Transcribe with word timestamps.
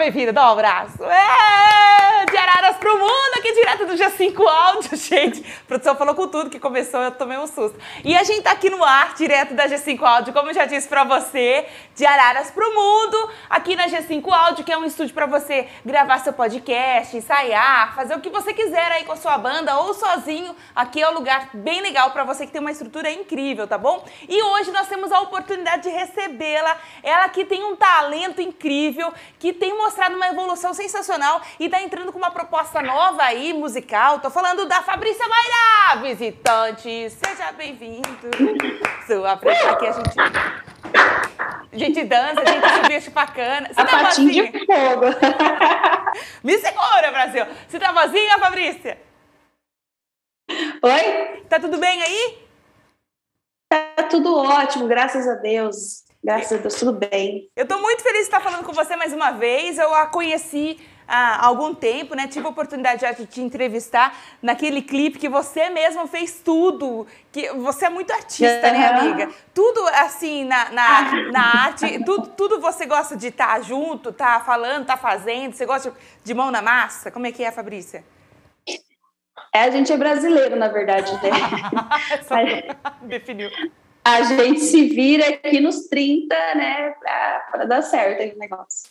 seja 0.00 0.04
bem-vindo, 0.04 0.32
dá 0.32 0.48
um 0.48 0.52
abraço. 0.52 1.04
É, 1.04 2.24
de 2.24 2.36
Araras 2.36 2.76
pro 2.78 2.98
mundo, 2.98 3.39
aqui 3.50 3.54
direto 3.54 3.86
do 3.86 3.94
G5 3.94 4.46
Áudio, 4.46 4.96
gente. 4.96 5.40
A 5.40 5.66
produção 5.66 5.96
falou 5.96 6.14
com 6.14 6.28
tudo 6.28 6.50
que 6.50 6.58
começou, 6.58 7.00
eu 7.00 7.10
tomei 7.10 7.38
um 7.38 7.46
susto. 7.46 7.78
E 8.04 8.16
a 8.16 8.22
gente 8.22 8.42
tá 8.42 8.52
aqui 8.52 8.70
no 8.70 8.82
ar, 8.82 9.14
direto 9.14 9.54
da 9.54 9.68
G5 9.68 10.02
Áudio, 10.02 10.32
como 10.32 10.50
eu 10.50 10.54
já 10.54 10.64
disse 10.64 10.88
pra 10.88 11.04
você, 11.04 11.66
de 11.94 12.06
Araras 12.06 12.50
pro 12.50 12.74
mundo, 12.74 13.30
aqui 13.48 13.76
na 13.76 13.86
G5 13.88 14.30
Áudio, 14.30 14.64
que 14.64 14.72
é 14.72 14.78
um 14.78 14.84
estúdio 14.84 15.14
pra 15.14 15.26
você 15.26 15.68
gravar 15.84 16.18
seu 16.20 16.32
podcast, 16.32 17.16
ensaiar, 17.16 17.94
fazer 17.94 18.14
o 18.14 18.20
que 18.20 18.30
você 18.30 18.52
quiser 18.52 18.92
aí 18.92 19.04
com 19.04 19.12
a 19.12 19.16
sua 19.16 19.36
banda 19.36 19.76
ou 19.78 19.94
sozinho. 19.94 20.54
Aqui 20.74 21.02
é 21.02 21.08
um 21.08 21.14
lugar 21.14 21.50
bem 21.52 21.80
legal 21.80 22.10
pra 22.10 22.24
você 22.24 22.46
que 22.46 22.52
tem 22.52 22.60
uma 22.60 22.70
estrutura 22.70 23.10
incrível, 23.10 23.66
tá 23.66 23.78
bom? 23.78 24.04
E 24.28 24.42
hoje 24.42 24.70
nós 24.70 24.88
temos 24.88 25.10
a 25.12 25.20
oportunidade 25.20 25.82
de 25.82 25.90
recebê-la, 25.90 26.76
ela 27.02 27.28
que 27.28 27.44
tem 27.44 27.64
um 27.64 27.76
talento 27.76 28.40
incrível, 28.40 29.12
que 29.38 29.52
tem 29.52 29.76
mostrado 29.76 30.14
uma 30.14 30.28
evolução 30.28 30.72
sensacional 30.72 31.40
e 31.58 31.68
tá 31.68 31.82
entrando 31.82 32.12
com 32.12 32.18
uma 32.18 32.30
proposta 32.30 32.82
nova 32.82 33.22
aí, 33.22 33.39
musical. 33.54 34.20
Tô 34.20 34.30
falando 34.30 34.66
da 34.66 34.82
Fabrícia 34.82 35.26
Maira, 35.26 36.02
visitante. 36.02 37.10
Seja 37.10 37.52
bem-vindo. 37.52 38.02
Sua 39.06 39.36
frente 39.38 39.64
aqui 39.64 39.86
a 39.86 39.92
gente. 39.92 40.16
A 41.72 41.76
gente 41.78 42.04
dança, 42.04 42.40
a 42.40 42.44
gente 42.44 42.68
subia 42.68 43.00
chupacana. 43.00 43.68
Você 43.72 43.80
a 43.80 43.84
tá 43.84 43.98
patinha 44.02 44.44
vozinha? 44.44 44.52
de 44.52 44.66
fogo. 44.66 45.06
Me 46.44 46.58
segura, 46.58 47.10
Brasil. 47.10 47.46
Você 47.66 47.78
tá 47.78 47.92
vozinha, 47.92 48.38
Fabrícia? 48.38 48.98
Oi? 50.82 51.44
Tá 51.48 51.58
tudo 51.58 51.78
bem 51.78 52.02
aí? 52.02 52.38
Tá 53.68 54.02
tudo 54.10 54.36
ótimo, 54.36 54.86
graças 54.86 55.26
a 55.26 55.34
Deus. 55.34 56.04
Graças 56.22 56.58
a 56.58 56.60
Deus, 56.60 56.74
tudo 56.74 56.92
bem. 56.92 57.48
Eu 57.56 57.66
tô 57.66 57.78
muito 57.78 58.02
feliz 58.02 58.20
de 58.20 58.24
estar 58.24 58.40
falando 58.40 58.64
com 58.64 58.72
você 58.72 58.94
mais 58.96 59.12
uma 59.12 59.30
vez. 59.30 59.78
Eu 59.78 59.94
a 59.94 60.06
conheci 60.06 60.78
há 61.10 61.44
algum 61.44 61.74
tempo, 61.74 62.14
né? 62.14 62.28
Tive 62.28 62.46
a 62.46 62.50
oportunidade 62.50 63.04
de 63.16 63.26
te 63.26 63.40
entrevistar 63.40 64.16
naquele 64.40 64.80
clipe 64.80 65.18
que 65.18 65.28
você 65.28 65.68
mesmo 65.68 66.06
fez 66.06 66.40
tudo. 66.44 67.06
Que 67.32 67.50
você 67.54 67.86
é 67.86 67.90
muito 67.90 68.12
artista, 68.12 68.70
né, 68.70 68.88
Aham. 68.88 68.98
amiga? 68.98 69.28
Tudo 69.52 69.80
assim 69.88 70.44
na, 70.44 70.70
na, 70.70 71.12
na 71.32 71.42
arte, 71.64 72.04
tudo, 72.04 72.28
tudo 72.28 72.60
você 72.60 72.86
gosta 72.86 73.16
de 73.16 73.26
estar 73.26 73.60
junto, 73.62 74.12
tá 74.12 74.40
falando, 74.40 74.86
tá 74.86 74.96
fazendo. 74.96 75.52
Você 75.52 75.66
gosta 75.66 75.92
de 76.22 76.32
mão 76.32 76.50
na 76.50 76.62
massa? 76.62 77.10
Como 77.10 77.26
é 77.26 77.32
que 77.32 77.42
é, 77.42 77.50
Fabrícia? 77.50 78.04
É, 79.52 79.62
a 79.62 79.70
gente 79.70 79.92
é 79.92 79.96
brasileiro, 79.96 80.54
na 80.54 80.68
verdade, 80.68 81.12
né? 81.14 82.76
Definiu. 83.02 83.50
A 84.04 84.22
gente 84.22 84.60
se 84.60 84.88
vira 84.88 85.28
aqui 85.28 85.60
nos 85.60 85.88
30, 85.88 86.34
né, 86.54 86.90
pra, 86.92 87.48
pra 87.50 87.64
dar 87.64 87.82
certo 87.82 88.22
aí 88.22 88.32
o 88.32 88.38
negócio. 88.38 88.88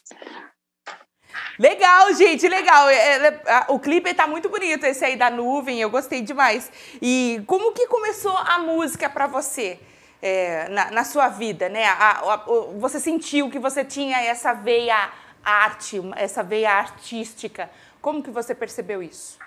Legal, 1.60 2.14
gente, 2.14 2.48
legal. 2.48 2.90
É, 2.90 3.28
é, 3.28 3.66
o 3.68 3.78
clipe 3.78 4.14
tá 4.14 4.26
muito 4.26 4.48
bonito, 4.48 4.86
esse 4.86 5.04
aí 5.04 5.18
da 5.18 5.30
nuvem, 5.30 5.82
eu 5.82 5.90
gostei 5.90 6.22
demais. 6.22 6.72
E 7.02 7.44
como 7.46 7.74
que 7.74 7.86
começou 7.88 8.36
a 8.38 8.60
música 8.60 9.10
pra 9.10 9.28
você 9.28 9.78
é, 10.22 10.70
na, 10.70 10.90
na 10.92 11.04
sua 11.04 11.28
vida, 11.28 11.68
né? 11.68 11.84
A- 11.86 12.34
a- 12.34 12.46
você 12.78 12.98
sentiu 13.00 13.50
que 13.50 13.60
você 13.60 13.84
tinha 13.84 14.22
essa 14.22 14.54
veia 14.54 15.12
arte, 15.44 16.00
essa 16.16 16.42
veia 16.42 16.72
artística. 16.72 17.70
Como 18.02 18.24
que 18.24 18.32
você 18.32 18.56
percebeu 18.56 19.04
isso? 19.04 19.38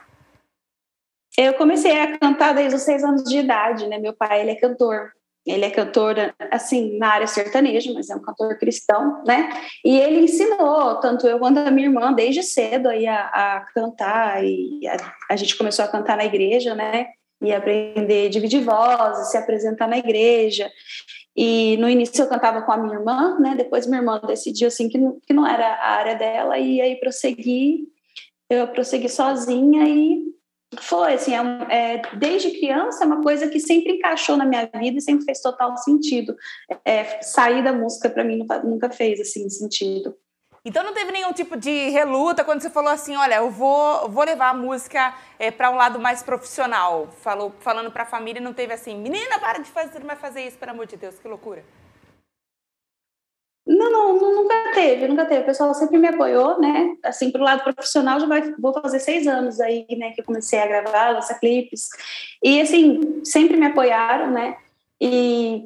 Eu 1.38 1.54
comecei 1.54 1.98
a 1.98 2.18
cantar 2.18 2.52
desde 2.54 2.76
os 2.76 2.82
seis 2.82 3.02
anos 3.02 3.24
de 3.24 3.38
idade, 3.38 3.86
né? 3.86 3.96
Meu 3.98 4.12
pai, 4.12 4.42
ele 4.42 4.50
é 4.50 4.56
cantor. 4.56 5.12
Ele 5.44 5.64
é 5.64 5.70
cantor, 5.70 6.14
assim, 6.52 6.98
na 6.98 7.08
área 7.08 7.26
sertaneja, 7.26 7.92
mas 7.92 8.08
é 8.08 8.14
um 8.14 8.22
cantor 8.22 8.56
cristão, 8.58 9.22
né? 9.26 9.50
E 9.84 9.98
ele 9.98 10.20
ensinou, 10.20 11.00
tanto 11.00 11.26
eu 11.26 11.38
quanto 11.38 11.58
a 11.58 11.70
minha 11.70 11.88
irmã, 11.88 12.12
desde 12.12 12.44
cedo 12.44 12.88
aí 12.88 13.06
a, 13.08 13.26
a 13.26 13.60
cantar. 13.74 14.44
E 14.44 14.86
a, 14.86 14.96
a 15.30 15.36
gente 15.36 15.56
começou 15.56 15.84
a 15.84 15.88
cantar 15.88 16.16
na 16.16 16.24
igreja, 16.24 16.74
né? 16.76 17.06
E 17.42 17.52
aprender 17.52 18.26
a 18.26 18.30
dividir 18.30 18.62
vozes, 18.62 19.32
se 19.32 19.36
apresentar 19.36 19.88
na 19.88 19.98
igreja. 19.98 20.70
E 21.36 21.76
no 21.78 21.88
início 21.88 22.22
eu 22.22 22.28
cantava 22.28 22.62
com 22.62 22.70
a 22.70 22.76
minha 22.76 22.94
irmã, 22.94 23.36
né? 23.40 23.54
Depois 23.56 23.86
minha 23.86 23.98
irmã 23.98 24.20
decidiu, 24.24 24.68
assim, 24.68 24.88
que 24.88 24.98
não, 24.98 25.18
que 25.26 25.32
não 25.32 25.46
era 25.46 25.66
a 25.66 25.90
área 25.96 26.14
dela. 26.14 26.56
E 26.56 26.80
aí 26.80 26.96
prossegui, 27.00 27.88
eu 28.48 28.68
prossegui 28.68 29.08
sozinha 29.08 29.88
e 29.88 30.31
foi, 30.80 31.14
assim, 31.14 31.34
é 31.34 31.42
é, 31.68 32.02
desde 32.16 32.50
criança 32.52 33.04
é 33.04 33.06
uma 33.06 33.22
coisa 33.22 33.48
que 33.48 33.60
sempre 33.60 33.92
encaixou 33.92 34.36
na 34.36 34.44
minha 34.44 34.68
vida 34.74 34.98
e 34.98 35.02
sempre 35.02 35.24
fez 35.24 35.40
total 35.40 35.76
sentido. 35.76 36.34
É, 36.84 37.20
sair 37.22 37.62
da 37.62 37.72
música 37.72 38.08
para 38.08 38.24
mim 38.24 38.46
nunca, 38.64 38.90
fez, 38.90 39.20
assim, 39.20 39.48
sentido. 39.50 40.16
Então 40.64 40.84
não 40.84 40.94
teve 40.94 41.10
nenhum 41.10 41.32
tipo 41.32 41.56
de 41.56 41.88
reluta 41.90 42.44
quando 42.44 42.62
você 42.62 42.70
falou 42.70 42.92
assim, 42.92 43.16
olha, 43.16 43.34
eu 43.36 43.50
vou, 43.50 44.08
vou 44.08 44.24
levar 44.24 44.50
a 44.50 44.54
música 44.54 45.12
é, 45.38 45.50
para 45.50 45.70
um 45.70 45.74
lado 45.74 45.98
mais 45.98 46.22
profissional. 46.22 47.08
Falou, 47.20 47.52
falando 47.58 47.90
pra 47.90 48.06
família, 48.06 48.40
não 48.40 48.52
teve 48.52 48.72
assim, 48.72 48.96
menina, 48.96 49.40
para 49.40 49.58
de 49.58 49.68
fazer, 49.68 49.98
não 49.98 50.06
vai 50.06 50.16
fazer 50.16 50.46
isso, 50.46 50.56
pelo 50.56 50.70
amor 50.70 50.86
de 50.86 50.96
Deus, 50.96 51.18
que 51.18 51.26
loucura. 51.26 51.64
Não, 53.66 53.90
não, 53.92 54.16
nu- 54.20 54.42
nunca 54.42 54.72
teve, 54.74 55.06
nunca 55.06 55.24
teve. 55.24 55.42
O 55.42 55.46
pessoal 55.46 55.72
sempre 55.74 55.96
me 55.98 56.08
apoiou, 56.08 56.60
né? 56.60 56.96
Assim, 57.04 57.30
pro 57.30 57.42
lado 57.42 57.62
profissional, 57.62 58.18
já 58.18 58.26
vai, 58.26 58.52
vou 58.58 58.72
fazer 58.74 58.98
seis 58.98 59.26
anos 59.26 59.60
aí, 59.60 59.86
né, 59.98 60.10
que 60.12 60.20
eu 60.20 60.24
comecei 60.24 60.58
a 60.58 60.66
gravar, 60.66 61.10
lançar 61.10 61.38
clipes. 61.38 61.88
E, 62.42 62.60
assim, 62.60 63.24
sempre 63.24 63.56
me 63.56 63.66
apoiaram, 63.66 64.30
né? 64.32 64.56
E, 65.00 65.64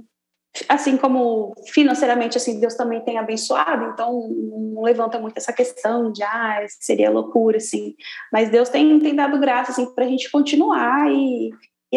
assim, 0.68 0.96
como 0.96 1.54
financeiramente, 1.72 2.36
assim, 2.36 2.60
Deus 2.60 2.74
também 2.74 3.00
tem 3.02 3.18
abençoado, 3.18 3.86
então 3.92 4.28
não 4.74 4.82
levanta 4.82 5.18
muito 5.18 5.38
essa 5.38 5.52
questão 5.52 6.12
de, 6.12 6.22
ah, 6.22 6.64
seria 6.80 7.10
loucura, 7.10 7.56
assim. 7.56 7.94
Mas 8.32 8.50
Deus 8.50 8.68
tem, 8.68 8.98
tem 9.00 9.14
dado 9.14 9.38
graça, 9.40 9.72
assim, 9.72 9.94
pra 9.94 10.06
gente 10.06 10.30
continuar 10.30 11.10
e, 11.10 11.50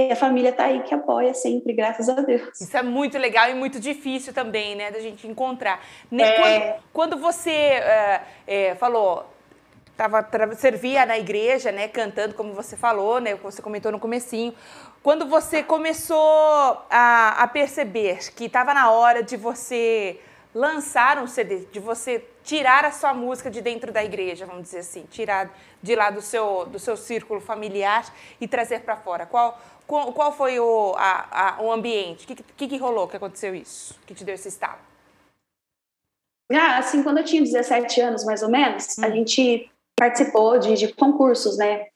e 0.07 0.12
a 0.12 0.16
família 0.16 0.51
tá 0.54 0.66
aí 0.66 0.81
que 0.84 0.94
apoia 0.94 1.34
sempre, 1.34 1.74
graças 1.74 2.07
a 2.07 2.13
Deus. 2.13 2.60
Isso 2.60 2.78
é 2.78 2.81
muito 2.81 3.18
legal 3.18 3.50
e 3.50 3.54
muito 3.54 3.80
difícil 3.80 4.34
também, 4.34 4.75
né, 4.75 4.92
da 4.92 5.00
gente 5.00 5.28
encontrar. 5.28 5.84
É. 6.12 6.31
Quando, 6.40 6.84
quando 6.94 7.18
você 7.18 7.51
é, 7.51 8.22
é, 8.48 8.75
falou, 8.75 9.25
tava, 9.98 10.25
servia 10.56 11.06
na 11.06 11.18
igreja, 11.18 11.72
né, 11.72 11.90
cantando, 11.90 12.34
como 12.34 12.54
você 12.54 12.78
falou, 12.78 13.19
né, 13.19 13.36
você 13.36 13.62
comentou 13.62 13.92
no 13.92 14.00
comecinho, 14.00 14.54
quando 15.04 15.25
você 15.25 15.62
começou 15.62 16.81
a, 16.90 17.36
a 17.38 17.48
perceber 17.48 18.34
que 18.34 18.46
estava 18.46 18.74
na 18.74 18.92
hora 18.92 19.22
de 19.22 19.36
você 19.36 20.19
lançar 20.54 21.22
um 21.22 21.28
CD, 21.28 21.66
de 21.72 21.80
você 21.80 22.25
tirar 22.44 22.84
a 22.84 22.92
sua 22.92 23.13
música 23.13 23.51
de 23.51 23.62
dentro 23.62 23.92
da 23.92 24.04
igreja, 24.04 24.46
vamos 24.46 24.63
dizer 24.63 24.80
assim, 24.80 25.06
tirar 25.12 25.51
de 25.81 25.96
lá 25.96 26.10
do 26.10 26.22
seu, 26.22 26.66
do 26.66 26.80
seu 26.80 26.98
círculo 26.98 27.40
familiar 27.40 28.06
e 28.42 28.48
trazer 28.48 28.81
para 28.81 28.96
fora. 28.96 29.25
Qual, 29.25 29.60
qual, 29.89 30.13
qual 30.13 30.31
foi 30.31 30.59
o, 30.59 30.94
a, 30.95 31.57
a- 31.57 31.62
o 31.63 31.71
ambiente? 31.71 32.24
O 32.24 32.27
que, 32.27 32.36
que, 32.36 32.68
que 32.68 32.77
rolou 32.77 33.07
que 33.07 33.18
aconteceu 33.18 33.56
isso? 33.56 34.00
Que 34.06 34.13
te 34.13 34.24
deu 34.24 34.36
esse 34.36 34.47
estalo? 34.47 34.77
Ah, 36.51 36.77
assim, 36.77 37.01
quando 37.01 37.18
eu 37.18 37.24
tinha 37.24 37.41
17 37.41 38.00
anos, 38.01 38.24
mais 38.24 38.44
ou 38.44 38.50
menos, 38.50 38.97
a 39.00 39.07
Hum. 39.07 39.12
gente 39.12 39.69
participou 40.00 40.59
de, 40.59 40.75
de 40.75 40.94
concursos, 40.94 41.57
né? 41.57 41.88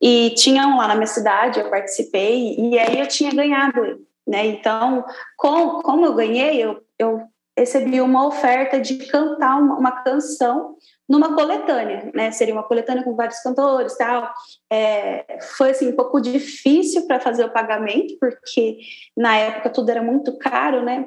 E 0.00 0.30
tinha 0.36 0.66
um 0.68 0.76
lá 0.78 0.86
na 0.88 0.94
minha 0.94 1.06
cidade, 1.06 1.58
eu 1.60 1.68
participei, 1.68 2.54
e 2.58 2.78
aí 2.78 2.98
eu 3.00 3.06
tinha 3.08 3.32
ganhado, 3.32 4.06
né? 4.26 4.46
Então, 4.46 5.04
com, 5.36 5.82
como 5.82 6.06
eu 6.06 6.14
ganhei, 6.14 6.62
eu, 6.62 6.80
eu 6.98 7.22
recebi 7.58 8.00
uma 8.00 8.26
oferta 8.26 8.80
de 8.80 8.96
cantar 9.06 9.58
uma, 9.60 9.76
uma 9.78 9.92
canção 10.02 10.76
numa 11.08 11.34
coletânea, 11.34 12.10
né? 12.14 12.30
Seria 12.30 12.54
uma 12.54 12.62
coletânea 12.62 13.02
com 13.02 13.14
vários 13.14 13.40
cantores, 13.40 13.96
tal. 13.96 14.32
É, 14.70 15.38
foi 15.56 15.70
assim 15.70 15.88
um 15.88 15.96
pouco 15.96 16.20
difícil 16.20 17.06
para 17.06 17.20
fazer 17.20 17.44
o 17.44 17.52
pagamento, 17.52 18.16
porque 18.20 18.78
na 19.16 19.36
época 19.36 19.70
tudo 19.70 19.90
era 19.90 20.02
muito 20.02 20.36
caro, 20.38 20.82
né? 20.82 21.06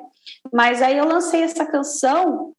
Mas 0.52 0.82
aí 0.82 0.98
eu 0.98 1.06
lancei 1.06 1.42
essa 1.42 1.66
canção 1.66 2.54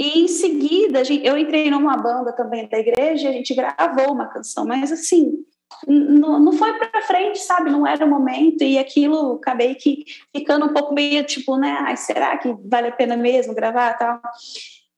e 0.00 0.20
em 0.20 0.28
seguida, 0.28 1.02
eu 1.22 1.36
entrei 1.36 1.70
numa 1.70 1.94
banda 1.94 2.32
também 2.32 2.66
da 2.66 2.78
igreja 2.78 3.26
e 3.26 3.28
a 3.28 3.32
gente 3.32 3.54
gravou 3.54 4.14
uma 4.14 4.28
canção, 4.28 4.64
mas 4.64 4.90
assim, 4.90 5.44
não, 5.86 6.40
não 6.40 6.52
foi 6.52 6.72
para 6.72 7.02
frente, 7.02 7.38
sabe? 7.38 7.70
Não 7.70 7.86
era 7.86 8.04
o 8.04 8.08
momento 8.08 8.62
e 8.62 8.78
aquilo 8.78 9.34
acabei 9.34 9.74
que 9.74 10.04
ficando 10.34 10.66
um 10.66 10.72
pouco 10.72 10.94
meio 10.94 11.22
tipo, 11.24 11.56
né? 11.56 11.78
Ai, 11.82 11.98
será 11.98 12.36
que 12.38 12.54
vale 12.64 12.88
a 12.88 12.92
pena 12.92 13.16
mesmo 13.16 13.54
gravar 13.54 13.94
tal? 13.98 14.20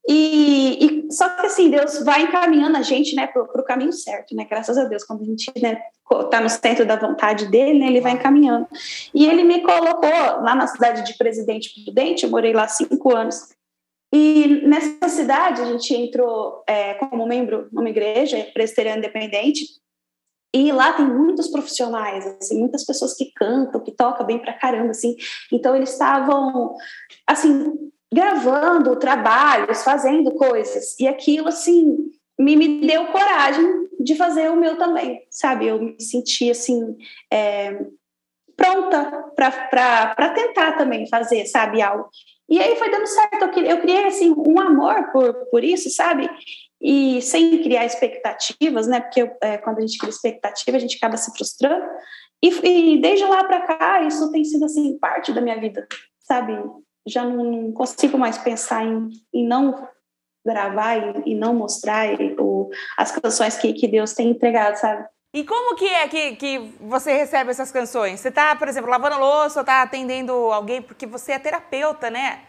E, 0.09 0.85
e 0.85 1.13
só 1.13 1.29
que 1.29 1.47
assim, 1.47 1.71
Deus 1.71 2.03
vai 2.05 2.23
encaminhando 2.23 2.77
a 2.77 2.83
gente, 2.83 3.15
né, 3.15 3.27
pro, 3.29 3.47
pro 3.47 3.65
caminho 3.65 3.93
certo, 3.93 4.35
né? 4.35 4.45
Graças 4.49 4.77
a 4.77 4.85
Deus, 4.85 5.05
quando 5.05 5.23
a 5.23 5.25
gente, 5.25 5.53
né, 5.61 5.81
tá 6.31 6.41
no 6.41 6.49
centro 6.49 6.85
da 6.85 6.97
vontade 6.97 7.47
dele, 7.47 7.79
né, 7.79 7.87
ele 7.87 8.01
vai 8.01 8.13
encaminhando. 8.13 8.67
E 9.15 9.27
ele 9.27 9.45
me 9.45 9.63
colocou 9.63 10.11
lá 10.11 10.55
na 10.55 10.67
cidade 10.67 11.05
de 11.05 11.17
Presidente 11.17 11.73
Prudente, 11.85 12.25
eu 12.25 12.31
morei 12.31 12.53
lá 12.53 12.67
cinco 12.67 13.15
anos. 13.15 13.49
E 14.13 14.61
nessa 14.67 15.09
cidade 15.09 15.63
a 15.63 15.65
gente 15.67 15.95
entrou 15.95 16.63
é, 16.67 16.95
como 16.95 17.27
membro 17.27 17.69
numa 17.73 17.89
igreja 17.89 18.47
presbiteriana 18.53 18.99
independente. 18.99 19.65
E 20.55 20.71
lá 20.71 20.93
tem 20.93 21.07
muitos 21.07 21.49
profissionais, 21.49 22.27
assim, 22.27 22.59
muitas 22.59 22.85
pessoas 22.85 23.15
que 23.15 23.33
cantam, 23.35 23.83
que 23.83 23.91
tocam 23.91 24.27
bem 24.27 24.39
pra 24.39 24.53
caramba, 24.53 24.91
assim. 24.91 25.17
Então 25.51 25.75
eles 25.75 25.93
estavam, 25.93 26.75
assim, 27.27 27.91
gravando 28.13 28.95
trabalhos, 28.97 29.83
fazendo 29.83 30.33
coisas. 30.33 30.99
E 31.01 31.09
aquilo, 31.09 31.49
assim, 31.49 31.97
me, 32.39 32.57
me 32.57 32.87
deu 32.87 33.07
coragem 33.07 33.89
de 33.99 34.15
fazer 34.15 34.51
o 34.51 34.57
meu 34.57 34.77
também, 34.77 35.27
sabe? 35.31 35.67
Eu 35.67 35.81
me 35.81 36.01
senti, 36.01 36.51
assim, 36.51 36.97
é, 37.33 37.87
pronta 38.57 39.33
para 39.35 40.29
tentar 40.35 40.73
também 40.73 41.09
fazer, 41.09 41.47
sabe, 41.47 41.81
algo. 41.81 42.09
E 42.49 42.61
aí 42.61 42.77
foi 42.77 42.91
dando 42.91 43.07
certo, 43.07 43.61
eu, 43.61 43.81
criei, 43.81 44.05
assim, 44.05 44.35
um 44.37 44.61
amor 44.61 45.11
por, 45.11 45.33
por 45.47 45.65
isso, 45.65 45.89
sabe? 45.89 46.29
E 46.81 47.23
sem 47.23 47.63
criar 47.63 47.87
expectativas, 47.87 48.87
né? 48.87 49.01
Porque 49.01 49.21
é, 49.41 49.57
quando 49.57 49.79
a 49.79 49.81
gente 49.81 49.97
cria 49.97 50.11
expectativa, 50.11 50.77
a 50.77 50.81
gente 50.81 50.97
acaba 50.97 51.17
se 51.17 51.33
frustrando. 51.33 51.87
E, 52.43 52.49
e 52.49 53.01
desde 53.01 53.25
lá 53.25 53.45
para 53.45 53.61
cá, 53.61 54.03
isso 54.03 54.31
tem 54.33 54.45
sido, 54.45 54.65
assim, 54.67 54.99
parte 54.99 55.33
da 55.33 55.41
minha 55.41 55.59
vida, 55.59 55.87
sabe? 56.21 56.53
Já 57.07 57.25
não 57.25 57.73
consigo 57.73 58.17
mais 58.17 58.39
pensar 58.39 58.85
em, 58.85 59.09
em 59.33 59.47
não 59.47 59.89
gravar 60.45 60.97
e, 60.97 61.33
e 61.33 61.35
não 61.35 61.55
mostrar 61.55 62.21
e, 62.21 62.35
o, 62.39 62.71
as 62.97 63.13
canções 63.13 63.57
que, 63.57 63.73
que 63.73 63.89
Deus 63.89 64.13
tem 64.13 64.31
entregado, 64.31 64.77
sabe? 64.77 65.07
E 65.35 65.45
como 65.45 65.75
que 65.77 65.87
é 65.87 66.07
que, 66.09 66.37
que 66.37 66.59
você 66.81 67.13
recebe 67.15 67.51
essas 67.51 67.73
canções? 67.73 68.21
Você 68.21 68.29
está, 68.29 68.55
por 68.55 68.69
exemplo, 68.69 68.91
lavando 68.91 69.19
louça, 69.19 69.61
está 69.61 69.81
atendendo 69.81 70.33
alguém, 70.33 70.83
porque 70.83 71.07
você 71.07 71.33
é 71.33 71.39
terapeuta, 71.39 72.11
né? 72.11 72.43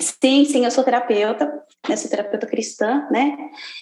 Sim, 0.00 0.44
sim, 0.44 0.64
eu 0.64 0.70
sou 0.70 0.84
terapeuta, 0.84 1.64
eu 1.88 1.96
sou 1.96 2.08
terapeuta 2.08 2.46
cristã, 2.46 3.08
né? 3.10 3.36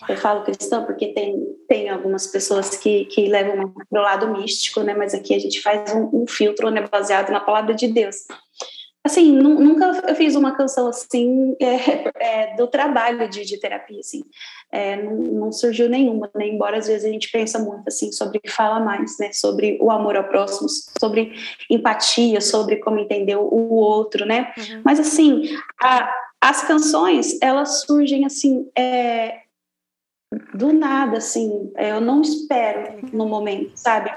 Eu 0.08 0.16
falo 0.16 0.44
cristã 0.44 0.82
porque 0.84 1.12
tem, 1.12 1.36
tem 1.68 1.90
algumas 1.90 2.26
pessoas 2.26 2.76
que, 2.76 3.04
que 3.06 3.28
levam 3.28 3.74
para 3.90 4.00
o 4.00 4.02
lado 4.02 4.32
místico, 4.32 4.80
né? 4.80 4.94
Mas 4.94 5.12
aqui 5.12 5.34
a 5.34 5.38
gente 5.38 5.60
faz 5.60 5.94
um, 5.94 6.22
um 6.22 6.26
filtro 6.26 6.70
né, 6.70 6.86
baseado 6.90 7.30
na 7.30 7.40
palavra 7.40 7.74
de 7.74 7.88
Deus. 7.88 8.16
Assim, 9.06 9.30
nunca 9.30 10.02
eu 10.08 10.16
fiz 10.16 10.34
uma 10.34 10.56
canção 10.56 10.88
assim 10.88 11.54
é, 11.62 12.10
é, 12.18 12.56
do 12.56 12.66
trabalho 12.66 13.28
de, 13.28 13.44
de 13.44 13.56
terapia, 13.60 14.00
assim. 14.00 14.24
É, 14.70 15.00
não, 15.00 15.14
não, 15.14 15.52
surgiu 15.52 15.88
nenhuma, 15.88 16.28
né? 16.34 16.48
Embora 16.48 16.76
às 16.76 16.88
vezes 16.88 17.04
a 17.04 17.08
gente 17.08 17.30
pensa 17.30 17.56
muito 17.60 17.84
assim 17.86 18.10
sobre 18.10 18.40
fala 18.48 18.80
mais, 18.80 19.16
né? 19.20 19.30
Sobre 19.32 19.78
o 19.80 19.92
amor 19.92 20.16
ao 20.16 20.24
próximo, 20.24 20.68
sobre 21.00 21.32
empatia, 21.70 22.40
sobre 22.40 22.76
como 22.76 22.98
entender 22.98 23.36
o 23.36 23.72
outro, 23.74 24.26
né? 24.26 24.52
Uhum. 24.58 24.82
Mas 24.84 24.98
assim, 24.98 25.56
a, 25.80 26.12
as 26.40 26.66
canções 26.66 27.38
elas 27.40 27.82
surgem 27.82 28.26
assim 28.26 28.68
é, 28.76 29.45
do 30.54 30.72
nada, 30.72 31.18
assim, 31.18 31.70
é, 31.76 31.92
eu 31.92 32.00
não 32.00 32.20
espero 32.20 32.98
no 33.12 33.26
momento, 33.26 33.72
sabe? 33.74 34.10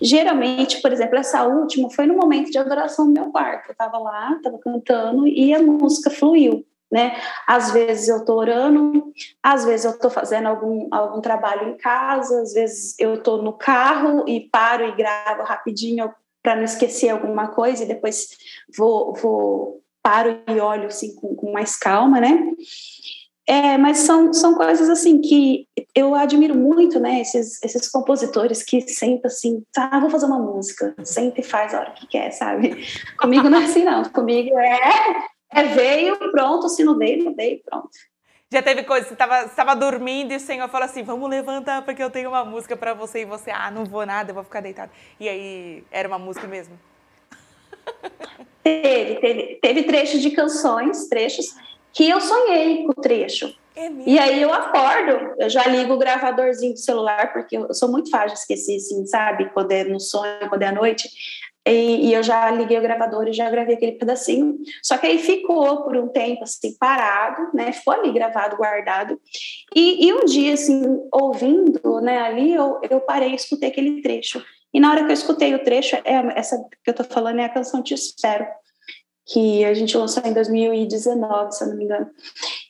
Geralmente, 0.00 0.80
por 0.80 0.92
exemplo, 0.92 1.16
essa 1.16 1.44
última 1.44 1.90
foi 1.90 2.06
no 2.06 2.16
momento 2.16 2.50
de 2.50 2.58
adoração 2.58 3.06
no 3.06 3.12
meu 3.12 3.30
quarto. 3.30 3.70
Eu 3.70 3.74
tava 3.74 3.98
lá, 3.98 4.38
tava 4.42 4.58
cantando 4.58 5.26
e 5.26 5.54
a 5.54 5.62
música 5.62 6.10
fluiu, 6.10 6.64
né? 6.90 7.16
Às 7.46 7.72
vezes 7.72 8.08
eu 8.08 8.24
tô 8.24 8.36
orando, 8.36 9.12
às 9.42 9.64
vezes 9.64 9.86
eu 9.86 9.98
tô 9.98 10.10
fazendo 10.10 10.46
algum, 10.46 10.88
algum 10.90 11.20
trabalho 11.20 11.68
em 11.68 11.76
casa, 11.76 12.42
às 12.42 12.52
vezes 12.52 12.94
eu 12.98 13.22
tô 13.22 13.42
no 13.42 13.52
carro 13.52 14.24
e 14.28 14.48
paro 14.48 14.84
e 14.84 14.96
gravo 14.96 15.42
rapidinho 15.42 16.12
para 16.42 16.56
não 16.56 16.64
esquecer 16.64 17.10
alguma 17.10 17.48
coisa 17.48 17.84
e 17.84 17.88
depois 17.88 18.28
vou, 18.76 19.14
vou 19.14 19.82
paro 20.02 20.40
e 20.48 20.60
olho 20.60 20.86
assim 20.86 21.14
com, 21.14 21.34
com 21.34 21.52
mais 21.52 21.76
calma, 21.76 22.20
né? 22.20 22.52
É, 23.50 23.76
mas 23.76 23.98
são, 23.98 24.32
são 24.32 24.54
coisas 24.54 24.88
assim 24.88 25.20
que 25.20 25.66
eu 25.92 26.14
admiro 26.14 26.54
muito, 26.54 27.00
né? 27.00 27.20
Esses, 27.20 27.60
esses 27.64 27.90
compositores 27.90 28.62
que 28.62 28.80
sentam 28.82 29.26
assim, 29.26 29.64
tá, 29.72 29.98
vou 29.98 30.08
fazer 30.08 30.26
uma 30.26 30.38
música, 30.38 30.94
senta 31.02 31.40
e 31.40 31.42
faz 31.42 31.74
a 31.74 31.80
hora 31.80 31.90
que 31.90 32.06
quer, 32.06 32.30
sabe? 32.30 32.86
Comigo 33.18 33.50
não 33.50 33.60
é 33.60 33.64
assim, 33.64 33.82
não. 33.82 34.04
Comigo 34.04 34.56
é, 34.56 35.26
é 35.52 35.64
veio, 35.64 36.16
pronto, 36.30 36.68
se 36.68 36.84
não 36.84 36.96
veio, 36.96 37.24
não 37.24 37.34
veio, 37.34 37.60
pronto. 37.68 37.90
Já 38.52 38.62
teve 38.62 38.84
coisa, 38.84 39.08
você 39.08 39.14
estava 39.14 39.48
tava 39.48 39.74
dormindo 39.74 40.30
e 40.30 40.36
o 40.36 40.40
Senhor 40.40 40.68
falou 40.68 40.84
assim: 40.84 41.02
vamos 41.02 41.28
levantar 41.28 41.84
porque 41.84 42.04
eu 42.04 42.10
tenho 42.10 42.28
uma 42.28 42.44
música 42.44 42.76
para 42.76 42.94
você. 42.94 43.22
E 43.22 43.24
você, 43.24 43.50
ah, 43.50 43.68
não 43.68 43.84
vou 43.84 44.06
nada, 44.06 44.30
eu 44.30 44.34
vou 44.34 44.44
ficar 44.44 44.60
deitado. 44.60 44.92
E 45.18 45.28
aí, 45.28 45.82
era 45.90 46.06
uma 46.06 46.20
música 46.20 46.46
mesmo? 46.46 46.78
Teve, 48.62 49.16
teve, 49.16 49.58
teve 49.60 49.82
trechos 49.84 50.20
de 50.20 50.30
canções, 50.30 51.08
trechos 51.08 51.54
que 51.92 52.08
eu 52.08 52.20
sonhei 52.20 52.84
com 52.84 52.92
o 52.92 53.02
trecho. 53.02 53.54
É 53.76 53.90
e 54.04 54.18
aí 54.18 54.42
eu 54.42 54.52
acordo, 54.52 55.34
eu 55.38 55.48
já 55.48 55.66
ligo 55.66 55.94
o 55.94 55.98
gravadorzinho 55.98 56.74
do 56.74 56.78
celular, 56.78 57.32
porque 57.32 57.56
eu 57.56 57.72
sou 57.72 57.90
muito 57.90 58.10
fácil 58.10 58.34
de 58.34 58.40
esquecer, 58.40 58.76
assim, 58.76 59.06
sabe? 59.06 59.50
Quando 59.54 59.72
é 59.72 59.84
no 59.84 60.00
sonho, 60.00 60.48
quando 60.48 60.62
é 60.62 60.66
à 60.66 60.72
noite. 60.72 61.08
E, 61.66 62.08
e, 62.08 62.14
eu 62.14 62.22
já 62.22 62.50
liguei 62.50 62.78
o 62.78 62.82
gravador 62.82 63.28
e 63.28 63.32
já 63.32 63.48
gravei 63.50 63.74
aquele 63.74 63.92
pedacinho. 63.92 64.58
Só 64.82 64.96
que 64.96 65.06
aí 65.06 65.18
ficou 65.18 65.84
por 65.84 65.96
um 65.96 66.08
tempo, 66.08 66.42
assim, 66.42 66.74
parado, 66.78 67.48
né? 67.54 67.70
Ficou 67.72 67.92
ali 67.94 68.10
gravado, 68.12 68.56
guardado. 68.56 69.20
E, 69.74 70.06
e 70.06 70.12
um 70.12 70.24
dia, 70.24 70.54
assim, 70.54 70.82
ouvindo, 71.12 72.00
né, 72.00 72.18
ali, 72.18 72.54
eu, 72.54 72.80
eu 72.88 73.00
parei 73.00 73.32
e 73.32 73.34
escutei 73.34 73.68
aquele 73.68 74.00
trecho. 74.00 74.42
E 74.72 74.80
na 74.80 74.90
hora 74.90 75.04
que 75.04 75.10
eu 75.10 75.14
escutei 75.14 75.54
o 75.54 75.62
trecho, 75.62 75.96
é, 75.96 76.38
essa 76.38 76.56
que 76.82 76.90
eu 76.90 76.94
tô 76.94 77.04
falando 77.04 77.40
é 77.40 77.44
a 77.44 77.48
canção 77.48 77.82
Te 77.82 77.94
Espero 77.94 78.46
que 79.30 79.64
a 79.64 79.72
gente 79.72 79.96
lançou 79.96 80.22
em 80.26 80.32
2019, 80.32 81.52
se 81.52 81.62
eu 81.62 81.68
não 81.68 81.76
me 81.76 81.84
engano. 81.84 82.10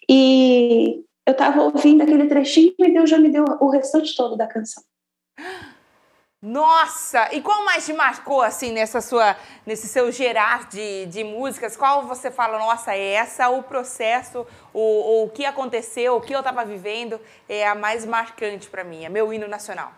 E 0.08 1.02
eu 1.26 1.32
estava 1.32 1.62
ouvindo 1.62 2.02
aquele 2.02 2.28
trechinho 2.28 2.74
e 2.78 2.92
Deus 2.92 3.08
já 3.08 3.18
me 3.18 3.30
deu 3.30 3.44
o 3.60 3.70
restante 3.70 4.14
todo 4.14 4.36
da 4.36 4.46
canção. 4.46 4.82
Nossa! 6.42 7.34
E 7.34 7.40
qual 7.42 7.64
mais 7.64 7.84
te 7.84 7.92
marcou, 7.92 8.40
assim, 8.40 8.72
nessa 8.72 9.00
sua, 9.00 9.36
nesse 9.66 9.86
seu 9.86 10.10
gerar 10.10 10.68
de, 10.68 11.06
de 11.06 11.22
músicas? 11.22 11.76
Qual 11.76 12.06
você 12.06 12.30
fala, 12.30 12.58
nossa, 12.58 12.94
é 12.94 13.12
essa 13.12 13.48
o 13.50 13.62
processo, 13.62 14.46
o, 14.72 15.24
o 15.24 15.30
que 15.30 15.44
aconteceu, 15.44 16.16
o 16.16 16.20
que 16.20 16.34
eu 16.34 16.40
estava 16.40 16.64
vivendo 16.64 17.20
é 17.48 17.66
a 17.66 17.74
mais 17.74 18.06
marcante 18.06 18.70
para 18.70 18.84
mim, 18.84 19.04
é 19.04 19.08
meu 19.08 19.32
hino 19.32 19.46
nacional? 19.48 19.92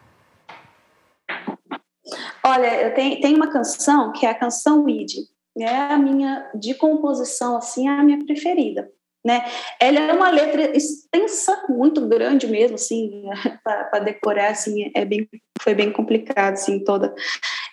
Olha, 2.44 2.82
eu 2.82 2.94
tenho, 2.94 3.20
tenho 3.20 3.36
uma 3.36 3.52
canção 3.52 4.12
que 4.12 4.26
é 4.26 4.30
a 4.30 4.34
canção 4.34 4.88
Id 4.88 5.31
é 5.58 5.76
a 5.76 5.98
minha 5.98 6.50
de 6.54 6.74
composição 6.74 7.56
assim 7.56 7.88
é 7.88 7.92
a 7.92 8.02
minha 8.02 8.24
preferida 8.24 8.90
né? 9.24 9.44
Ela 9.78 10.00
é 10.00 10.12
uma 10.12 10.30
letra 10.30 10.76
extensa 10.76 11.64
muito 11.68 12.06
grande 12.08 12.46
mesmo 12.46 12.74
assim 12.74 13.24
para 13.62 14.00
decorar 14.00 14.50
assim 14.50 14.90
é 14.94 15.04
bem 15.04 15.28
foi 15.60 15.74
bem 15.74 15.92
complicado 15.92 16.54
assim 16.54 16.82
toda. 16.82 17.14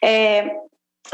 É, 0.04 0.56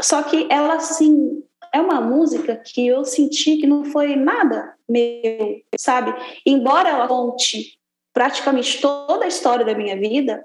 só 0.00 0.22
que 0.22 0.46
ela 0.50 0.74
assim 0.74 1.42
é 1.72 1.80
uma 1.80 2.00
música 2.00 2.54
que 2.56 2.86
eu 2.86 3.04
senti 3.04 3.56
que 3.56 3.66
não 3.66 3.84
foi 3.86 4.14
nada 4.14 4.74
meu 4.88 5.62
sabe? 5.78 6.14
Embora 6.44 6.90
ela 6.90 7.08
conte 7.08 7.78
praticamente 8.12 8.80
toda 8.80 9.24
a 9.24 9.28
história 9.28 9.64
da 9.64 9.74
minha 9.74 9.96
vida 9.96 10.44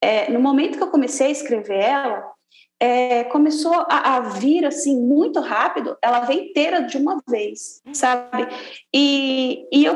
é, 0.00 0.30
no 0.30 0.40
momento 0.40 0.76
que 0.76 0.82
eu 0.82 0.90
comecei 0.90 1.28
a 1.28 1.30
escrever 1.30 1.80
ela 1.80 2.32
é, 2.80 3.24
começou 3.24 3.72
a, 3.72 4.16
a, 4.16 4.20
vir 4.20 4.64
assim 4.64 5.00
muito 5.00 5.40
rápido, 5.40 5.96
ela 6.02 6.20
veio 6.20 6.44
inteira 6.44 6.82
de 6.82 6.96
uma 6.96 7.22
vez, 7.28 7.82
sabe? 7.92 8.46
E, 8.92 9.66
e 9.72 9.84
eu 9.84 9.94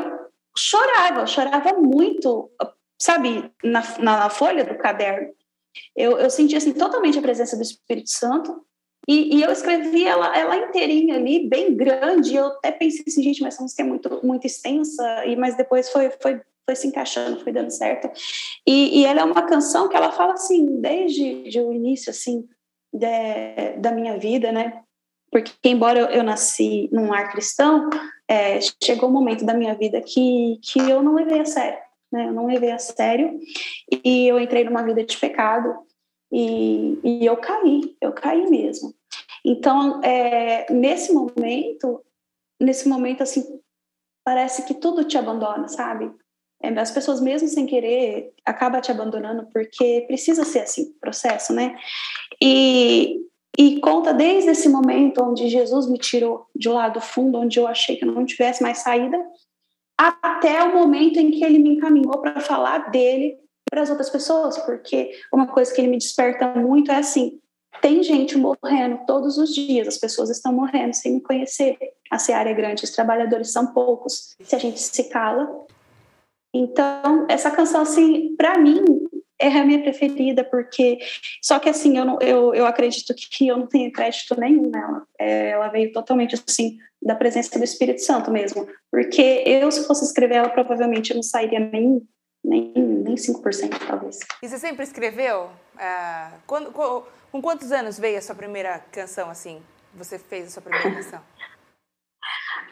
chorava, 0.57 1.27
chorava 1.27 1.73
muito, 1.73 2.49
sabe, 2.99 3.51
na, 3.63 3.83
na 3.99 4.29
folha 4.29 4.63
do 4.63 4.77
caderno. 4.77 5.31
Eu, 5.95 6.17
eu 6.17 6.29
sentia 6.29 6.57
assim 6.57 6.73
totalmente 6.73 7.17
a 7.17 7.21
presença 7.21 7.55
do 7.55 7.61
Espírito 7.61 8.09
Santo 8.09 8.65
e, 9.07 9.37
e, 9.37 9.41
eu 9.41 9.51
escrevi 9.51 10.05
ela, 10.05 10.37
ela 10.37 10.57
inteirinha 10.57 11.15
ali, 11.15 11.47
bem 11.47 11.75
grande. 11.75 12.35
Eu 12.35 12.47
até 12.47 12.71
pensei 12.71 13.03
assim, 13.07 13.23
gente, 13.23 13.41
mas 13.41 13.55
essa 13.55 13.63
música 13.63 13.81
é 13.81 13.85
muito, 13.85 14.25
muito 14.25 14.45
extensa, 14.45 15.25
e 15.25 15.35
mas 15.35 15.57
depois 15.57 15.89
foi, 15.89 16.11
foi, 16.21 16.39
foi 16.65 16.75
se 16.75 16.87
encaixando, 16.87 17.41
foi 17.43 17.51
dando 17.51 17.71
certo. 17.71 18.09
E, 18.65 18.99
e 18.99 19.05
ela 19.05 19.21
é 19.21 19.23
uma 19.23 19.41
canção 19.43 19.89
que 19.89 19.95
ela 19.95 20.11
fala 20.11 20.33
assim, 20.33 20.79
desde 20.79 21.49
de 21.49 21.59
o 21.59 21.73
início, 21.73 22.11
assim, 22.11 22.47
de, 22.93 23.77
da 23.77 23.91
minha 23.91 24.17
vida, 24.17 24.51
né? 24.51 24.81
Porque, 25.31 25.51
embora 25.69 25.99
eu, 25.99 26.23
nasci 26.23 26.89
num 26.91 27.09
lar 27.09 27.31
cristão, 27.31 27.89
é, 28.27 28.59
chegou 28.83 29.09
um 29.09 29.13
momento 29.13 29.45
da 29.45 29.53
minha 29.53 29.73
vida 29.75 30.01
que, 30.01 30.59
que 30.61 30.79
eu 30.79 31.01
não 31.01 31.13
levei 31.13 31.39
a 31.39 31.45
sério, 31.45 31.79
né? 32.11 32.27
Eu 32.27 32.33
não 32.33 32.47
levei 32.47 32.71
a 32.71 32.77
sério 32.77 33.39
e 34.03 34.27
eu 34.27 34.39
entrei 34.39 34.65
numa 34.65 34.83
vida 34.83 35.03
de 35.05 35.17
pecado 35.17 35.73
e, 36.31 36.99
e 37.03 37.25
eu 37.25 37.37
caí, 37.37 37.95
eu 38.01 38.11
caí 38.11 38.49
mesmo. 38.49 38.93
Então, 39.43 40.01
é, 40.03 40.71
nesse 40.71 41.13
momento, 41.13 42.03
nesse 42.59 42.87
momento, 42.87 43.23
assim, 43.23 43.59
parece 44.23 44.65
que 44.65 44.73
tudo 44.73 45.05
te 45.05 45.17
abandona, 45.17 45.67
sabe? 45.67 46.11
É, 46.61 46.69
as 46.79 46.91
pessoas 46.91 47.19
mesmo 47.19 47.47
sem 47.47 47.65
querer 47.65 48.33
acaba 48.45 48.81
te 48.81 48.91
abandonando 48.91 49.47
porque 49.51 50.03
precisa 50.07 50.45
ser 50.45 50.59
assim 50.59 50.93
processo 51.01 51.53
né 51.53 51.75
e, 52.41 53.21
e 53.57 53.79
conta 53.79 54.13
desde 54.13 54.51
esse 54.51 54.67
momento 54.67 55.23
onde 55.23 55.49
Jesus 55.49 55.87
me 55.87 55.97
tirou 55.97 56.47
de 56.55 56.69
um 56.69 56.73
lado 56.73 56.99
fundo 56.99 57.37
onde 57.37 57.59
eu 57.59 57.67
achei 57.67 57.95
que 57.95 58.05
não 58.05 58.25
tivesse 58.25 58.63
mais 58.63 58.79
saída 58.79 59.17
até 59.97 60.63
o 60.63 60.73
momento 60.73 61.19
em 61.19 61.31
que 61.31 61.43
ele 61.43 61.59
me 61.59 61.75
encaminhou 61.75 62.19
para 62.19 62.39
falar 62.39 62.89
dele 62.89 63.37
para 63.69 63.81
as 63.81 63.89
outras 63.89 64.09
pessoas 64.09 64.57
porque 64.59 65.11
uma 65.31 65.47
coisa 65.47 65.73
que 65.73 65.79
ele 65.79 65.89
me 65.89 65.97
desperta 65.97 66.47
muito 66.55 66.91
é 66.91 66.95
assim 66.95 67.39
tem 67.81 68.01
gente 68.03 68.37
morrendo 68.37 69.01
todos 69.05 69.37
os 69.37 69.53
dias 69.53 69.87
as 69.87 69.97
pessoas 69.97 70.29
estão 70.29 70.51
morrendo 70.51 70.93
sem 70.93 71.13
me 71.13 71.21
conhecer 71.21 71.77
a 72.11 72.19
seara 72.19 72.49
é 72.49 72.53
grande, 72.53 72.83
os 72.83 72.91
trabalhadores 72.91 73.53
são 73.53 73.67
poucos. 73.67 74.35
Se 74.41 74.53
a 74.53 74.59
gente 74.59 74.81
se 74.81 75.05
cala. 75.05 75.49
Então, 76.53 77.25
essa 77.29 77.49
canção, 77.49 77.83
assim, 77.83 78.35
para 78.35 78.57
mim, 78.59 78.83
é 79.41 79.59
a 79.59 79.65
minha 79.65 79.81
preferida, 79.81 80.43
porque. 80.43 80.99
Só 81.41 81.59
que, 81.59 81.69
assim, 81.69 81.97
eu, 81.97 82.05
não, 82.05 82.19
eu, 82.21 82.53
eu 82.53 82.65
acredito 82.65 83.13
que 83.15 83.47
eu 83.47 83.57
não 83.57 83.67
tenho 83.67 83.91
crédito 83.91 84.39
nenhum 84.39 84.69
nela. 84.69 85.03
É, 85.19 85.49
ela 85.49 85.67
veio 85.67 85.91
totalmente, 85.91 86.35
assim, 86.35 86.77
da 87.01 87.15
presença 87.15 87.57
do 87.57 87.63
Espírito 87.63 88.01
Santo 88.01 88.31
mesmo. 88.31 88.67
Porque 88.91 89.43
eu, 89.45 89.71
se 89.71 89.85
fosse 89.87 90.05
escrever 90.05 90.35
ela, 90.35 90.49
provavelmente 90.49 91.11
eu 91.11 91.15
não 91.15 91.23
sairia 91.23 91.59
nem, 91.59 92.01
nem, 92.43 92.71
nem 92.73 93.15
5%, 93.15 93.87
talvez. 93.87 94.19
E 94.41 94.47
você 94.47 94.59
sempre 94.59 94.83
escreveu? 94.83 95.49
Uh, 95.75 96.37
quando, 96.45 96.71
com, 96.71 97.03
com 97.31 97.41
quantos 97.41 97.71
anos 97.71 97.97
veio 97.97 98.17
a 98.17 98.21
sua 98.21 98.35
primeira 98.35 98.79
canção, 98.91 99.29
assim? 99.29 99.61
Você 99.95 100.17
fez 100.17 100.47
a 100.47 100.49
sua 100.51 100.61
primeira 100.61 100.91
canção? 100.91 101.21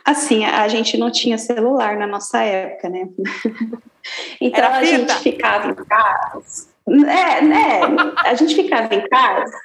Assim, 0.06 0.46
a 0.46 0.68
gente 0.68 0.98
não 0.98 1.12
tinha 1.12 1.38
celular 1.38 1.98
na 1.98 2.08
nossa 2.08 2.42
época, 2.42 2.90
né? 2.90 3.08
então 4.42 4.66
Era 4.66 4.78
a 4.78 4.84
gente 4.84 5.14
ficava 5.16 5.70
em 5.70 5.76
casa. 5.76 6.70
É, 6.88 7.42
né? 7.42 7.82
A 8.26 8.34
gente 8.34 8.56
ficava 8.56 8.94
em 8.94 9.08
casa. 9.08 9.58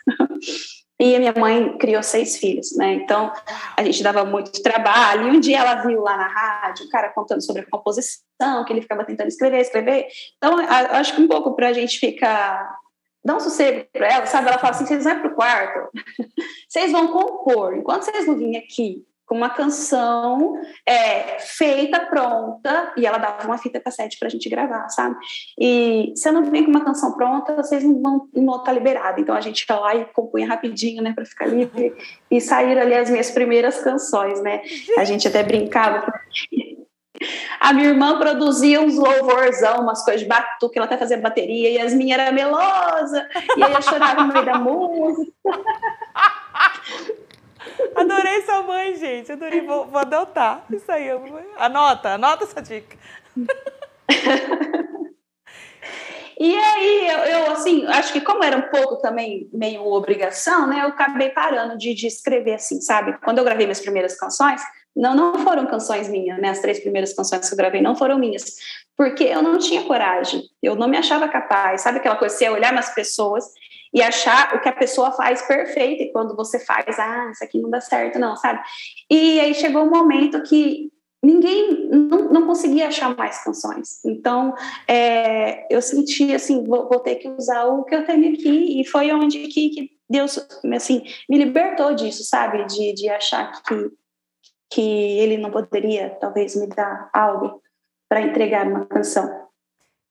E 1.00 1.16
a 1.16 1.18
minha 1.18 1.34
mãe 1.36 1.76
criou 1.78 2.02
seis 2.02 2.36
filhos, 2.36 2.76
né? 2.76 2.94
Então 2.94 3.32
a 3.76 3.82
gente 3.82 4.02
dava 4.02 4.24
muito 4.24 4.62
trabalho. 4.62 5.28
E 5.28 5.36
um 5.36 5.40
dia 5.40 5.58
ela 5.58 5.82
viu 5.82 6.00
lá 6.02 6.16
na 6.16 6.28
rádio 6.28 6.86
o 6.86 6.88
cara 6.88 7.08
contando 7.10 7.44
sobre 7.44 7.62
a 7.62 7.66
composição, 7.66 8.64
que 8.64 8.72
ele 8.72 8.82
ficava 8.82 9.04
tentando 9.04 9.28
escrever, 9.28 9.60
escrever. 9.60 10.06
Então 10.36 10.56
acho 10.58 11.14
que 11.14 11.22
um 11.22 11.28
pouco 11.28 11.54
para 11.54 11.68
a 11.68 11.72
gente 11.72 11.98
ficar 11.98 12.78
dá 13.24 13.36
um 13.36 13.40
sossego 13.40 13.86
para 13.92 14.06
ela, 14.06 14.26
sabe? 14.26 14.48
Ela 14.48 14.58
fala 14.58 14.72
assim: 14.72 14.86
vocês 14.86 15.04
vão 15.04 15.18
para 15.18 15.30
o 15.30 15.34
quarto, 15.34 15.90
vocês 16.68 16.92
vão 16.92 17.08
compor. 17.08 17.76
Enquanto 17.76 18.02
vocês 18.02 18.26
não 18.26 18.36
virem 18.36 18.58
aqui 18.58 19.04
com 19.26 19.34
uma 19.36 19.50
canção 19.50 20.54
é, 20.86 21.38
feita, 21.38 22.00
pronta, 22.00 22.92
e 22.96 23.06
ela 23.06 23.18
dava 23.18 23.46
uma 23.46 23.58
fita 23.58 23.80
cassete 23.80 24.18
para 24.18 24.28
a 24.28 24.30
gente 24.30 24.48
gravar, 24.48 24.88
sabe? 24.88 25.16
E 25.58 26.12
se 26.14 26.28
eu 26.28 26.32
não 26.32 26.44
vem 26.44 26.64
com 26.64 26.70
uma 26.70 26.84
canção 26.84 27.12
pronta, 27.16 27.56
vocês 27.56 27.82
não 27.82 28.00
vão, 28.02 28.28
não 28.34 28.56
estar 28.56 28.72
liberada. 28.72 29.20
Então 29.20 29.34
a 29.34 29.40
gente 29.40 29.66
ia 29.68 29.76
lá 29.76 29.94
e 29.94 30.04
compunha 30.06 30.46
rapidinho, 30.46 31.02
né, 31.02 31.12
para 31.14 31.24
ficar 31.24 31.46
livre. 31.46 31.94
E 32.30 32.40
saíram 32.40 32.82
ali 32.82 32.94
as 32.94 33.08
minhas 33.08 33.30
primeiras 33.30 33.80
canções, 33.80 34.42
né? 34.42 34.62
A 34.98 35.04
gente 35.04 35.26
até 35.26 35.42
brincava. 35.42 36.12
A 37.60 37.72
minha 37.72 37.88
irmã 37.88 38.18
produzia 38.18 38.80
uns 38.80 38.96
louvorzão, 38.96 39.80
umas 39.80 40.04
coisas 40.04 40.22
de 40.22 40.28
batuque, 40.28 40.76
ela 40.76 40.86
até 40.86 40.98
fazia 40.98 41.16
bateria, 41.16 41.70
e 41.70 41.80
as 41.80 41.94
minhas 41.94 42.18
eram 42.18 42.34
melosa, 42.34 43.26
e 43.56 43.62
aí 43.62 43.72
eu 43.72 43.82
chorava 43.82 44.24
no 44.24 44.32
meio 44.32 44.44
da 44.44 44.58
música. 44.58 45.32
Adorei 47.94 48.42
sua 48.42 48.62
mãe, 48.62 48.96
gente. 48.96 49.32
Adorei. 49.32 49.60
Vou, 49.60 49.86
vou 49.86 50.00
adotar. 50.00 50.64
Isso 50.70 50.90
aí. 50.90 51.08
Anota, 51.56 52.14
anota 52.14 52.44
essa 52.44 52.60
dica. 52.60 52.96
E 56.38 56.56
aí, 56.56 57.08
eu, 57.08 57.18
eu, 57.18 57.52
assim, 57.52 57.86
acho 57.86 58.12
que 58.12 58.20
como 58.20 58.42
era 58.42 58.56
um 58.56 58.62
pouco 58.62 58.96
também 58.96 59.48
meio 59.52 59.86
obrigação, 59.86 60.66
né, 60.66 60.80
eu 60.82 60.88
acabei 60.88 61.30
parando 61.30 61.78
de, 61.78 61.94
de 61.94 62.08
escrever 62.08 62.54
assim, 62.54 62.80
sabe? 62.80 63.16
Quando 63.22 63.38
eu 63.38 63.44
gravei 63.44 63.66
minhas 63.66 63.80
primeiras 63.80 64.18
canções, 64.18 64.60
não, 64.96 65.14
não 65.14 65.38
foram 65.38 65.66
canções 65.66 66.08
minhas, 66.08 66.40
né? 66.40 66.50
As 66.50 66.60
três 66.60 66.80
primeiras 66.80 67.12
canções 67.14 67.48
que 67.48 67.54
eu 67.54 67.56
gravei 67.56 67.80
não 67.80 67.94
foram 67.94 68.18
minhas, 68.18 68.56
porque 68.96 69.24
eu 69.24 69.42
não 69.42 69.58
tinha 69.58 69.82
coragem, 69.84 70.42
eu 70.62 70.74
não 70.74 70.88
me 70.88 70.96
achava 70.96 71.28
capaz, 71.28 71.82
sabe 71.82 71.98
aquela 71.98 72.16
coisa, 72.16 72.34
você 72.34 72.48
olhar 72.48 72.72
nas 72.72 72.94
pessoas 72.94 73.44
e 73.94 74.02
achar 74.02 74.56
o 74.56 74.60
que 74.60 74.68
a 74.68 74.72
pessoa 74.72 75.12
faz 75.12 75.40
perfeito, 75.42 76.02
e 76.02 76.12
quando 76.12 76.34
você 76.34 76.58
faz, 76.58 76.98
ah, 76.98 77.30
isso 77.30 77.44
aqui 77.44 77.60
não 77.60 77.70
dá 77.70 77.80
certo, 77.80 78.18
não, 78.18 78.36
sabe? 78.36 78.60
E 79.08 79.38
aí 79.38 79.54
chegou 79.54 79.84
um 79.84 79.90
momento 79.90 80.42
que 80.42 80.90
ninguém 81.22 81.88
não, 81.88 82.28
não 82.30 82.46
conseguia 82.46 82.88
achar 82.88 83.16
mais 83.16 83.42
canções. 83.44 84.04
Então, 84.04 84.52
é, 84.88 85.72
eu 85.72 85.80
senti 85.80 86.34
assim, 86.34 86.64
vou, 86.64 86.88
vou, 86.88 86.98
ter 86.98 87.14
que 87.16 87.28
usar 87.28 87.66
o 87.66 87.84
que 87.84 87.94
eu 87.94 88.04
tenho 88.04 88.34
aqui, 88.34 88.80
e 88.80 88.84
foi 88.84 89.12
onde 89.12 89.46
que, 89.46 89.70
que 89.70 89.90
Deus, 90.10 90.44
assim, 90.74 91.04
me 91.30 91.38
libertou 91.38 91.94
disso, 91.94 92.24
sabe? 92.24 92.64
De, 92.66 92.92
de 92.94 93.08
achar 93.08 93.62
que, 93.62 93.90
que 94.70 94.80
ele 95.20 95.38
não 95.38 95.52
poderia, 95.52 96.10
talvez, 96.20 96.56
me 96.56 96.66
dar 96.66 97.08
algo 97.14 97.62
para 98.08 98.20
entregar 98.20 98.66
uma 98.66 98.84
canção. 98.86 99.44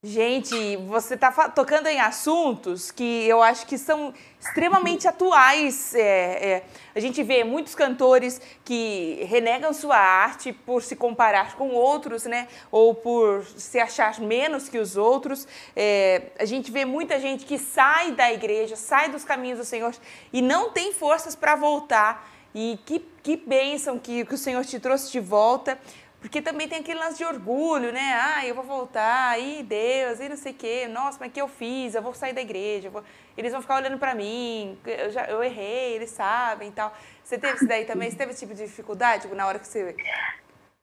Gente, 0.05 0.75
você 0.75 1.13
está 1.13 1.31
tocando 1.47 1.87
em 1.87 1.97
assuntos 1.97 2.91
que 2.91 3.25
eu 3.25 3.41
acho 3.41 3.65
que 3.65 3.77
são 3.77 4.13
extremamente 4.37 5.07
atuais. 5.07 5.95
É, 5.95 6.01
é, 6.01 6.63
a 6.93 6.99
gente 6.99 7.23
vê 7.23 7.45
muitos 7.45 7.73
cantores 7.73 8.41
que 8.65 9.25
renegam 9.29 9.71
sua 9.71 9.95
arte 9.95 10.51
por 10.51 10.83
se 10.83 10.97
comparar 10.97 11.55
com 11.55 11.69
outros, 11.69 12.25
né? 12.25 12.49
Ou 12.69 12.93
por 12.93 13.45
se 13.45 13.79
achar 13.79 14.19
menos 14.19 14.67
que 14.67 14.77
os 14.77 14.97
outros. 14.97 15.47
É, 15.73 16.23
a 16.37 16.43
gente 16.43 16.69
vê 16.69 16.83
muita 16.83 17.17
gente 17.17 17.45
que 17.45 17.57
sai 17.57 18.11
da 18.11 18.29
igreja, 18.29 18.75
sai 18.75 19.07
dos 19.07 19.23
caminhos 19.23 19.59
do 19.59 19.63
Senhor 19.63 19.95
e 20.33 20.41
não 20.41 20.69
tem 20.71 20.91
forças 20.91 21.33
para 21.33 21.55
voltar. 21.55 22.29
E 22.53 22.77
que, 22.85 22.99
que 23.23 23.37
bênção 23.37 23.97
que, 23.97 24.25
que 24.25 24.35
o 24.35 24.37
Senhor 24.37 24.63
te 24.65 24.79
trouxe 24.79 25.11
de 25.13 25.19
volta. 25.21 25.79
Porque 26.23 26.41
também 26.41 26.69
tem 26.69 26.79
aquele 26.79 27.01
lance 27.01 27.17
de 27.17 27.25
orgulho, 27.25 27.91
né? 27.91 28.13
Ah, 28.15 28.47
eu 28.47 28.55
vou 28.55 28.63
voltar, 28.63 29.31
aí 29.31 29.61
Deus, 29.61 30.21
e 30.21 30.29
não 30.29 30.37
sei 30.37 30.53
o 30.53 30.55
quê. 30.55 30.87
Nossa, 30.87 31.17
mas 31.19 31.27
o 31.27 31.33
que 31.33 31.41
eu 31.41 31.49
fiz? 31.49 31.95
Eu 31.95 32.01
vou 32.01 32.13
sair 32.13 32.31
da 32.31 32.39
igreja. 32.39 32.89
Vou... 32.89 33.03
Eles 33.37 33.51
vão 33.51 33.61
ficar 33.61 33.75
olhando 33.75 33.97
para 33.97 34.15
mim. 34.15 34.79
Eu, 34.85 35.11
já, 35.11 35.25
eu 35.25 35.43
errei, 35.43 35.95
eles 35.95 36.11
sabem 36.11 36.69
e 36.69 36.71
tal. 36.71 36.95
Você 37.21 37.37
teve 37.37 37.55
isso 37.55 37.67
daí 37.67 37.83
também? 37.83 38.09
Você 38.09 38.15
teve 38.15 38.31
esse 38.31 38.39
tipo 38.39 38.55
de 38.55 38.63
dificuldade 38.63 39.27
na 39.35 39.45
hora 39.45 39.59
que 39.59 39.67
você 39.67 39.97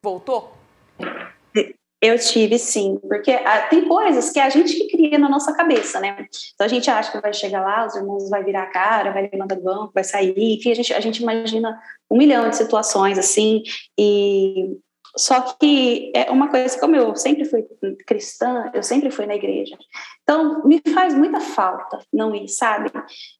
voltou? 0.02 0.52
Eu 2.02 2.18
tive 2.18 2.59
sim, 2.59 2.99
porque 3.09 3.30
ah, 3.30 3.62
tem 3.68 3.88
coisas 3.88 4.30
que 4.30 4.40
a 4.40 4.50
gente 4.50 4.75
que 4.75 4.88
cria 4.88 5.18
na 5.18 5.28
nossa 5.28 5.54
cabeça, 5.54 6.00
né? 6.00 6.26
Então 6.54 6.66
a 6.66 6.68
gente 6.68 6.90
acha 6.90 7.12
que 7.12 7.20
vai 7.20 7.32
chegar 7.32 7.62
lá, 7.62 7.87
os 7.87 7.97
irmãos 7.97 8.28
vai 8.28 8.44
virar 8.44 8.64
a 8.64 8.70
cara, 8.70 9.11
vai 9.11 9.23
levantar 9.23 9.54
do 9.54 9.62
banco, 9.62 9.92
vai 9.94 10.04
sair, 10.04 10.35
enfim, 10.37 10.70
a 10.70 10.75
gente, 10.75 10.92
a 10.92 11.00
gente 11.00 11.23
imagina 11.23 11.80
um 12.11 12.18
milhão 12.18 12.49
de 12.49 12.56
situações 12.56 13.18
assim, 13.18 13.62
e 13.99 14.78
só 15.16 15.40
que 15.54 16.12
é 16.14 16.30
uma 16.30 16.48
coisa, 16.48 16.78
como 16.78 16.94
eu 16.94 17.14
sempre 17.16 17.44
fui 17.44 17.66
cristã, 18.06 18.70
eu 18.72 18.82
sempre 18.82 19.10
fui 19.10 19.26
na 19.26 19.34
igreja. 19.34 19.76
Então, 20.22 20.62
me 20.64 20.80
faz 20.94 21.14
muita 21.14 21.40
falta 21.40 21.98
não 22.12 22.34
ir, 22.34 22.48
sabe? 22.48 22.90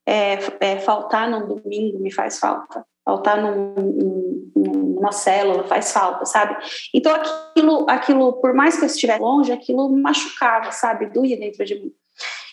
É, 0.05 0.37
é, 0.59 0.79
faltar 0.79 1.29
num 1.29 1.47
domingo 1.47 1.99
me 1.99 2.11
faz 2.11 2.39
falta. 2.39 2.85
Faltar 3.03 3.41
num, 3.41 4.51
numa 4.55 5.11
célula 5.11 5.63
faz 5.63 5.91
falta, 5.91 6.25
sabe? 6.25 6.55
Então, 6.93 7.13
aquilo, 7.13 7.89
aquilo, 7.89 8.33
por 8.33 8.53
mais 8.53 8.77
que 8.77 8.83
eu 8.83 8.87
estivesse 8.87 9.19
longe, 9.19 9.51
aquilo 9.51 9.89
machucava, 9.89 10.71
sabe? 10.71 11.07
Doía 11.07 11.37
dentro 11.37 11.65
de 11.65 11.75
mim. 11.75 11.91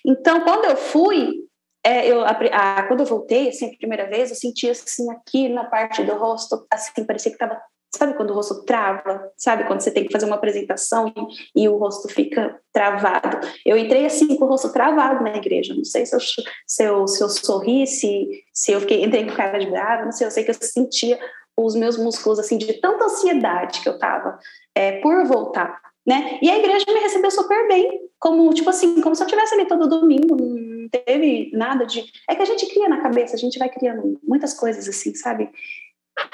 Então, 0.04 0.40
quando 0.42 0.64
eu 0.64 0.76
fui, 0.76 1.44
é, 1.84 2.06
eu, 2.06 2.22
a, 2.24 2.30
a, 2.30 2.82
quando 2.84 3.00
eu 3.00 3.06
voltei, 3.06 3.48
assim, 3.48 3.66
a 3.66 3.76
primeira 3.76 4.08
vez, 4.08 4.30
eu 4.30 4.36
senti 4.36 4.68
assim, 4.70 5.10
aqui 5.10 5.48
na 5.48 5.64
parte 5.64 6.02
do 6.04 6.14
rosto, 6.14 6.66
assim, 6.70 7.04
parecia 7.04 7.30
que 7.30 7.36
estava 7.36 7.60
Sabe 7.94 8.14
quando 8.14 8.30
o 8.30 8.34
rosto 8.34 8.64
trava? 8.64 9.32
Sabe 9.36 9.64
quando 9.64 9.80
você 9.80 9.90
tem 9.90 10.04
que 10.04 10.12
fazer 10.12 10.26
uma 10.26 10.36
apresentação 10.36 11.12
e, 11.54 11.64
e, 11.64 11.68
o 11.68 11.76
rosto 11.78 12.08
fica 12.08 12.60
travado? 12.72 13.40
Eu 13.64 13.76
entrei 13.78 14.04
assim 14.04 14.36
com 14.36 14.44
o 14.44 14.48
rosto 14.48 14.72
travado 14.72 15.24
na 15.24 15.36
igreja. 15.36 15.74
Não 15.74 15.84
sei 15.84 16.04
se 16.04 16.14
eu, 16.14 16.20
se 16.20 16.84
eu, 16.84 17.08
se 17.08 17.22
eu 17.22 17.28
sorri, 17.28 17.86
se, 17.86 18.44
se 18.52 18.72
eu 18.72 18.80
fiquei, 18.80 19.04
entrei 19.04 19.24
com 19.24 19.34
cara 19.34 19.58
de 19.58 19.70
brava, 19.70 20.04
não 20.04 20.12
sei. 20.12 20.26
Eu 20.26 20.30
sei 20.30 20.44
que 20.44 20.50
eu 20.50 20.54
sentia 20.54 21.18
os 21.56 21.74
meus 21.74 21.96
músculos 21.96 22.38
assim 22.38 22.56
de 22.56 22.72
tanta 22.74 23.06
ansiedade 23.06 23.80
que 23.80 23.88
eu 23.88 23.98
tava 23.98 24.38
é, 24.74 25.00
por 25.00 25.26
voltar, 25.26 25.80
né? 26.06 26.38
E 26.40 26.48
a 26.48 26.58
igreja 26.58 26.84
me 26.86 27.00
recebeu 27.00 27.30
super 27.30 27.66
bem, 27.66 28.00
como 28.18 28.52
tipo 28.54 28.70
assim, 28.70 29.00
como 29.00 29.14
se 29.14 29.22
eu 29.22 29.26
tivesse 29.26 29.54
ali 29.54 29.66
todo 29.66 29.88
domingo, 29.88 30.36
não 30.36 30.88
teve 30.88 31.50
nada 31.52 31.84
de. 31.84 32.04
É 32.28 32.34
que 32.34 32.42
a 32.42 32.46
gente 32.46 32.66
cria 32.66 32.88
na 32.88 33.00
cabeça, 33.00 33.34
a 33.34 33.38
gente 33.38 33.58
vai 33.58 33.68
criando 33.68 34.20
muitas 34.22 34.54
coisas 34.54 34.88
assim, 34.88 35.14
sabe? 35.14 35.50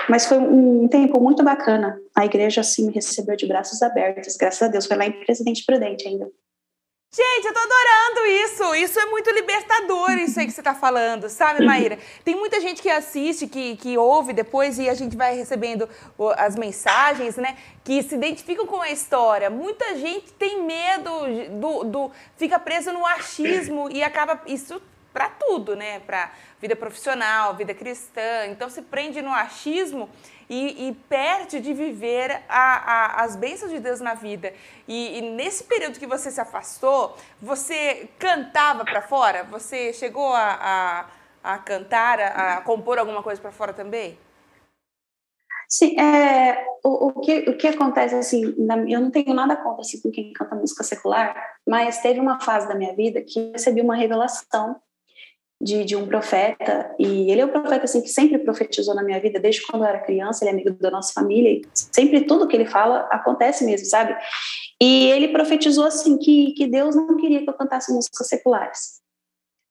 Mas 0.08 0.26
foi 0.26 0.38
um 0.38 0.86
tempo 0.88 1.20
muito 1.20 1.42
bacana. 1.42 1.98
A 2.14 2.24
igreja, 2.24 2.60
assim, 2.60 2.86
me 2.86 2.92
recebeu 2.92 3.36
de 3.36 3.46
braços 3.46 3.82
abertos. 3.82 4.36
Graças 4.36 4.62
a 4.62 4.68
Deus. 4.68 4.86
Foi 4.86 4.96
lá 4.96 5.06
em 5.06 5.24
Presidente 5.24 5.64
Prudente 5.64 6.06
ainda. 6.06 6.28
Gente, 7.14 7.46
eu 7.46 7.54
tô 7.54 7.60
adorando 7.60 8.26
isso. 8.26 8.74
Isso 8.74 8.98
é 8.98 9.06
muito 9.06 9.30
libertador, 9.30 10.10
isso 10.18 10.40
aí 10.40 10.46
que 10.46 10.52
você 10.52 10.60
tá 10.60 10.74
falando, 10.74 11.28
sabe, 11.28 11.64
Maíra? 11.64 11.96
Tem 12.24 12.34
muita 12.34 12.60
gente 12.60 12.82
que 12.82 12.90
assiste, 12.90 13.46
que, 13.46 13.76
que 13.76 13.96
ouve 13.96 14.32
depois 14.32 14.80
e 14.80 14.88
a 14.88 14.94
gente 14.94 15.16
vai 15.16 15.36
recebendo 15.36 15.88
as 16.36 16.56
mensagens, 16.56 17.36
né? 17.36 17.56
Que 17.84 18.02
se 18.02 18.16
identificam 18.16 18.66
com 18.66 18.80
a 18.80 18.90
história. 18.90 19.48
Muita 19.48 19.94
gente 19.94 20.32
tem 20.32 20.64
medo 20.64 21.10
do. 21.60 21.84
do 21.84 22.10
fica 22.36 22.58
preso 22.58 22.92
no 22.92 23.06
achismo 23.06 23.88
e 23.92 24.02
acaba. 24.02 24.40
Isso 24.48 24.82
para 25.14 25.28
tudo, 25.28 25.76
né? 25.76 26.00
Para 26.00 26.32
vida 26.60 26.74
profissional, 26.74 27.54
vida 27.54 27.72
cristã. 27.72 28.46
Então 28.48 28.68
se 28.68 28.82
prende 28.82 29.22
no 29.22 29.32
achismo 29.32 30.10
e, 30.50 30.88
e 30.88 30.92
perde 31.08 31.60
de 31.60 31.72
viver 31.72 32.42
a, 32.48 33.20
a, 33.20 33.22
as 33.22 33.36
bênçãos 33.36 33.70
de 33.70 33.78
Deus 33.78 34.00
na 34.00 34.14
vida. 34.14 34.52
E, 34.88 35.18
e, 35.18 35.22
nesse 35.22 35.64
período 35.64 36.00
que 36.00 36.06
você 36.06 36.32
se 36.32 36.40
afastou, 36.40 37.16
você 37.40 38.08
cantava 38.18 38.84
para 38.84 39.00
fora? 39.00 39.44
Você 39.44 39.92
chegou 39.92 40.34
a, 40.34 41.06
a, 41.42 41.58
cantar, 41.58 42.18
a, 42.18 42.56
a 42.56 42.60
compor 42.60 42.98
alguma 42.98 43.22
coisa 43.22 43.40
para 43.40 43.52
fora 43.52 43.72
também? 43.72 44.18
Sim, 45.68 45.98
é, 45.98 46.66
o, 46.84 47.08
o, 47.08 47.20
que, 47.20 47.50
o 47.50 47.56
que 47.56 47.68
acontece, 47.68 48.14
assim, 48.14 48.54
na, 48.58 48.76
eu 48.88 49.00
não 49.00 49.10
tenho 49.10 49.32
nada 49.32 49.56
contra 49.56 49.80
assim, 49.80 50.00
com 50.00 50.10
quem 50.10 50.32
canta 50.32 50.54
música 50.54 50.84
secular, 50.84 51.34
mas 51.66 52.00
teve 52.00 52.20
uma 52.20 52.38
fase 52.40 52.68
da 52.68 52.74
minha 52.74 52.94
vida 52.94 53.22
que 53.22 53.38
eu 53.38 53.52
recebi 53.52 53.80
uma 53.80 53.96
revelação 53.96 54.76
de, 55.60 55.84
de 55.84 55.96
um 55.96 56.06
profeta, 56.06 56.94
e 56.98 57.30
ele 57.30 57.40
é 57.40 57.46
um 57.46 57.50
profeta 57.50 57.84
assim, 57.84 58.02
que 58.02 58.08
sempre 58.08 58.38
profetizou 58.38 58.94
na 58.94 59.02
minha 59.02 59.20
vida, 59.20 59.40
desde 59.40 59.64
quando 59.66 59.82
eu 59.82 59.88
era 59.88 60.00
criança, 60.00 60.44
ele 60.44 60.50
é 60.50 60.52
amigo 60.52 60.70
da 60.80 60.90
nossa 60.90 61.12
família, 61.12 61.50
e 61.50 61.62
sempre 61.74 62.22
tudo 62.22 62.48
que 62.48 62.56
ele 62.56 62.66
fala 62.66 63.08
acontece 63.10 63.64
mesmo, 63.64 63.86
sabe? 63.86 64.16
E 64.80 65.10
ele 65.10 65.28
profetizou 65.28 65.84
assim, 65.84 66.18
que, 66.18 66.52
que 66.52 66.66
Deus 66.66 66.94
não 66.94 67.16
queria 67.16 67.42
que 67.42 67.48
eu 67.48 67.54
cantasse 67.54 67.92
músicas 67.92 68.28
seculares. 68.28 69.02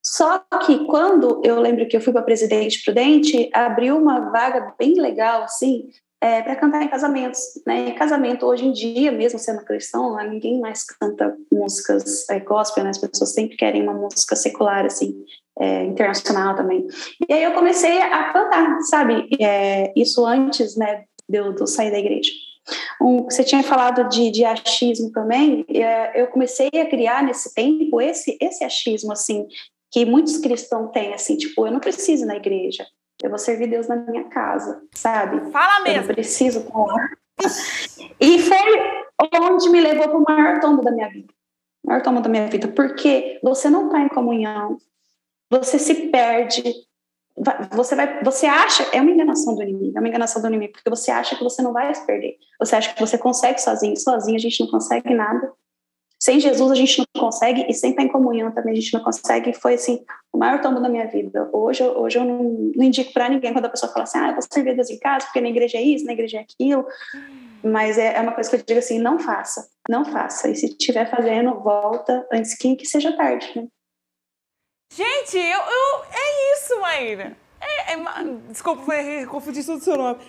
Só 0.05 0.39
que 0.65 0.85
quando 0.85 1.41
eu 1.45 1.61
lembro 1.61 1.87
que 1.87 1.95
eu 1.95 2.01
fui 2.01 2.11
para 2.11 2.21
Presidente 2.21 2.83
Prudente, 2.83 3.49
abriu 3.53 3.97
uma 3.97 4.31
vaga 4.31 4.73
bem 4.77 4.95
legal, 4.95 5.43
assim, 5.43 5.89
é, 6.23 6.41
para 6.41 6.55
cantar 6.55 6.81
em 6.81 6.87
casamentos. 6.87 7.41
Né? 7.67 7.89
Em 7.89 7.95
casamento, 7.95 8.45
hoje 8.45 8.65
em 8.65 8.71
dia, 8.71 9.11
mesmo 9.11 9.37
sendo 9.37 9.65
cristão, 9.65 10.15
ninguém 10.29 10.57
mais 10.57 10.85
canta 10.85 11.35
músicas 11.51 12.29
é, 12.29 12.39
gospel, 12.39 12.85
né? 12.85 12.91
as 12.91 12.97
pessoas 12.97 13.33
sempre 13.33 13.57
querem 13.57 13.83
uma 13.83 13.93
música 13.93 14.33
secular, 14.33 14.85
assim, 14.85 15.13
é, 15.59 15.83
internacional 15.83 16.55
também. 16.55 16.87
E 17.27 17.33
aí 17.33 17.43
eu 17.43 17.51
comecei 17.51 18.01
a 18.01 18.31
cantar, 18.31 18.79
sabe? 18.83 19.27
É, 19.37 19.91
isso 19.97 20.25
antes 20.25 20.77
né, 20.77 21.03
de 21.27 21.39
eu 21.39 21.67
sair 21.67 21.91
da 21.91 21.99
igreja. 21.99 22.31
Um, 23.01 23.25
você 23.25 23.43
tinha 23.43 23.61
falado 23.61 24.07
de, 24.07 24.31
de 24.31 24.45
achismo 24.45 25.11
também, 25.11 25.65
é, 25.67 26.21
eu 26.21 26.27
comecei 26.27 26.69
a 26.73 26.85
criar 26.85 27.21
nesse 27.21 27.53
tempo 27.53 27.99
esse, 27.99 28.37
esse 28.39 28.63
achismo, 28.63 29.11
assim, 29.11 29.45
que 29.91 30.05
muitos 30.05 30.37
cristãos 30.37 30.89
têm, 30.91 31.13
assim, 31.13 31.35
tipo, 31.35 31.67
eu 31.67 31.71
não 31.73 31.81
preciso 31.81 32.23
ir 32.23 32.27
na 32.27 32.37
igreja, 32.37 32.87
eu 33.23 33.29
vou 33.29 33.39
servir 33.39 33.67
Deus 33.67 33.87
na 33.87 33.95
minha 33.95 34.25
casa, 34.25 34.83
sabe? 34.93 35.49
Fala 35.49 35.81
mesmo. 35.81 36.01
Eu 36.01 36.15
preciso 36.15 36.59
estar 36.59 36.77
lá. 36.77 37.09
E 38.19 38.37
foi 38.39 38.57
onde 39.41 39.69
me 39.69 39.79
levou 39.79 40.09
para 40.09 40.17
o 40.17 40.37
maior 40.37 40.59
tombo 40.59 40.81
da 40.81 40.91
minha 40.91 41.09
vida. 41.09 41.33
O 41.83 41.87
maior 41.87 42.01
tombo 42.01 42.19
da 42.19 42.29
minha 42.29 42.47
vida, 42.47 42.67
porque 42.67 43.39
você 43.41 43.69
não 43.69 43.85
está 43.87 44.01
em 44.01 44.09
comunhão, 44.09 44.77
você 45.49 45.79
se 45.79 46.09
perde, 46.09 46.63
você 47.71 47.95
vai, 47.95 48.21
você 48.23 48.45
acha, 48.45 48.83
é 48.91 49.01
uma 49.01 49.11
enganação 49.11 49.55
do 49.55 49.63
inimigo, 49.63 49.97
é 49.97 49.99
uma 49.99 50.07
enganação 50.07 50.41
do 50.41 50.47
inimigo, 50.47 50.73
porque 50.73 50.89
você 50.89 51.09
acha 51.09 51.35
que 51.35 51.43
você 51.43 51.61
não 51.61 51.71
vai 51.71 51.93
se 51.95 52.05
perder. 52.05 52.37
Você 52.59 52.75
acha 52.75 52.93
que 52.93 52.99
você 52.99 53.17
consegue 53.17 53.59
sozinho, 53.59 53.97
sozinho 53.97 54.35
a 54.35 54.39
gente 54.39 54.59
não 54.61 54.67
consegue 54.69 55.13
nada. 55.13 55.51
Sem 56.23 56.39
Jesus 56.39 56.71
a 56.71 56.75
gente 56.75 56.99
não 56.99 57.21
consegue 57.21 57.65
e 57.67 57.73
sem 57.73 57.89
estar 57.89 58.01
em 58.01 58.07
comunhão 58.07 58.49
também 58.49 58.71
a 58.71 58.75
gente 58.77 58.93
não 58.93 59.03
consegue. 59.03 59.51
Foi 59.51 59.73
assim 59.73 60.05
o 60.31 60.37
maior 60.37 60.61
tombo 60.61 60.79
da 60.79 60.87
minha 60.87 61.05
vida. 61.05 61.49
Hoje, 61.51 61.83
hoje 61.83 62.17
eu 62.17 62.23
não, 62.23 62.71
não 62.73 62.83
indico 62.85 63.11
para 63.11 63.27
ninguém 63.27 63.51
quando 63.51 63.65
a 63.65 63.69
pessoa 63.69 63.91
fala 63.91 64.03
assim, 64.03 64.19
ah, 64.19 64.27
eu 64.29 64.31
vou 64.31 64.41
servir 64.41 64.73
Deus 64.73 64.89
em 64.89 64.97
casa 64.99 65.25
porque 65.25 65.41
na 65.41 65.49
igreja 65.49 65.77
é 65.77 65.81
isso, 65.81 66.05
na 66.05 66.13
igreja 66.13 66.37
é 66.37 66.39
aquilo. 66.39 66.87
Mas 67.61 67.97
é, 67.97 68.15
é 68.15 68.21
uma 68.21 68.31
coisa 68.31 68.49
que 68.49 68.55
eu 68.55 68.63
digo 68.65 68.79
assim, 68.79 68.99
não 68.99 69.19
faça, 69.19 69.67
não 69.89 70.05
faça. 70.05 70.49
E 70.49 70.55
se 70.55 70.67
estiver 70.67 71.11
fazendo, 71.11 71.59
volta 71.59 72.25
antes 72.31 72.57
que, 72.57 72.73
que 72.77 72.85
seja 72.85 73.11
tarde. 73.17 73.51
Né? 73.53 73.67
Gente, 74.93 75.35
eu, 75.35 75.59
eu, 75.59 76.03
é 76.09 76.53
isso, 76.55 76.79
Maíra. 76.79 77.35
É, 77.59 77.95
é, 77.95 77.97
desculpa, 78.49 78.81
confundi 79.29 79.61
tudo 79.61 79.79
o 79.79 79.83
seu 79.83 79.97
nome. 79.97 80.19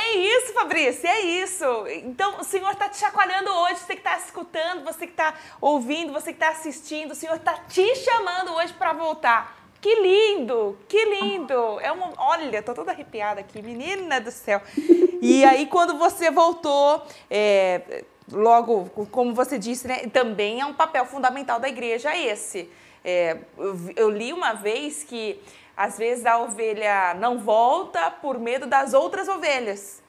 É 0.00 0.16
isso, 0.16 0.52
Fabrício, 0.52 1.08
é 1.08 1.20
isso. 1.22 1.64
Então, 2.04 2.38
o 2.38 2.44
Senhor 2.44 2.70
está 2.70 2.88
te 2.88 2.98
chacoalhando 2.98 3.50
hoje, 3.50 3.80
você 3.80 3.94
que 3.94 4.00
está 4.00 4.16
escutando, 4.16 4.84
você 4.84 5.06
que 5.06 5.12
está 5.12 5.34
ouvindo, 5.60 6.12
você 6.12 6.32
que 6.32 6.36
está 6.36 6.50
assistindo, 6.50 7.10
o 7.10 7.14
Senhor 7.16 7.34
está 7.34 7.54
te 7.68 7.96
chamando 7.96 8.52
hoje 8.52 8.72
para 8.74 8.92
voltar. 8.92 9.58
Que 9.80 9.92
lindo, 9.96 10.78
que 10.88 11.04
lindo. 11.04 11.80
É 11.80 11.90
uma, 11.90 12.12
olha, 12.16 12.62
tô 12.62 12.74
toda 12.74 12.92
arrepiada 12.92 13.40
aqui, 13.40 13.60
menina 13.60 14.20
do 14.20 14.30
céu. 14.30 14.62
E 15.20 15.44
aí, 15.44 15.66
quando 15.66 15.98
você 15.98 16.30
voltou, 16.30 17.02
é, 17.28 18.04
logo, 18.30 18.88
como 19.10 19.34
você 19.34 19.58
disse, 19.58 19.88
né, 19.88 20.06
também 20.12 20.60
é 20.60 20.66
um 20.66 20.74
papel 20.74 21.06
fundamental 21.06 21.58
da 21.58 21.68
igreja 21.68 22.16
esse. 22.16 22.70
É, 23.04 23.36
eu, 23.56 23.76
eu 23.96 24.10
li 24.10 24.32
uma 24.32 24.52
vez 24.52 25.02
que 25.02 25.40
às 25.78 25.96
vezes 25.96 26.26
a 26.26 26.38
ovelha 26.38 27.14
não 27.14 27.38
volta 27.38 28.10
por 28.10 28.36
medo 28.36 28.66
das 28.66 28.94
outras 28.94 29.28
ovelhas. 29.28 30.02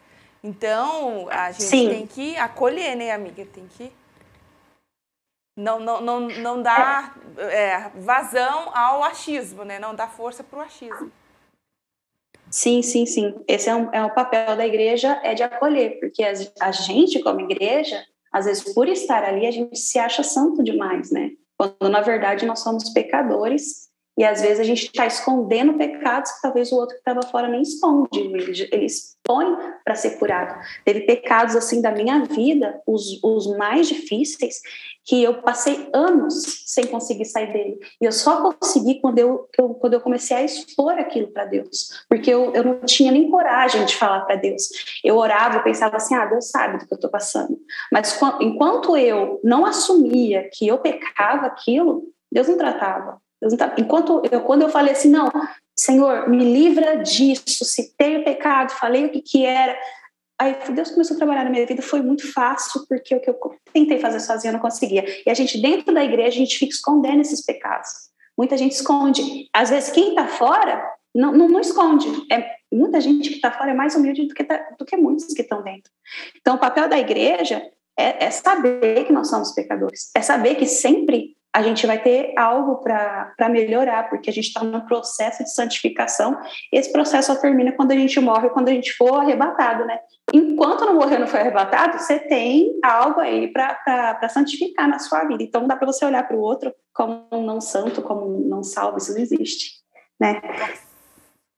Então, 0.44 1.30
a 1.30 1.52
gente 1.52 1.64
Sim. 1.64 1.90
tem 1.90 2.08
que 2.08 2.36
acolher, 2.38 2.96
né, 2.96 3.12
amiga? 3.12 3.46
Tem 3.46 3.68
que 3.78 3.92
não, 5.56 5.80
não, 5.80 6.02
não, 6.02 6.20
não 6.22 6.62
dar 6.62 7.16
é, 7.38 7.90
vazão 7.96 8.76
ao 8.76 9.04
achismo, 9.04 9.64
né? 9.64 9.78
Não 9.78 9.94
dar 9.94 10.10
força 10.10 10.44
para 10.44 10.58
o 10.58 10.62
achismo. 10.64 11.12
Sim, 12.50 12.82
sim, 12.82 13.06
sim. 13.06 13.36
Esse 13.48 13.70
é, 13.70 13.76
um, 13.76 13.94
é 13.94 14.04
o 14.04 14.12
papel 14.12 14.56
da 14.56 14.66
igreja, 14.66 15.22
é 15.24 15.36
de 15.36 15.44
acolher, 15.44 16.00
porque 16.00 16.24
a, 16.24 16.32
a 16.62 16.72
gente, 16.72 17.22
como 17.22 17.42
igreja, 17.42 18.04
às 18.32 18.46
vezes 18.46 18.74
por 18.74 18.88
estar 18.88 19.24
ali, 19.24 19.46
a 19.46 19.52
gente 19.52 19.78
se 19.78 20.00
acha 20.00 20.24
santo 20.24 20.64
demais, 20.64 21.12
né? 21.12 21.30
Quando 21.56 21.92
na 21.92 22.02
verdade 22.02 22.46
nós 22.48 22.62
somos 22.62 22.90
pecadores 22.90 23.89
e 24.20 24.26
às 24.26 24.42
vezes 24.42 24.60
a 24.60 24.66
gente 24.66 24.84
está 24.84 25.06
escondendo 25.06 25.76
pecados 25.76 26.30
que 26.34 26.42
talvez 26.42 26.74
o 26.74 26.76
outro 26.76 26.94
que 26.94 27.00
estava 27.00 27.22
fora 27.22 27.48
nem 27.48 27.62
esconde, 27.62 28.20
ele, 28.20 28.68
ele 28.70 28.86
expõe 28.86 29.56
para 29.86 29.96
ser 29.96 30.20
curado. 30.20 30.60
Teve 30.84 31.06
pecados 31.06 31.56
assim 31.56 31.82
da 31.82 31.90
minha 31.90 32.26
vida, 32.26 32.82
os, 32.86 33.24
os 33.24 33.48
mais 33.56 33.88
difíceis, 33.88 34.60
que 35.06 35.24
eu 35.24 35.42
passei 35.42 35.90
anos 35.94 36.66
sem 36.66 36.86
conseguir 36.88 37.24
sair 37.24 37.54
dele. 37.54 37.80
E 38.02 38.04
eu 38.04 38.12
só 38.12 38.52
consegui 38.52 39.00
quando 39.00 39.20
eu, 39.20 39.48
eu 39.58 39.70
quando 39.76 39.94
eu 39.94 40.02
comecei 40.02 40.36
a 40.36 40.44
expor 40.44 40.92
aquilo 41.00 41.28
para 41.28 41.46
Deus, 41.46 42.04
porque 42.10 42.30
eu, 42.30 42.54
eu 42.54 42.66
não 42.66 42.82
tinha 42.82 43.14
nem 43.14 43.32
coragem 43.32 43.86
de 43.86 43.96
falar 43.96 44.26
para 44.26 44.36
Deus. 44.36 44.68
Eu 45.02 45.16
orava, 45.16 45.60
eu 45.60 45.64
pensava 45.64 45.96
assim: 45.96 46.14
ah, 46.14 46.26
Deus 46.26 46.50
sabe 46.50 46.78
do 46.78 46.86
que 46.86 46.94
eu 46.94 46.98
estou 46.98 47.10
passando. 47.10 47.58
Mas 47.90 48.20
enquanto 48.42 48.98
eu 48.98 49.40
não 49.46 49.66
assumia 49.66 50.50
que 50.52 50.68
eu 50.68 50.78
pecava 50.80 51.46
aquilo, 51.46 52.04
Deus 52.30 52.50
não 52.50 52.58
tratava. 52.58 53.18
Enquanto 53.78 54.22
eu, 54.30 54.42
quando 54.42 54.64
eu 54.64 54.70
falei 54.70 54.94
assim, 54.94 55.10
não, 55.10 55.32
Senhor, 55.76 56.30
me 56.30 56.44
livra 56.44 56.98
disso, 56.98 57.64
citei 57.64 58.18
o 58.18 58.24
pecado, 58.24 58.72
falei 58.72 59.06
o 59.06 59.10
que 59.10 59.22
que 59.22 59.46
era, 59.46 59.78
aí 60.40 60.58
Deus 60.72 60.92
começou 60.92 61.16
a 61.16 61.18
trabalhar 61.18 61.44
na 61.44 61.50
minha 61.50 61.66
vida, 61.66 61.82
foi 61.82 62.02
muito 62.02 62.32
fácil, 62.32 62.86
porque 62.88 63.16
o 63.16 63.20
que 63.20 63.30
eu 63.30 63.38
tentei 63.74 64.00
fazer 64.00 64.20
sozinha 64.22 64.52
eu 64.52 64.54
não 64.54 64.62
conseguia. 64.62 65.06
E 65.26 65.30
a 65.30 65.34
gente, 65.34 65.62
dentro 65.62 65.94
da 65.94 66.04
igreja, 66.04 66.30
a 66.30 66.40
gente 66.40 66.58
fica 66.58 66.74
escondendo 66.74 67.22
esses 67.22 67.44
pecados. 67.46 67.90
Muita 68.38 68.58
gente 68.58 68.72
esconde. 68.72 69.50
Às 69.54 69.70
vezes, 69.70 69.92
quem 69.92 70.10
está 70.10 70.28
fora 70.28 70.82
não, 71.14 71.34
não, 71.34 71.50
não, 71.50 71.60
esconde. 71.60 72.08
É, 72.32 72.56
muita 72.72 73.02
gente 73.02 73.30
que 73.30 73.36
está 73.36 73.52
fora 73.52 73.72
é 73.72 73.74
mais 73.74 73.96
humilde 73.96 74.28
do 74.28 74.34
que, 74.34 74.44
tá, 74.44 74.58
do 74.78 74.86
que 74.86 74.96
muitos 74.96 75.26
que 75.34 75.42
estão 75.42 75.62
dentro. 75.62 75.92
Então, 76.38 76.56
o 76.56 76.60
papel 76.60 76.88
da 76.88 76.98
igreja 76.98 77.62
é, 77.98 78.26
é 78.26 78.32
saber 78.32 79.06
que 79.06 79.12
nós 79.12 79.30
somos 79.30 79.52
pecadores, 79.52 80.10
é 80.16 80.22
saber 80.22 80.56
que 80.56 80.66
sempre 80.66 81.36
a 81.52 81.64
gente 81.64 81.88
vai 81.88 82.02
ter 82.02 82.34
algo 82.38 82.78
para 82.78 83.50
melhorar, 83.50 84.10
porque 84.10 84.30
a 84.30 84.34
gente 84.34 84.48
está 84.48 84.64
no 84.64 84.86
processo 84.86 85.44
de 85.44 85.54
santificação. 85.54 86.38
Esse 86.72 86.92
processo 86.92 87.34
só 87.34 87.40
termina 87.40 87.72
quando 87.72 87.92
a 87.92 87.96
gente 87.96 88.20
morre, 88.20 88.50
quando 88.50 88.70
a 88.70 88.72
gente 88.72 88.94
for 88.94 89.20
arrebatado, 89.20 89.86
né? 89.86 90.00
Enquanto 90.32 90.86
não 90.86 90.94
morreu, 90.94 91.20
não 91.20 91.28
foi 91.28 91.40
arrebatado, 91.40 91.98
você 91.98 92.20
tem 92.20 92.80
algo 92.84 93.20
aí 93.20 93.52
para 93.52 94.30
santificar 94.30 94.88
na 94.88 95.00
sua 95.00 95.24
vida. 95.24 95.42
Então, 95.42 95.66
dá 95.66 95.76
para 95.76 95.88
você 95.88 96.06
olhar 96.06 96.28
para 96.28 96.38
o 96.38 96.42
outro 96.42 96.72
como 96.94 97.26
um 97.32 97.44
não 97.44 97.60
santo, 97.60 98.02
como 98.02 98.28
um 98.28 98.48
não 98.48 98.62
salvo, 98.62 98.98
isso 98.98 99.12
não 99.14 99.20
existe, 99.20 99.72
né? 100.20 100.40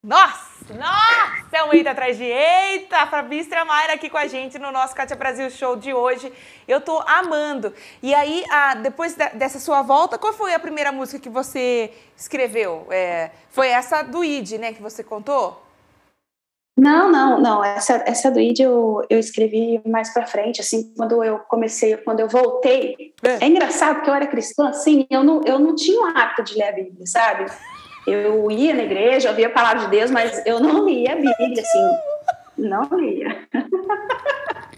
Nossa! 0.04 0.74
Nossa! 0.74 1.56
É 1.56 1.62
um 1.62 1.72
eita 1.72 1.92
atrás 1.92 2.16
de 2.16 2.24
eita! 2.24 3.06
Fabícia 3.06 3.64
Mayra 3.64 3.92
aqui 3.92 4.10
com 4.10 4.18
a 4.18 4.26
gente 4.26 4.58
no 4.58 4.72
nosso 4.72 4.96
Cátia 4.96 5.14
Brasil 5.14 5.48
Show 5.48 5.76
de 5.76 5.94
hoje. 5.94 6.32
Eu 6.66 6.80
tô 6.80 6.98
amando. 7.06 7.72
E 8.02 8.12
aí, 8.12 8.44
a, 8.50 8.74
depois 8.74 9.14
da, 9.14 9.28
dessa 9.28 9.60
sua 9.60 9.80
volta, 9.82 10.18
qual 10.18 10.32
foi 10.32 10.54
a 10.54 10.58
primeira 10.58 10.90
música 10.90 11.20
que 11.20 11.28
você 11.28 11.92
escreveu? 12.16 12.88
É, 12.90 13.30
foi 13.50 13.68
essa 13.68 14.02
do 14.02 14.24
ID, 14.24 14.58
né, 14.58 14.72
que 14.72 14.82
você 14.82 15.04
contou? 15.04 15.62
Não, 16.76 17.08
não, 17.08 17.40
não. 17.40 17.62
Essa, 17.62 18.02
essa 18.04 18.28
do 18.28 18.40
ID 18.40 18.60
eu, 18.60 19.06
eu 19.08 19.20
escrevi 19.20 19.80
mais 19.86 20.12
pra 20.12 20.26
frente, 20.26 20.60
assim, 20.60 20.92
quando 20.96 21.22
eu 21.22 21.38
comecei, 21.38 21.96
quando 21.98 22.18
eu 22.18 22.28
voltei. 22.28 23.14
É, 23.22 23.44
é 23.44 23.46
engraçado, 23.46 23.96
porque 23.96 24.10
eu 24.10 24.14
era 24.14 24.26
cristã, 24.26 24.70
assim, 24.70 25.06
eu 25.08 25.22
não, 25.22 25.42
eu 25.44 25.60
não 25.60 25.76
tinha 25.76 26.00
o 26.00 26.06
hábito 26.06 26.42
de 26.42 26.54
ler 26.54 26.68
a 26.68 26.72
Bíblia, 26.72 27.06
sabe? 27.06 27.46
Eu 28.06 28.50
ia 28.50 28.74
na 28.74 28.82
igreja, 28.82 29.30
ouvia 29.30 29.46
a 29.46 29.50
palavra 29.50 29.84
de 29.84 29.90
Deus, 29.90 30.10
mas 30.10 30.44
eu 30.44 30.58
não 30.60 30.86
lia 30.86 31.12
a 31.12 31.16
Bíblia, 31.16 31.62
assim, 31.62 31.90
não 32.58 32.88
lia. 32.98 33.48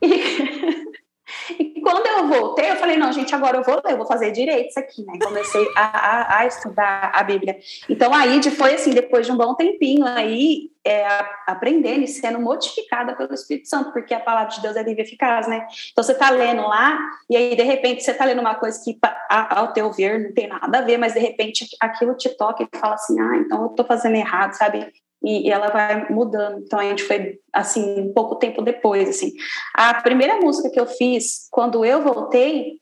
E, 0.00 1.78
e, 1.78 1.80
quando 1.80 2.06
eu 2.06 2.28
voltei, 2.28 2.70
eu 2.70 2.76
falei, 2.76 2.96
não, 2.96 3.12
gente, 3.12 3.34
agora 3.34 3.56
eu 3.56 3.64
vou 3.64 3.74
ler, 3.84 3.92
eu 3.92 3.96
vou 3.96 4.06
fazer 4.06 4.30
direito 4.30 4.68
isso 4.68 4.78
aqui, 4.78 5.04
né? 5.04 5.18
Comecei 5.20 5.66
a, 5.74 5.82
a, 5.82 6.38
a, 6.38 6.46
estudar 6.46 7.10
a 7.12 7.22
Bíblia. 7.22 7.58
Então, 7.88 8.14
a 8.14 8.26
ID 8.26 8.50
foi 8.50 8.74
assim, 8.74 8.90
depois 8.90 9.26
de 9.26 9.32
um 9.32 9.36
bom 9.36 9.54
tempinho 9.54 10.06
aí, 10.06 10.70
é, 10.88 11.06
aprendendo 11.46 12.02
e 12.02 12.08
sendo 12.08 12.40
modificada 12.40 13.14
pelo 13.14 13.34
Espírito 13.34 13.68
Santo, 13.68 13.92
porque 13.92 14.14
a 14.14 14.20
palavra 14.20 14.54
de 14.54 14.62
Deus 14.62 14.76
é 14.76 14.82
viva 14.82 15.00
e 15.00 15.04
eficaz, 15.04 15.46
né? 15.46 15.66
Então, 15.92 16.02
você 16.02 16.12
está 16.12 16.30
lendo 16.30 16.62
lá, 16.62 16.98
e 17.28 17.36
aí, 17.36 17.54
de 17.54 17.62
repente, 17.62 18.02
você 18.02 18.12
está 18.12 18.24
lendo 18.24 18.40
uma 18.40 18.54
coisa 18.54 18.80
que, 18.82 18.98
ao 19.28 19.72
teu 19.72 19.92
ver, 19.92 20.18
não 20.18 20.32
tem 20.32 20.48
nada 20.48 20.78
a 20.78 20.82
ver, 20.82 20.96
mas, 20.96 21.14
de 21.14 21.20
repente, 21.20 21.66
aquilo 21.80 22.16
te 22.16 22.30
toca 22.30 22.62
e 22.62 22.78
fala 22.78 22.94
assim, 22.94 23.20
ah, 23.20 23.36
então 23.36 23.62
eu 23.62 23.70
estou 23.70 23.84
fazendo 23.84 24.16
errado, 24.16 24.52
sabe? 24.54 24.90
e, 25.22 25.50
ela 25.50 25.68
vai 25.68 26.08
mudando. 26.10 26.62
Então 26.62 26.78
a 26.78 26.84
gente 26.84 27.02
foi 27.02 27.40
assim 27.52 28.12
pouco 28.14 28.36
tempo 28.36 28.62
depois, 28.62 29.08
assim. 29.08 29.32
A 29.74 30.00
primeira 30.00 30.36
música 30.36 30.70
que 30.70 30.78
eu 30.78 30.86
fiz 30.86 31.48
quando 31.50 31.84
eu 31.84 32.02
voltei, 32.02 32.80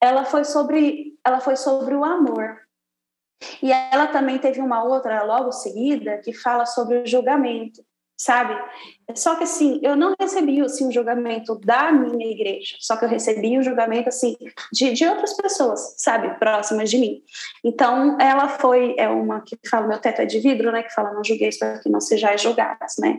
ela 0.00 0.24
foi 0.24 0.44
sobre 0.44 1.14
ela 1.24 1.40
foi 1.40 1.56
sobre 1.56 1.94
o 1.94 2.04
amor. 2.04 2.58
E 3.62 3.72
ela 3.72 4.06
também 4.08 4.38
teve 4.38 4.60
uma 4.60 4.82
outra 4.82 5.22
logo 5.22 5.52
seguida 5.52 6.18
que 6.18 6.32
fala 6.32 6.66
sobre 6.66 6.98
o 6.98 7.06
julgamento 7.06 7.82
sabe? 8.20 8.54
Só 9.14 9.34
que 9.34 9.44
assim, 9.44 9.80
eu 9.82 9.96
não 9.96 10.14
recebi 10.20 10.60
assim, 10.60 10.86
o 10.86 10.92
julgamento 10.92 11.58
da 11.58 11.90
minha 11.90 12.30
igreja, 12.30 12.76
só 12.78 12.94
que 12.94 13.06
eu 13.06 13.08
recebi 13.08 13.58
o 13.58 13.62
julgamento 13.62 14.10
assim 14.10 14.36
de, 14.70 14.92
de 14.92 15.06
outras 15.06 15.32
pessoas, 15.32 15.94
sabe, 15.96 16.38
próximas 16.38 16.90
de 16.90 16.98
mim. 16.98 17.22
Então, 17.64 18.18
ela 18.20 18.46
foi 18.46 18.94
é 18.98 19.08
uma 19.08 19.40
que 19.40 19.58
fala 19.68 19.86
meu 19.86 19.98
teto 19.98 20.20
é 20.20 20.26
de 20.26 20.38
vidro, 20.38 20.70
né, 20.70 20.82
que 20.82 20.92
fala 20.92 21.14
não 21.14 21.24
julgueis 21.24 21.58
para 21.58 21.78
que 21.78 21.88
não 21.88 22.00
sejais 22.00 22.42
julgados, 22.42 22.96
né? 22.98 23.16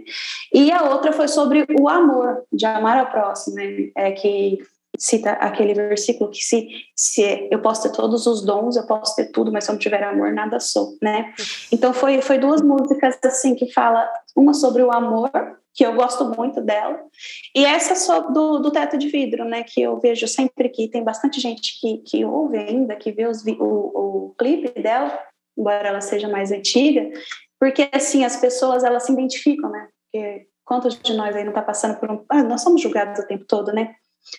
E 0.54 0.72
a 0.72 0.84
outra 0.84 1.12
foi 1.12 1.28
sobre 1.28 1.66
o 1.80 1.90
amor, 1.90 2.44
de 2.54 2.68
amar 2.68 3.00
ao 3.00 3.10
próximo, 3.10 3.56
né? 3.56 3.90
É 3.96 4.12
que 4.12 4.60
cita 5.02 5.32
aquele 5.32 5.74
versículo 5.74 6.30
que 6.30 6.44
se, 6.44 6.68
se 6.96 7.48
eu 7.50 7.60
posso 7.60 7.82
ter 7.82 7.92
todos 7.92 8.28
os 8.28 8.46
dons, 8.46 8.76
eu 8.76 8.86
posso 8.86 9.16
ter 9.16 9.32
tudo, 9.32 9.52
mas 9.52 9.64
se 9.64 9.72
eu 9.72 9.74
não 9.74 9.80
tiver 9.80 10.04
amor, 10.04 10.32
nada 10.32 10.60
sou, 10.60 10.96
né? 11.02 11.34
Então 11.72 11.92
foi, 11.92 12.22
foi 12.22 12.38
duas 12.38 12.62
músicas 12.62 13.18
assim 13.26 13.56
que 13.56 13.74
fala 13.74 14.08
uma 14.36 14.54
sobre 14.54 14.84
o 14.84 14.92
amor, 14.92 15.32
que 15.74 15.84
eu 15.84 15.96
gosto 15.96 16.26
muito 16.26 16.62
dela, 16.62 17.02
e 17.56 17.66
essa 17.66 18.22
do, 18.30 18.60
do 18.60 18.72
teto 18.72 18.96
de 18.96 19.08
vidro, 19.08 19.44
né? 19.44 19.64
Que 19.64 19.82
eu 19.82 20.00
vejo 20.00 20.28
sempre 20.28 20.70
que 20.70 20.88
tem 20.88 21.04
bastante 21.04 21.42
gente 21.42 21.82
que, 21.82 21.98
que 22.06 22.24
ouve 22.24 22.60
ainda, 22.60 22.96
que 22.96 23.12
vê 23.12 23.26
os, 23.26 23.44
o, 23.44 24.30
o 24.30 24.36
clipe 24.38 24.80
dela, 24.80 25.18
embora 25.58 25.88
ela 25.88 26.02
seja 26.02 26.28
mais 26.28 26.52
antiga, 26.52 27.10
porque 27.60 27.90
assim 27.92 28.24
as 28.24 28.36
pessoas 28.36 28.84
elas 28.84 29.04
se 29.04 29.12
identificam, 29.12 29.72
né? 29.72 29.88
Porque 30.12 30.48
quantos 30.64 30.96
de 31.00 31.14
nós 31.16 31.36
aí 31.36 31.44
não 31.44 31.54
tá 31.54 31.64
passando 31.64 32.00
por 32.00 32.12
um, 32.12 32.24
ah, 32.30 32.44
nós 32.44 32.62
somos 32.62 32.80
julgados 32.80 33.20
o 33.20 33.28
tempo 33.28 33.46
todo, 33.48 33.74
né? 33.74 33.96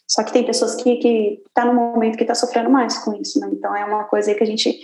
Só 0.08 0.22
que 0.22 0.32
tem 0.32 0.44
pessoas 0.44 0.74
que 0.76 0.96
que 0.96 1.42
tá 1.54 1.64
no 1.64 1.74
momento 1.74 2.16
que 2.16 2.24
está 2.24 2.34
sofrendo 2.34 2.70
mais 2.70 2.98
com 2.98 3.14
isso, 3.14 3.40
né? 3.40 3.48
Então 3.52 3.74
é 3.74 3.84
uma 3.84 4.04
coisa 4.04 4.34
que 4.34 4.42
a 4.42 4.46
gente 4.46 4.78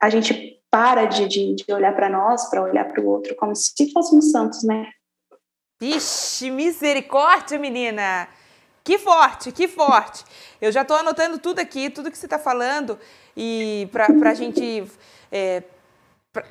a 0.00 0.10
gente 0.10 0.60
para 0.70 1.06
de, 1.06 1.28
de, 1.28 1.54
de 1.54 1.72
olhar 1.72 1.94
para 1.94 2.08
nós, 2.08 2.50
para 2.50 2.62
olhar 2.62 2.84
para 2.86 3.00
o 3.00 3.06
outro 3.06 3.34
como 3.36 3.54
se 3.54 3.92
fôssemos 3.92 4.30
santos, 4.30 4.62
né? 4.64 4.90
Ixi, 5.80 6.50
misericórdia, 6.50 7.58
menina! 7.58 8.28
Que 8.82 8.98
forte, 8.98 9.50
que 9.50 9.66
forte! 9.66 10.24
Eu 10.60 10.70
já 10.70 10.82
estou 10.82 10.96
anotando 10.96 11.38
tudo 11.38 11.58
aqui, 11.58 11.90
tudo 11.90 12.10
que 12.10 12.18
você 12.18 12.26
está 12.26 12.38
falando, 12.38 12.98
e 13.36 13.88
para 13.90 14.30
a 14.30 14.34
gente. 14.34 14.84
É, 15.32 15.62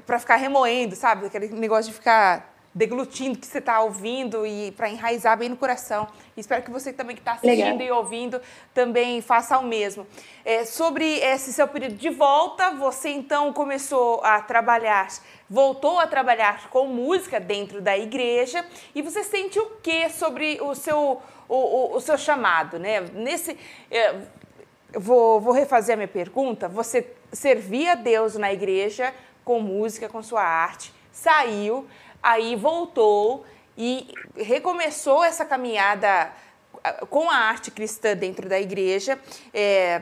para 0.05 0.19
ficar 0.19 0.37
remoendo, 0.37 0.95
sabe? 0.95 1.25
Aquele 1.25 1.49
negócio 1.49 1.91
de 1.91 1.97
ficar 1.97 2.52
deglutindo 2.73 3.37
o 3.37 3.41
que 3.41 3.45
você 3.45 3.59
está 3.59 3.81
ouvindo 3.81 4.45
e 4.45 4.71
para 4.71 4.89
enraizar 4.89 5.37
bem 5.37 5.49
no 5.49 5.55
coração. 5.55 6.07
Espero 6.35 6.63
que 6.63 6.71
você 6.71 6.91
também 6.91 7.15
que 7.15 7.21
está 7.21 7.33
assistindo 7.33 7.77
Legal. 7.77 7.87
e 7.87 7.91
ouvindo 7.91 8.41
também 8.73 9.21
faça 9.21 9.57
o 9.59 9.63
mesmo. 9.63 10.07
É, 10.43 10.65
sobre 10.65 11.19
esse 11.19 11.53
seu 11.53 11.67
período 11.67 11.95
de 11.95 12.09
volta, 12.09 12.71
você 12.71 13.09
então 13.09 13.53
começou 13.53 14.23
a 14.23 14.41
trabalhar, 14.41 15.07
voltou 15.47 15.99
a 15.99 16.07
trabalhar 16.07 16.69
com 16.69 16.87
música 16.87 17.39
dentro 17.39 17.79
da 17.79 17.95
igreja 17.97 18.65
e 18.95 19.01
você 19.01 19.23
sente 19.23 19.59
o 19.59 19.65
que 19.83 20.09
sobre 20.09 20.59
o 20.59 20.73
seu, 20.73 21.21
o, 21.47 21.55
o, 21.55 21.95
o, 21.95 22.01
seu 22.01 22.17
chamado, 22.17 22.79
né? 22.79 23.01
Nesse, 23.01 23.55
é, 23.91 24.15
vou, 24.93 25.39
vou 25.39 25.53
refazer 25.53 25.93
a 25.93 25.97
minha 25.97 26.07
pergunta. 26.07 26.67
Você 26.67 27.07
servia 27.31 27.91
a 27.91 27.95
Deus 27.95 28.35
na 28.35 28.51
igreja 28.51 29.13
com 29.45 29.59
música, 29.59 30.09
com 30.09 30.23
sua 30.23 30.41
arte, 30.41 30.91
saiu 31.11 31.85
aí 32.23 32.55
voltou 32.55 33.45
e 33.77 34.07
recomeçou 34.35 35.23
essa 35.23 35.45
caminhada 35.45 36.31
ah, 36.83 37.05
com 37.07 37.29
a 37.29 37.35
arte 37.35 37.69
cristã 37.69 38.15
dentro 38.15 38.47
da 38.47 38.59
igreja. 38.59 39.19
É, 39.53 40.01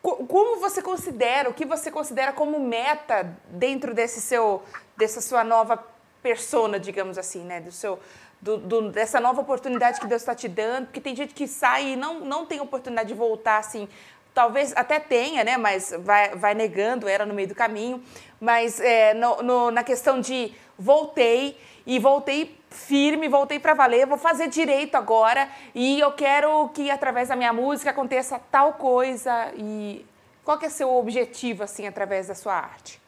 como 0.00 0.60
você 0.60 0.80
considera, 0.80 1.50
o 1.50 1.54
que 1.54 1.66
você 1.66 1.90
considera 1.90 2.32
como 2.32 2.58
meta 2.58 3.36
dentro 3.48 3.92
desse 3.92 4.20
seu, 4.20 4.62
dessa 4.96 5.20
sua 5.20 5.44
nova 5.44 5.84
persona, 6.22 6.78
digamos 6.78 7.18
assim, 7.18 7.42
né? 7.44 7.60
Do 7.60 7.72
seu, 7.72 7.98
do, 8.40 8.56
do, 8.56 8.90
dessa 8.90 9.20
nova 9.20 9.40
oportunidade 9.40 10.00
que 10.00 10.06
Deus 10.06 10.22
está 10.22 10.34
te 10.34 10.48
dando, 10.48 10.86
porque 10.86 11.00
tem 11.00 11.14
gente 11.14 11.34
que 11.34 11.46
sai 11.46 11.90
e 11.90 11.96
não, 11.96 12.20
não 12.20 12.46
tem 12.46 12.60
oportunidade 12.60 13.08
de 13.08 13.14
voltar 13.14 13.58
assim. 13.58 13.88
Talvez 14.32 14.72
até 14.76 14.98
tenha, 14.98 15.44
né? 15.44 15.56
Mas 15.56 15.92
vai, 15.98 16.34
vai 16.36 16.54
negando, 16.54 17.08
era 17.08 17.26
no 17.26 17.34
meio 17.34 17.48
do 17.48 17.54
caminho. 17.54 18.02
Mas 18.40 18.80
é, 18.80 19.12
no, 19.12 19.42
no, 19.42 19.70
na 19.70 19.82
questão 19.82 20.20
de 20.20 20.54
voltei 20.80 21.56
e 21.86 21.98
voltei 21.98 22.58
firme, 22.70 23.28
voltei 23.28 23.58
para 23.58 23.74
valer, 23.74 24.06
vou 24.06 24.16
fazer 24.16 24.48
direito 24.48 24.94
agora 24.94 25.48
e 25.74 26.00
eu 26.00 26.12
quero 26.12 26.68
que 26.70 26.90
através 26.90 27.28
da 27.28 27.36
minha 27.36 27.52
música 27.52 27.90
aconteça 27.90 28.40
tal 28.50 28.74
coisa 28.74 29.52
e 29.56 30.04
qual 30.42 30.58
que 30.58 30.66
é 30.66 30.70
seu 30.70 30.92
objetivo 30.94 31.62
assim 31.62 31.86
através 31.86 32.28
da 32.28 32.34
sua 32.34 32.54
arte? 32.54 33.00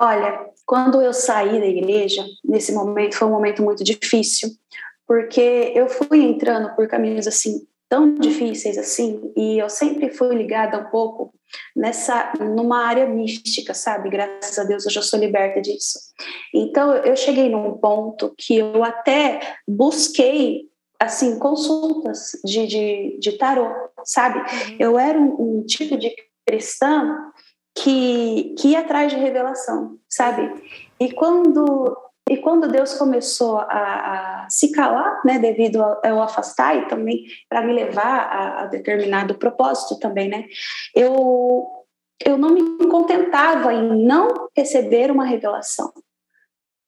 Olha, 0.00 0.48
quando 0.64 1.02
eu 1.02 1.12
saí 1.12 1.60
da 1.60 1.66
igreja, 1.66 2.24
nesse 2.42 2.72
momento 2.72 3.16
foi 3.16 3.28
um 3.28 3.32
momento 3.32 3.62
muito 3.62 3.84
difícil, 3.84 4.48
porque 5.06 5.72
eu 5.74 5.88
fui 5.90 6.22
entrando 6.22 6.74
por 6.74 6.88
caminhos 6.88 7.26
assim 7.26 7.66
tão 7.90 8.14
difíceis 8.14 8.78
assim, 8.78 9.32
e 9.36 9.58
eu 9.58 9.68
sempre 9.68 10.10
fui 10.10 10.32
ligada 10.32 10.78
um 10.78 10.84
pouco 10.90 11.34
nessa 11.74 12.32
numa 12.38 12.86
área 12.86 13.04
mística, 13.04 13.74
sabe? 13.74 14.08
Graças 14.08 14.56
a 14.60 14.62
Deus 14.62 14.84
eu 14.84 14.92
já 14.92 15.02
sou 15.02 15.18
liberta 15.18 15.60
disso. 15.60 15.98
Então 16.54 16.94
eu 16.94 17.16
cheguei 17.16 17.48
num 17.48 17.76
ponto 17.78 18.32
que 18.38 18.56
eu 18.56 18.84
até 18.84 19.56
busquei 19.66 20.70
assim 21.00 21.36
consultas 21.40 22.30
de, 22.44 22.66
de, 22.68 23.18
de 23.18 23.32
tarô, 23.32 23.68
sabe? 24.04 24.38
Uhum. 24.38 24.76
Eu 24.78 24.98
era 24.98 25.18
um, 25.18 25.58
um 25.58 25.66
tipo 25.66 25.98
de 25.98 26.14
cristã 26.46 27.32
que, 27.74 28.54
que 28.56 28.68
ia 28.68 28.80
atrás 28.80 29.10
de 29.12 29.18
revelação, 29.18 29.98
sabe? 30.08 30.48
E 31.00 31.10
quando 31.10 31.96
e 32.30 32.36
quando 32.36 32.68
Deus 32.68 32.94
começou 32.94 33.58
a, 33.58 34.44
a 34.44 34.48
se 34.48 34.70
calar, 34.70 35.20
né, 35.24 35.40
devido 35.40 35.82
ao, 35.82 36.22
afastar 36.22 36.76
e 36.76 36.86
também 36.86 37.24
para 37.48 37.60
me 37.60 37.72
levar 37.72 38.20
a, 38.20 38.60
a, 38.60 38.66
determinado 38.66 39.34
propósito 39.34 39.98
também, 39.98 40.28
né, 40.28 40.46
eu 40.94 41.66
eu 42.24 42.38
não 42.38 42.50
me 42.50 42.86
contentava 42.86 43.72
em 43.72 44.04
não 44.04 44.48
receber 44.54 45.10
uma 45.10 45.24
revelação. 45.24 45.90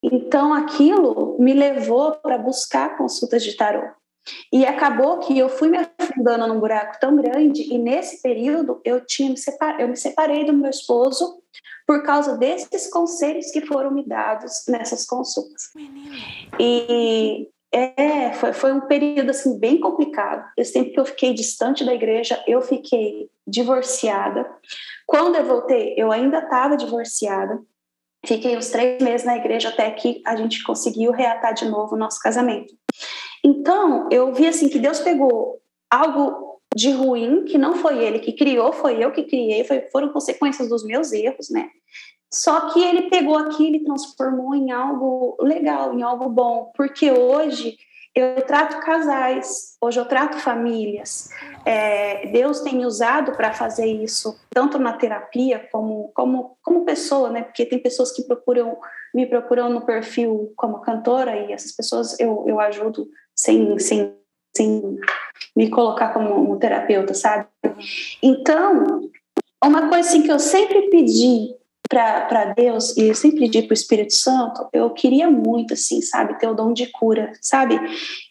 Então 0.04 0.52
aquilo 0.52 1.36
me 1.40 1.54
levou 1.54 2.12
para 2.12 2.36
buscar 2.36 2.98
consultas 2.98 3.42
de 3.42 3.56
tarô. 3.56 3.82
E 4.52 4.64
acabou 4.64 5.18
que 5.20 5.36
eu 5.36 5.48
fui 5.48 5.70
me 5.70 5.78
afundando 5.78 6.46
num 6.46 6.60
buraco 6.60 7.00
tão 7.00 7.16
grande 7.16 7.62
e 7.62 7.78
nesse 7.78 8.22
período 8.22 8.80
eu 8.84 9.04
tinha 9.04 9.30
me 9.30 9.38
separ... 9.38 9.80
eu 9.80 9.88
me 9.88 9.96
separei 9.96 10.44
do 10.44 10.52
meu 10.52 10.70
esposo 10.70 11.41
por 11.86 12.02
causa 12.02 12.36
desses 12.36 12.88
conselhos 12.88 13.50
que 13.50 13.66
foram 13.66 13.90
me 13.90 14.06
dados 14.06 14.64
nessas 14.68 15.06
consultas. 15.06 15.70
E 16.58 17.48
é, 17.72 18.32
foi, 18.34 18.52
foi 18.52 18.72
um 18.72 18.82
período 18.82 19.30
assim 19.30 19.58
bem 19.58 19.80
complicado. 19.80 20.44
Esse 20.56 20.74
tempo 20.74 20.92
que 20.92 21.00
eu 21.00 21.04
fiquei 21.06 21.32
distante 21.32 21.84
da 21.84 21.94
igreja, 21.94 22.42
eu 22.46 22.60
fiquei 22.60 23.30
divorciada. 23.46 24.46
Quando 25.06 25.36
eu 25.36 25.44
voltei, 25.44 25.94
eu 25.96 26.12
ainda 26.12 26.38
estava 26.38 26.76
divorciada. 26.76 27.58
Fiquei 28.24 28.56
uns 28.56 28.68
três 28.70 29.02
meses 29.02 29.26
na 29.26 29.36
igreja 29.36 29.70
até 29.70 29.90
que 29.90 30.22
a 30.24 30.36
gente 30.36 30.62
conseguiu 30.62 31.10
reatar 31.12 31.54
de 31.54 31.64
novo 31.64 31.94
o 31.94 31.98
nosso 31.98 32.20
casamento. 32.20 32.72
Então, 33.44 34.08
eu 34.12 34.32
vi 34.32 34.46
assim 34.46 34.68
que 34.68 34.78
Deus 34.78 35.00
pegou 35.00 35.60
algo 35.90 36.41
de 36.74 36.90
ruim, 36.90 37.44
que 37.44 37.58
não 37.58 37.74
foi 37.74 38.02
ele 38.02 38.18
que 38.18 38.32
criou, 38.32 38.72
foi 38.72 39.02
eu 39.02 39.12
que 39.12 39.24
criei, 39.24 39.64
foi, 39.64 39.82
foram 39.92 40.12
consequências 40.12 40.68
dos 40.68 40.84
meus 40.84 41.12
erros, 41.12 41.50
né? 41.50 41.68
Só 42.32 42.72
que 42.72 42.82
ele 42.82 43.10
pegou 43.10 43.36
aquilo 43.36 43.76
e 43.76 43.84
transformou 43.84 44.54
em 44.54 44.70
algo 44.70 45.36
legal, 45.40 45.92
em 45.92 46.02
algo 46.02 46.28
bom, 46.30 46.72
porque 46.74 47.10
hoje 47.10 47.76
eu 48.14 48.42
trato 48.42 48.80
casais, 48.80 49.76
hoje 49.80 49.98
eu 49.98 50.04
trato 50.04 50.38
famílias. 50.38 51.28
É, 51.64 52.26
Deus 52.26 52.60
tem 52.60 52.76
me 52.76 52.86
usado 52.86 53.32
para 53.32 53.52
fazer 53.52 53.86
isso, 53.86 54.38
tanto 54.50 54.78
na 54.78 54.92
terapia 54.92 55.68
como, 55.70 56.10
como, 56.14 56.56
como 56.62 56.84
pessoa, 56.84 57.30
né? 57.30 57.42
Porque 57.42 57.66
tem 57.66 57.78
pessoas 57.78 58.12
que 58.12 58.22
procuram 58.24 58.78
me 59.14 59.26
procuram 59.26 59.68
no 59.68 59.84
perfil 59.84 60.52
como 60.56 60.80
cantora 60.80 61.36
e 61.36 61.52
essas 61.52 61.72
pessoas 61.72 62.18
eu, 62.18 62.44
eu 62.46 62.58
ajudo 62.58 63.08
sem, 63.34 63.78
sem, 63.78 64.14
sem 64.56 64.98
me 65.56 65.68
colocar 65.70 66.12
como 66.12 66.52
um 66.52 66.58
terapeuta, 66.58 67.14
sabe? 67.14 67.46
Então, 68.22 69.10
uma 69.62 69.88
coisa 69.88 70.08
assim 70.08 70.22
que 70.22 70.32
eu 70.32 70.38
sempre 70.38 70.88
pedi 70.90 71.54
para 71.88 72.54
Deus 72.56 72.96
e 72.96 73.08
eu 73.08 73.14
sempre 73.14 73.40
pedi 73.40 73.62
para 73.62 73.72
o 73.72 73.74
Espírito 73.74 74.14
Santo, 74.14 74.66
eu 74.72 74.88
queria 74.90 75.30
muito, 75.30 75.74
assim, 75.74 76.00
sabe, 76.00 76.38
ter 76.38 76.46
o 76.48 76.54
dom 76.54 76.72
de 76.72 76.86
cura, 76.86 77.32
sabe? 77.40 77.78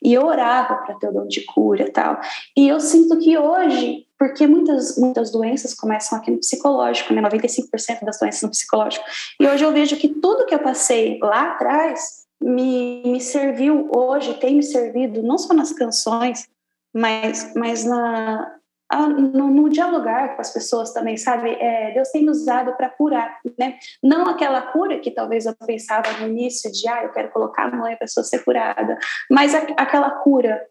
E 0.03 0.11
eu 0.11 0.25
orava 0.25 0.75
para 0.77 0.95
ter 0.95 1.09
o 1.09 1.13
dom 1.13 1.27
de 1.27 1.41
cura 1.41 1.91
tal. 1.91 2.19
E 2.57 2.67
eu 2.67 2.79
sinto 2.79 3.19
que 3.19 3.37
hoje, 3.37 4.07
porque 4.17 4.47
muitas, 4.47 4.97
muitas 4.97 5.31
doenças 5.31 5.75
começam 5.75 6.17
aqui 6.17 6.31
no 6.31 6.39
psicológico, 6.39 7.13
né? 7.13 7.21
95% 7.21 8.03
das 8.03 8.19
doenças 8.19 8.41
no 8.41 8.49
psicológico. 8.49 9.05
E 9.39 9.47
hoje 9.47 9.63
eu 9.63 9.71
vejo 9.71 9.95
que 9.95 10.07
tudo 10.07 10.45
que 10.47 10.55
eu 10.55 10.59
passei 10.59 11.19
lá 11.21 11.51
atrás 11.51 12.20
me, 12.41 13.03
me 13.05 13.21
serviu 13.21 13.89
hoje, 13.95 14.33
tem 14.35 14.55
me 14.55 14.63
servido, 14.63 15.21
não 15.21 15.37
só 15.37 15.53
nas 15.53 15.71
canções, 15.71 16.47
mas, 16.93 17.53
mas 17.55 17.85
na, 17.85 18.57
no, 18.99 19.47
no, 19.47 19.69
dialogar 19.69 20.35
com 20.35 20.41
as 20.41 20.51
pessoas 20.51 20.91
também, 20.91 21.15
sabe? 21.17 21.51
É, 21.51 21.93
Deus 21.93 22.09
tem 22.09 22.23
nos 22.23 22.41
usado 22.41 22.73
para 22.73 22.89
curar, 22.89 23.39
né? 23.57 23.77
Não 24.03 24.27
aquela 24.27 24.61
cura 24.61 24.99
que 24.99 25.11
talvez 25.11 25.45
eu 25.45 25.55
pensava 25.65 26.11
no 26.19 26.27
início 26.27 26.71
de, 26.71 26.87
ah, 26.89 27.03
eu 27.03 27.11
quero 27.11 27.31
colocar 27.31 27.65
a 27.65 27.71
mão 27.71 27.87
e 27.87 27.93
a 27.93 27.97
pessoa 27.97 28.23
ser 28.23 28.43
curada, 28.43 28.97
mas 29.29 29.55
a, 29.55 29.59
aquela 29.77 30.09
cura 30.09 30.65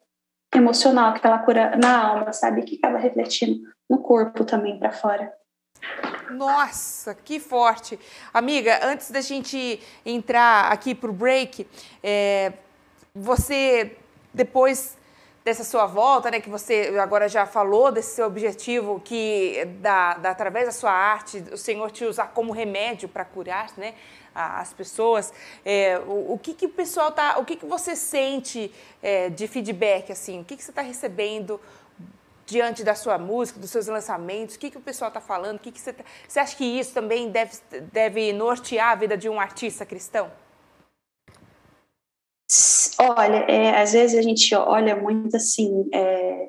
emocional, 0.54 1.14
aquela 1.14 1.38
cura 1.38 1.76
na 1.76 2.08
alma, 2.08 2.32
sabe? 2.32 2.62
Que 2.62 2.76
acaba 2.76 2.98
refletindo 2.98 3.60
no 3.88 3.98
corpo 3.98 4.44
também 4.44 4.78
para 4.78 4.90
fora. 4.90 5.32
Nossa, 6.30 7.14
que 7.14 7.40
forte. 7.40 7.98
Amiga, 8.32 8.80
antes 8.82 9.10
da 9.10 9.20
gente 9.20 9.80
entrar 10.04 10.70
aqui 10.72 10.94
para 10.94 11.10
o 11.10 11.12
break, 11.12 11.66
é, 12.02 12.52
você 13.14 13.96
depois 14.32 14.96
dessa 15.44 15.64
sua 15.64 15.86
volta, 15.86 16.30
né, 16.30 16.40
que 16.40 16.50
você 16.50 16.94
agora 17.00 17.28
já 17.28 17.46
falou 17.46 17.90
desse 17.90 18.14
seu 18.14 18.26
objetivo 18.26 19.00
que 19.02 19.64
da, 19.80 20.14
da 20.14 20.30
através 20.30 20.66
da 20.66 20.72
sua 20.72 20.92
arte 20.92 21.42
o 21.50 21.56
Senhor 21.56 21.90
te 21.90 22.04
usar 22.04 22.28
como 22.28 22.52
remédio 22.52 23.08
para 23.08 23.24
curar, 23.24 23.70
né, 23.76 23.94
as 24.34 24.72
pessoas. 24.72 25.32
É, 25.64 25.98
o, 26.06 26.34
o, 26.34 26.38
que 26.38 26.54
que 26.54 26.66
o 26.66 26.68
pessoal 26.68 27.10
tá, 27.10 27.38
o 27.38 27.44
que 27.44 27.56
que 27.56 27.66
você 27.66 27.96
sente 27.96 28.72
é, 29.02 29.28
de 29.28 29.48
feedback 29.48 30.12
assim? 30.12 30.40
O 30.40 30.44
que 30.44 30.56
que 30.56 30.62
você 30.62 30.70
está 30.70 30.82
recebendo 30.82 31.60
diante 32.50 32.82
da 32.82 32.94
sua 32.94 33.16
música, 33.16 33.60
dos 33.60 33.70
seus 33.70 33.86
lançamentos? 33.86 34.56
O 34.56 34.58
que 34.58 34.70
que 34.70 34.78
o 34.78 34.80
pessoal 34.80 35.08
está 35.08 35.20
falando? 35.20 35.56
O 35.56 35.60
que 35.60 35.70
que 35.72 35.80
você, 35.80 35.92
tá, 35.92 36.04
você 36.26 36.40
acha 36.40 36.56
que 36.56 36.64
isso 36.64 36.92
também 36.92 37.30
deve 37.30 37.52
deve 37.92 38.32
nortear 38.32 38.92
a 38.92 38.94
vida 38.94 39.16
de 39.16 39.28
um 39.28 39.40
artista 39.40 39.86
cristão? 39.86 40.30
Olha, 42.98 43.44
é, 43.48 43.80
às 43.80 43.92
vezes 43.92 44.18
a 44.18 44.22
gente 44.22 44.54
olha 44.54 44.96
muito 44.96 45.36
assim, 45.36 45.88
é, 45.94 46.48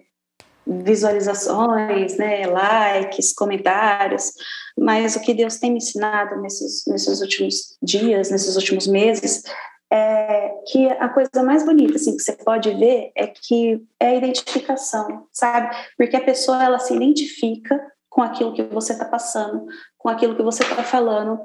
visualizações, 0.66 2.18
né, 2.18 2.46
likes, 2.48 3.34
comentários, 3.34 4.32
mas 4.78 5.16
o 5.16 5.22
que 5.22 5.34
Deus 5.34 5.58
tem 5.58 5.72
me 5.72 5.78
ensinado 5.78 6.42
nesses, 6.42 6.84
nesses 6.88 7.22
últimos 7.22 7.78
dias, 7.82 8.30
nesses 8.32 8.56
últimos 8.56 8.88
meses, 8.88 9.44
é 9.92 10.54
que 10.68 10.88
a 10.88 11.10
coisa 11.10 11.44
mais 11.44 11.66
bonita 11.66 11.96
assim, 11.96 12.16
que 12.16 12.24
você 12.24 12.34
pode 12.34 12.74
ver 12.74 13.12
é 13.16 13.28
que 13.28 13.84
é 14.00 14.08
a 14.08 14.16
identificação, 14.16 15.28
sabe? 15.32 15.76
Porque 15.98 16.16
a 16.16 16.24
pessoa 16.24 16.64
ela 16.64 16.80
se 16.80 16.96
identifica 16.96 17.80
com 18.10 18.22
aquilo 18.22 18.54
que 18.54 18.64
você 18.64 18.94
está 18.94 19.06
passando, 19.06 19.66
com 19.98 20.10
aquilo 20.10 20.36
que 20.36 20.44
você 20.44 20.64
está 20.64 20.84
falando, 20.84 21.40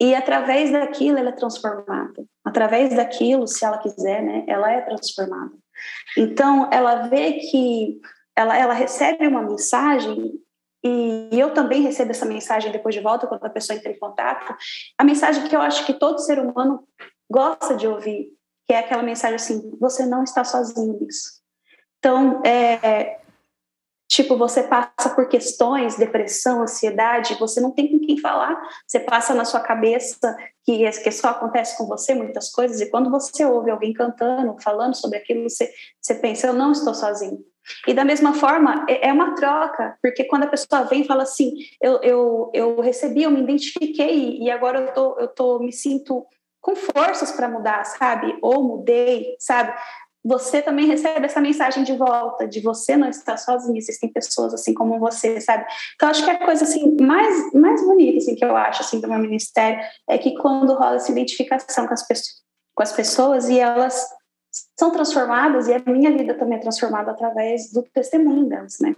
e 0.00 0.14
através 0.14 0.70
daquilo 0.70 1.18
ela 1.18 1.30
é 1.30 1.32
transformada. 1.32 2.24
Através 2.44 2.94
daquilo, 2.94 3.46
se 3.46 3.64
ela 3.64 3.78
quiser, 3.78 4.22
né, 4.22 4.44
ela 4.46 4.70
é 4.70 4.80
transformada. 4.82 5.52
Então, 6.16 6.68
ela 6.72 7.08
vê 7.08 7.34
que 7.34 8.00
ela, 8.36 8.56
ela 8.56 8.74
recebe 8.74 9.26
uma 9.26 9.42
mensagem 9.42 10.32
e 10.84 11.28
eu 11.32 11.52
também 11.52 11.82
recebo 11.82 12.10
essa 12.10 12.26
mensagem 12.26 12.70
depois 12.70 12.94
de 12.94 13.00
volta 13.00 13.26
quando 13.26 13.44
a 13.44 13.50
pessoa 13.50 13.76
entra 13.76 13.90
em 13.90 13.98
contato. 13.98 14.54
A 14.96 15.02
mensagem 15.02 15.48
que 15.48 15.56
eu 15.56 15.60
acho 15.60 15.84
que 15.84 15.94
todo 15.94 16.20
ser 16.20 16.38
humano 16.38 16.86
gosta 17.30 17.74
de 17.74 17.86
ouvir, 17.86 18.32
que 18.66 18.72
é 18.72 18.78
aquela 18.78 19.02
mensagem 19.02 19.36
assim: 19.36 19.76
você 19.78 20.06
não 20.06 20.22
está 20.22 20.44
sozinho 20.44 20.98
nisso. 21.00 21.40
Então, 21.98 22.42
é, 22.44 23.18
Tipo, 24.08 24.36
você 24.36 24.62
passa 24.62 25.10
por 25.14 25.28
questões, 25.28 25.96
depressão, 25.96 26.62
ansiedade, 26.62 27.36
você 27.40 27.60
não 27.60 27.72
tem 27.72 27.90
com 27.90 27.98
quem 27.98 28.18
falar, 28.18 28.56
você 28.86 29.00
passa 29.00 29.34
na 29.34 29.44
sua 29.44 29.60
cabeça 29.60 30.36
que, 30.64 30.88
que 31.02 31.10
só 31.10 31.28
acontece 31.30 31.76
com 31.76 31.86
você 31.86 32.14
muitas 32.14 32.50
coisas, 32.50 32.80
e 32.80 32.88
quando 32.88 33.10
você 33.10 33.44
ouve 33.44 33.70
alguém 33.70 33.92
cantando, 33.92 34.56
falando 34.62 34.94
sobre 34.94 35.18
aquilo, 35.18 35.42
você, 35.42 35.72
você 36.00 36.14
pensa, 36.14 36.46
eu 36.46 36.52
não 36.52 36.70
estou 36.70 36.94
sozinho. 36.94 37.44
E 37.84 37.92
da 37.92 38.04
mesma 38.04 38.32
forma, 38.32 38.86
é, 38.88 39.08
é 39.08 39.12
uma 39.12 39.34
troca, 39.34 39.98
porque 40.00 40.22
quando 40.24 40.44
a 40.44 40.48
pessoa 40.48 40.84
vem 40.84 41.00
e 41.00 41.06
fala 41.06 41.24
assim, 41.24 41.52
eu, 41.82 42.00
eu, 42.00 42.50
eu 42.54 42.80
recebi, 42.80 43.24
eu 43.24 43.30
me 43.32 43.42
identifiquei, 43.42 44.38
e 44.38 44.48
agora 44.52 44.82
eu 44.82 44.94
tô, 44.94 45.18
eu 45.18 45.28
tô, 45.28 45.58
me 45.58 45.72
sinto 45.72 46.24
com 46.66 46.74
forças 46.74 47.30
para 47.30 47.48
mudar, 47.48 47.84
sabe? 47.84 48.36
Ou 48.42 48.60
mudei, 48.60 49.36
sabe? 49.38 49.72
você 50.28 50.60
também 50.60 50.86
recebe 50.86 51.24
essa 51.24 51.40
mensagem 51.40 51.84
de 51.84 51.96
volta, 51.96 52.48
de 52.48 52.58
você 52.58 52.96
não 52.96 53.08
estar 53.08 53.36
sozinho, 53.36 53.78
existem 53.78 54.12
pessoas 54.12 54.52
assim 54.52 54.74
como 54.74 54.98
você, 54.98 55.40
sabe? 55.40 55.64
Então, 55.94 56.08
acho 56.08 56.24
que 56.24 56.30
a 56.30 56.44
coisa 56.44 56.64
assim, 56.64 56.96
mais, 57.00 57.52
mais 57.52 57.80
bonita 57.86 58.18
assim, 58.18 58.34
que 58.34 58.44
eu 58.44 58.56
acho 58.56 58.82
assim, 58.82 59.00
do 59.00 59.06
meu 59.06 59.20
ministério 59.20 59.80
é 60.10 60.18
que 60.18 60.36
quando 60.36 60.74
rola 60.74 60.96
essa 60.96 61.12
identificação 61.12 61.86
com 61.86 61.94
as, 61.94 62.04
com 62.74 62.82
as 62.82 62.90
pessoas 62.90 63.48
e 63.48 63.60
elas 63.60 64.04
são 64.76 64.90
transformadas, 64.90 65.68
e 65.68 65.74
a 65.74 65.82
minha 65.86 66.10
vida 66.10 66.34
também 66.34 66.58
é 66.58 66.60
transformada 66.60 67.12
através 67.12 67.72
do 67.72 67.84
testemunho 67.84 68.46
delas, 68.46 68.78
né? 68.80 68.96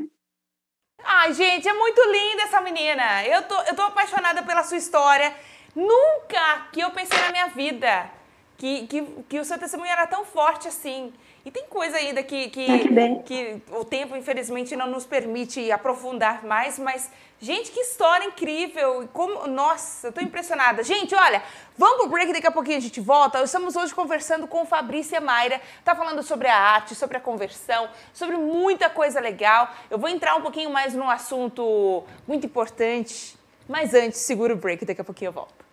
Ai, 1.04 1.34
gente, 1.34 1.68
é 1.68 1.74
muito 1.74 2.00
linda 2.10 2.44
essa 2.44 2.62
menina. 2.62 3.26
Eu 3.26 3.42
tô, 3.42 3.54
eu 3.62 3.76
tô 3.76 3.82
apaixonada 3.82 4.42
pela 4.44 4.62
sua 4.62 4.78
história. 4.78 5.34
Nunca 5.78 6.66
que 6.72 6.80
eu 6.80 6.90
pensei 6.90 7.16
na 7.20 7.30
minha 7.30 7.46
vida 7.50 8.10
que, 8.56 8.88
que, 8.88 9.02
que 9.28 9.38
o 9.38 9.44
seu 9.44 9.56
testemunho 9.56 9.88
era 9.88 10.08
tão 10.08 10.24
forte 10.24 10.66
assim. 10.66 11.12
E 11.44 11.52
tem 11.52 11.66
coisa 11.66 11.96
ainda 11.96 12.20
que, 12.20 12.50
que, 12.50 12.66
ah, 12.66 13.22
que, 13.22 13.62
o 13.70 13.84
tempo, 13.84 14.16
infelizmente, 14.16 14.74
não 14.74 14.88
nos 14.88 15.06
permite 15.06 15.70
aprofundar 15.70 16.44
mais, 16.44 16.80
mas, 16.80 17.08
gente, 17.40 17.70
que 17.70 17.78
história 17.78 18.26
incrível! 18.26 19.08
Como, 19.12 19.46
nossa, 19.46 20.08
eu 20.08 20.12
tô 20.12 20.20
impressionada. 20.20 20.82
Gente, 20.82 21.14
olha, 21.14 21.40
vamos 21.76 21.98
pro 21.98 22.08
break, 22.08 22.32
daqui 22.32 22.48
a 22.48 22.50
pouquinho 22.50 22.78
a 22.78 22.80
gente 22.80 23.00
volta. 23.00 23.40
Estamos 23.44 23.76
hoje 23.76 23.94
conversando 23.94 24.48
com 24.48 24.66
Fabrícia 24.66 25.20
Mayra, 25.20 25.60
tá 25.84 25.94
falando 25.94 26.24
sobre 26.24 26.48
a 26.48 26.58
arte, 26.58 26.96
sobre 26.96 27.16
a 27.16 27.20
conversão, 27.20 27.88
sobre 28.12 28.36
muita 28.36 28.90
coisa 28.90 29.20
legal. 29.20 29.72
Eu 29.88 29.96
vou 29.96 30.08
entrar 30.08 30.34
um 30.34 30.42
pouquinho 30.42 30.70
mais 30.70 30.92
num 30.92 31.08
assunto 31.08 32.02
muito 32.26 32.44
importante, 32.46 33.38
mas 33.68 33.94
antes, 33.94 34.18
segura 34.18 34.52
o 34.52 34.56
break, 34.56 34.84
daqui 34.84 35.00
a 35.00 35.04
pouquinho 35.04 35.28
eu 35.28 35.32
volto. 35.32 35.67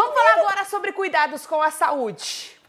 Vamos 0.00 0.14
falar 0.14 0.38
agora 0.38 0.64
sobre 0.64 0.94
cuidados 0.94 1.44
com 1.44 1.60
a 1.60 1.70
saúde. 1.70 2.58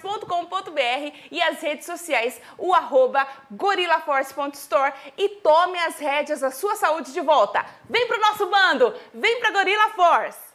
gorilaforce.com.br 0.00 1.16
e 1.30 1.40
as 1.42 1.60
redes 1.60 1.86
sociais, 1.86 2.40
o 2.58 2.74
arroba 2.74 3.26
gorilaforce.store 3.50 4.92
e 5.16 5.28
tome 5.40 5.78
as 5.78 5.98
rédeas 5.98 6.40
da 6.40 6.50
sua 6.50 6.74
saúde 6.76 7.12
de 7.12 7.20
volta. 7.20 7.64
Vem 7.88 8.06
pro 8.06 8.20
nosso 8.20 8.46
bando, 8.46 8.94
vem 9.12 9.40
pra 9.40 9.50
Gorilla 9.50 9.90
Force! 9.90 10.50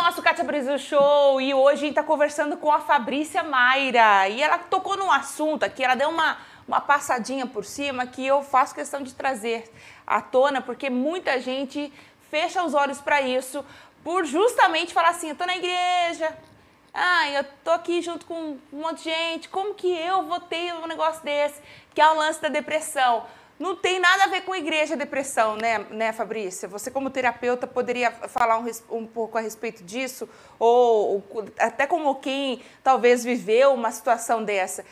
Nosso 0.00 0.22
Katia 0.22 0.42
Brasil 0.42 0.78
Show 0.78 1.42
e 1.42 1.52
hoje 1.52 1.74
a 1.74 1.80
gente 1.80 1.90
está 1.90 2.02
conversando 2.02 2.56
com 2.56 2.72
a 2.72 2.80
Fabrícia 2.80 3.42
Mayra 3.42 4.28
e 4.30 4.42
ela 4.42 4.56
tocou 4.56 4.96
num 4.96 5.12
assunto 5.12 5.62
aqui, 5.62 5.84
ela 5.84 5.94
deu 5.94 6.08
uma, 6.08 6.38
uma 6.66 6.80
passadinha 6.80 7.46
por 7.46 7.66
cima 7.66 8.06
que 8.06 8.26
eu 8.26 8.42
faço 8.42 8.74
questão 8.74 9.02
de 9.02 9.14
trazer 9.14 9.70
à 10.06 10.22
tona 10.22 10.62
porque 10.62 10.88
muita 10.88 11.38
gente 11.38 11.92
fecha 12.30 12.62
os 12.62 12.74
olhos 12.74 13.00
para 13.00 13.20
isso 13.20 13.64
por 14.02 14.24
justamente 14.24 14.94
falar 14.94 15.10
assim, 15.10 15.30
eu 15.30 15.34
tô 15.34 15.44
na 15.44 15.56
igreja, 15.56 16.34
ah, 16.92 17.28
eu 17.30 17.44
tô 17.62 17.70
aqui 17.70 18.00
junto 18.00 18.24
com 18.26 18.58
um 18.72 18.80
monte 18.80 19.04
de 19.04 19.10
gente, 19.10 19.48
como 19.48 19.74
que 19.74 19.88
eu 19.88 20.24
vou 20.24 20.40
ter 20.40 20.72
um 20.74 20.86
negócio 20.86 21.22
desse? 21.22 21.60
Que 21.94 22.00
é 22.00 22.08
o 22.08 22.14
lance 22.14 22.40
da 22.40 22.48
depressão. 22.48 23.26
Não 23.58 23.76
tem 23.76 24.00
nada 24.00 24.24
a 24.24 24.26
ver 24.28 24.40
com 24.40 24.54
igreja 24.56 24.96
depressão, 24.96 25.54
né, 25.54 25.80
né 25.90 26.12
Fabrícia? 26.14 26.66
Você, 26.66 26.90
como 26.90 27.10
terapeuta, 27.10 27.66
poderia 27.66 28.10
falar 28.10 28.58
um, 28.58 28.70
um 28.90 29.06
pouco 29.06 29.36
a 29.36 29.40
respeito 29.42 29.84
disso? 29.84 30.26
Ou, 30.58 31.22
ou 31.30 31.44
até 31.58 31.86
como 31.86 32.14
quem 32.14 32.62
talvez 32.82 33.22
viveu 33.22 33.74
uma 33.74 33.90
situação 33.90 34.42
dessa. 34.42 34.84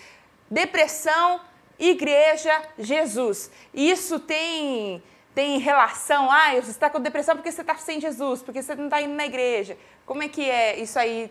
Depressão 0.51 1.41
Igreja 1.79 2.61
Jesus. 2.79 3.51
Isso 3.73 4.19
tem 4.19 5.03
tem 5.39 5.57
relação? 5.61 6.29
Ah, 6.29 6.53
você 6.57 6.73
está 6.73 6.91
com 6.91 6.99
depressão 6.99 7.37
porque 7.37 7.53
você 7.53 7.61
está 7.61 7.77
sem 7.77 8.01
Jesus, 8.01 8.43
porque 8.43 8.61
você 8.61 8.75
não 8.75 8.87
está 8.87 9.01
indo 9.01 9.15
na 9.15 9.25
igreja. 9.25 9.79
Como 10.05 10.21
é 10.21 10.29
que 10.29 10.51
é 10.51 10.81
isso 10.81 10.99
aí 10.99 11.31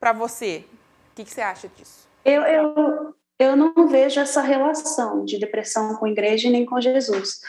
para 0.00 0.14
você? 0.14 0.64
O 1.10 1.16
que, 1.16 1.24
que, 1.24 1.30
você 1.30 1.42
acha 1.42 1.68
disso? 1.68 2.08
Eu, 2.24 2.40
eu, 2.44 3.14
eu 3.38 3.54
não 3.54 3.86
vejo 3.88 4.18
essa 4.18 4.40
relação 4.40 5.22
de 5.26 5.38
depressão 5.38 5.94
com 5.96 6.06
igreja 6.06 6.48
nem 6.48 6.64
com 6.64 6.80
Jesus. 6.80 7.42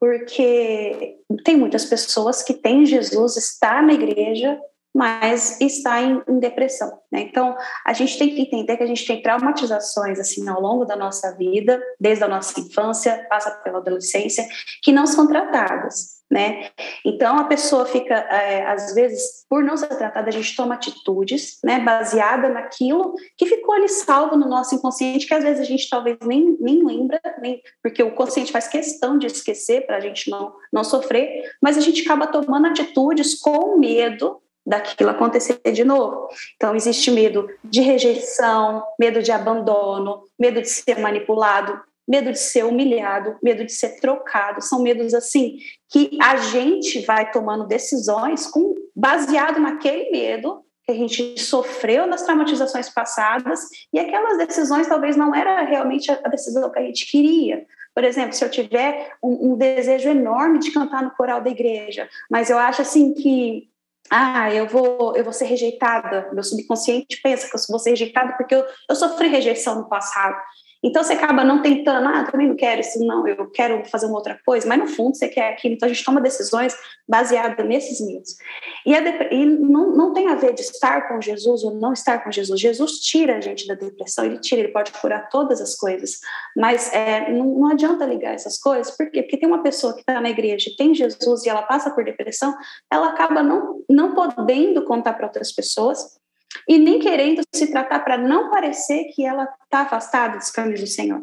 Porque 0.00 1.18
tem 1.44 1.58
muitas 1.58 1.84
pessoas 1.84 2.42
que 2.42 2.54
têm 2.54 2.86
Jesus, 2.86 3.36
está 3.36 3.82
na 3.82 3.92
igreja, 3.92 4.58
mas 4.94 5.60
está 5.60 6.02
em, 6.02 6.22
em 6.28 6.38
depressão. 6.38 7.00
Né? 7.10 7.22
Então, 7.22 7.56
a 7.84 7.92
gente 7.92 8.18
tem 8.18 8.34
que 8.34 8.42
entender 8.42 8.76
que 8.76 8.82
a 8.82 8.86
gente 8.86 9.06
tem 9.06 9.22
traumatizações 9.22 10.18
assim 10.20 10.46
ao 10.48 10.60
longo 10.60 10.84
da 10.84 10.96
nossa 10.96 11.34
vida, 11.36 11.82
desde 11.98 12.24
a 12.24 12.28
nossa 12.28 12.58
infância, 12.60 13.26
passa 13.28 13.50
pela 13.62 13.78
adolescência, 13.78 14.46
que 14.82 14.92
não 14.92 15.06
são 15.06 15.26
tratadas. 15.26 16.22
Né? 16.30 16.70
Então 17.04 17.36
a 17.36 17.44
pessoa 17.44 17.84
fica, 17.84 18.14
é, 18.14 18.64
às 18.64 18.94
vezes, 18.94 19.44
por 19.50 19.62
não 19.62 19.76
ser 19.76 19.88
tratada, 19.88 20.30
a 20.30 20.32
gente 20.32 20.56
toma 20.56 20.76
atitudes, 20.76 21.58
né, 21.62 21.78
baseada 21.80 22.48
naquilo 22.48 23.12
que 23.36 23.44
ficou 23.44 23.74
ali 23.74 23.86
salvo 23.86 24.34
no 24.34 24.48
nosso 24.48 24.74
inconsciente, 24.74 25.26
que 25.26 25.34
às 25.34 25.44
vezes 25.44 25.60
a 25.60 25.64
gente 25.64 25.90
talvez 25.90 26.16
nem, 26.24 26.56
nem 26.58 26.82
lembra, 26.82 27.20
nem, 27.42 27.60
porque 27.82 28.02
o 28.02 28.14
consciente 28.14 28.50
faz 28.50 28.66
questão 28.66 29.18
de 29.18 29.26
esquecer 29.26 29.84
para 29.84 29.98
a 29.98 30.00
gente 30.00 30.30
não, 30.30 30.54
não 30.72 30.82
sofrer, 30.82 31.52
mas 31.60 31.76
a 31.76 31.82
gente 31.82 32.00
acaba 32.00 32.26
tomando 32.26 32.66
atitudes 32.68 33.38
com 33.38 33.76
medo 33.76 34.40
daquilo 34.66 35.10
acontecer 35.10 35.60
de 35.72 35.84
novo. 35.84 36.28
Então, 36.56 36.74
existe 36.74 37.10
medo 37.10 37.48
de 37.64 37.80
rejeição, 37.80 38.82
medo 38.98 39.22
de 39.22 39.32
abandono, 39.32 40.22
medo 40.38 40.60
de 40.60 40.68
ser 40.68 40.98
manipulado, 40.98 41.80
medo 42.06 42.32
de 42.32 42.38
ser 42.38 42.64
humilhado, 42.64 43.36
medo 43.42 43.64
de 43.64 43.72
ser 43.72 44.00
trocado. 44.00 44.62
São 44.62 44.82
medos 44.82 45.14
assim 45.14 45.56
que 45.90 46.18
a 46.20 46.36
gente 46.36 47.04
vai 47.04 47.30
tomando 47.30 47.66
decisões 47.66 48.46
com, 48.46 48.74
baseado 48.94 49.60
naquele 49.60 50.10
medo 50.10 50.64
que 50.84 50.92
a 50.92 50.94
gente 50.94 51.40
sofreu 51.40 52.06
nas 52.06 52.22
traumatizações 52.22 52.88
passadas 52.88 53.60
e 53.92 54.00
aquelas 54.00 54.36
decisões 54.36 54.88
talvez 54.88 55.16
não 55.16 55.32
era 55.32 55.62
realmente 55.62 56.10
a 56.10 56.28
decisão 56.28 56.70
que 56.70 56.78
a 56.78 56.82
gente 56.82 57.08
queria. 57.08 57.64
Por 57.94 58.04
exemplo, 58.04 58.32
se 58.32 58.44
eu 58.44 58.50
tiver 58.50 59.12
um, 59.22 59.52
um 59.52 59.56
desejo 59.56 60.08
enorme 60.08 60.58
de 60.58 60.72
cantar 60.72 61.02
no 61.02 61.10
coral 61.12 61.40
da 61.40 61.50
igreja, 61.50 62.08
mas 62.30 62.50
eu 62.50 62.58
acho 62.58 62.82
assim 62.82 63.14
que 63.14 63.68
ah, 64.10 64.52
eu 64.52 64.66
vou, 64.66 65.16
eu 65.16 65.24
vou 65.24 65.32
ser 65.32 65.46
rejeitada. 65.46 66.28
Meu 66.32 66.42
subconsciente 66.42 67.20
pensa 67.22 67.48
que 67.48 67.56
eu 67.56 67.60
vou 67.68 67.78
ser 67.78 67.90
rejeitada 67.90 68.34
porque 68.36 68.54
eu, 68.54 68.64
eu 68.88 68.94
sofri 68.94 69.28
rejeição 69.28 69.76
no 69.76 69.88
passado. 69.88 70.36
Então 70.82 71.02
você 71.02 71.12
acaba 71.12 71.44
não 71.44 71.62
tentando, 71.62 72.08
ah, 72.08 72.24
também 72.24 72.48
não 72.48 72.56
quero 72.56 72.80
isso, 72.80 72.98
não, 73.04 73.26
eu 73.26 73.48
quero 73.50 73.84
fazer 73.84 74.06
uma 74.06 74.16
outra 74.16 74.38
coisa, 74.44 74.66
mas 74.66 74.78
no 74.78 74.86
fundo 74.88 75.16
você 75.16 75.28
quer 75.28 75.52
aquilo. 75.52 75.74
Então 75.74 75.88
a 75.88 75.92
gente 75.92 76.04
toma 76.04 76.20
decisões 76.20 76.74
baseadas 77.08 77.64
nesses 77.66 78.04
medos. 78.04 78.36
E, 78.84 78.92
e 78.92 79.46
não, 79.46 79.92
não 79.92 80.12
tem 80.12 80.28
a 80.28 80.34
ver 80.34 80.54
de 80.54 80.62
estar 80.62 81.08
com 81.08 81.20
Jesus 81.20 81.62
ou 81.62 81.74
não 81.74 81.92
estar 81.92 82.24
com 82.24 82.32
Jesus. 82.32 82.60
Jesus 82.60 82.98
tira 82.98 83.36
a 83.36 83.40
gente 83.40 83.66
da 83.66 83.74
depressão, 83.74 84.24
ele 84.24 84.38
tira, 84.38 84.60
ele 84.60 84.72
pode 84.72 84.90
curar 84.92 85.28
todas 85.28 85.60
as 85.60 85.76
coisas. 85.76 86.18
Mas 86.56 86.92
é, 86.92 87.30
não, 87.32 87.46
não 87.46 87.68
adianta 87.68 88.04
ligar 88.04 88.34
essas 88.34 88.58
coisas, 88.58 88.96
por 88.96 89.10
quê? 89.10 89.22
Porque 89.22 89.36
tem 89.36 89.48
uma 89.48 89.62
pessoa 89.62 89.94
que 89.94 90.00
está 90.00 90.20
na 90.20 90.30
igreja, 90.30 90.70
tem 90.76 90.94
Jesus 90.94 91.44
e 91.44 91.48
ela 91.48 91.62
passa 91.62 91.90
por 91.90 92.04
depressão, 92.04 92.54
ela 92.90 93.10
acaba 93.10 93.42
não, 93.42 93.82
não 93.88 94.14
podendo 94.14 94.84
contar 94.84 95.12
para 95.12 95.26
outras 95.26 95.52
pessoas 95.52 96.20
e 96.68 96.78
nem 96.78 96.98
querendo 96.98 97.42
se 97.54 97.70
tratar 97.70 98.00
para 98.00 98.16
não 98.16 98.50
parecer 98.50 99.04
que 99.14 99.24
ela 99.24 99.48
está 99.64 99.80
afastada 99.80 100.38
dos 100.38 100.50
caminhos 100.50 100.80
do 100.80 100.86
Senhor. 100.86 101.22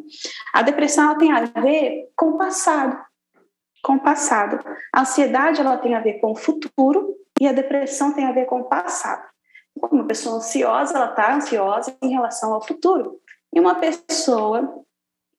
A 0.53 0.61
depressão 0.61 1.17
tem 1.17 1.31
a 1.31 1.41
ver 1.41 2.09
com 2.15 2.31
o 2.31 2.37
passado, 2.37 2.97
com 3.83 3.93
o 3.93 3.99
passado. 3.99 4.59
A 4.93 5.01
ansiedade 5.01 5.61
ela 5.61 5.77
tem 5.77 5.95
a 5.95 5.99
ver 5.99 6.19
com 6.19 6.31
o 6.31 6.35
futuro 6.35 7.15
e 7.39 7.47
a 7.47 7.51
depressão 7.51 8.13
tem 8.13 8.25
a 8.25 8.31
ver 8.31 8.45
com 8.45 8.61
o 8.61 8.65
passado. 8.65 9.27
Uma 9.91 10.05
pessoa 10.05 10.37
ansiosa, 10.37 10.95
ela 10.95 11.11
está 11.11 11.35
ansiosa 11.35 11.95
em 12.01 12.09
relação 12.09 12.53
ao 12.53 12.65
futuro. 12.65 13.19
E 13.53 13.59
uma 13.59 13.75
pessoa 13.75 14.83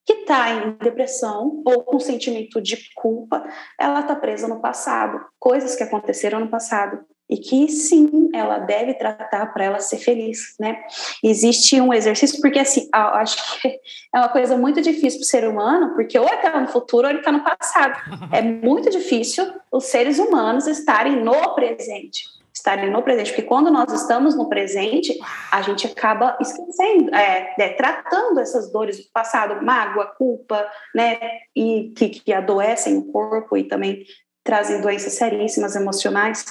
que 0.06 0.14
está 0.14 0.50
em 0.50 0.72
depressão 0.72 1.62
ou 1.64 1.84
com 1.84 2.00
sentimento 2.00 2.60
de 2.60 2.76
culpa, 2.94 3.46
ela 3.78 4.00
está 4.00 4.16
presa 4.16 4.48
no 4.48 4.60
passado, 4.60 5.24
coisas 5.38 5.76
que 5.76 5.82
aconteceram 5.82 6.40
no 6.40 6.48
passado 6.48 7.04
e 7.30 7.38
que 7.38 7.68
sim, 7.68 8.28
ela 8.34 8.58
deve 8.58 8.94
tratar 8.94 9.46
para 9.52 9.64
ela 9.64 9.78
ser 9.78 9.98
feliz, 9.98 10.56
né? 10.58 10.82
Existe 11.22 11.80
um 11.80 11.94
exercício, 11.94 12.40
porque 12.40 12.58
assim, 12.58 12.88
acho 12.92 13.60
que 13.60 13.68
é 14.12 14.18
uma 14.18 14.28
coisa 14.28 14.56
muito 14.56 14.82
difícil 14.82 15.20
para 15.20 15.24
o 15.24 15.28
ser 15.28 15.48
humano, 15.48 15.94
porque 15.94 16.18
ou 16.18 16.26
ele 16.26 16.34
está 16.34 16.60
no 16.60 16.66
futuro 16.66 17.06
ou 17.06 17.10
ele 17.10 17.20
está 17.20 17.30
no 17.30 17.44
passado. 17.44 17.94
É 18.32 18.42
muito 18.42 18.90
difícil 18.90 19.46
os 19.70 19.84
seres 19.84 20.18
humanos 20.18 20.66
estarem 20.66 21.22
no 21.22 21.54
presente. 21.54 22.24
Estarem 22.52 22.90
no 22.90 23.02
presente, 23.02 23.30
porque 23.30 23.42
quando 23.42 23.70
nós 23.70 23.92
estamos 23.92 24.36
no 24.36 24.48
presente, 24.48 25.16
a 25.52 25.62
gente 25.62 25.86
acaba 25.86 26.36
esquecendo, 26.40 27.14
é, 27.14 27.54
é, 27.58 27.68
tratando 27.70 28.40
essas 28.40 28.72
dores 28.72 28.98
do 28.98 29.10
passado, 29.12 29.64
mágoa, 29.64 30.06
culpa, 30.06 30.66
né? 30.94 31.18
E 31.54 31.92
que, 31.96 32.08
que 32.08 32.32
adoecem 32.32 32.96
o 32.96 33.04
corpo 33.12 33.56
e 33.56 33.64
também 33.64 34.04
trazem 34.44 34.80
doenças 34.80 35.12
seríssimas 35.12 35.76
emocionais. 35.76 36.44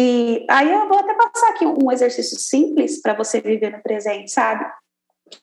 E 0.00 0.46
aí 0.48 0.72
eu 0.72 0.86
vou 0.86 0.96
até 0.96 1.12
passar 1.12 1.48
aqui 1.48 1.66
um 1.66 1.90
exercício 1.90 2.38
simples 2.38 3.02
para 3.02 3.14
você 3.14 3.40
viver 3.40 3.72
no 3.72 3.82
presente, 3.82 4.30
sabe? 4.30 4.64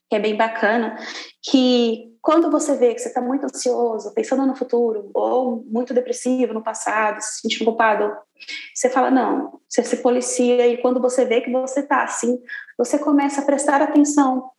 Que 0.10 0.16
é 0.16 0.20
bem 0.20 0.38
bacana, 0.38 0.98
que 1.44 2.16
quando 2.22 2.50
você 2.50 2.74
vê 2.78 2.94
que 2.94 3.02
você 3.02 3.10
está 3.10 3.20
muito 3.20 3.44
ansioso, 3.44 4.14
pensando 4.14 4.46
no 4.46 4.56
futuro, 4.56 5.12
ou 5.14 5.62
muito 5.68 5.94
depressivo 5.94 6.54
no 6.54 6.64
passado, 6.64 7.20
se 7.20 7.42
sentindo 7.42 7.66
culpado, 7.66 8.16
você 8.74 8.90
fala, 8.90 9.12
não, 9.12 9.60
você 9.68 9.84
se 9.84 9.98
policia, 9.98 10.66
e 10.68 10.82
quando 10.82 11.02
você 11.02 11.26
vê 11.26 11.42
que 11.42 11.52
você 11.52 11.82
está 11.82 12.04
assim, 12.04 12.42
você 12.78 12.98
começa 12.98 13.42
a 13.42 13.46
prestar 13.46 13.82
atenção 13.82 14.52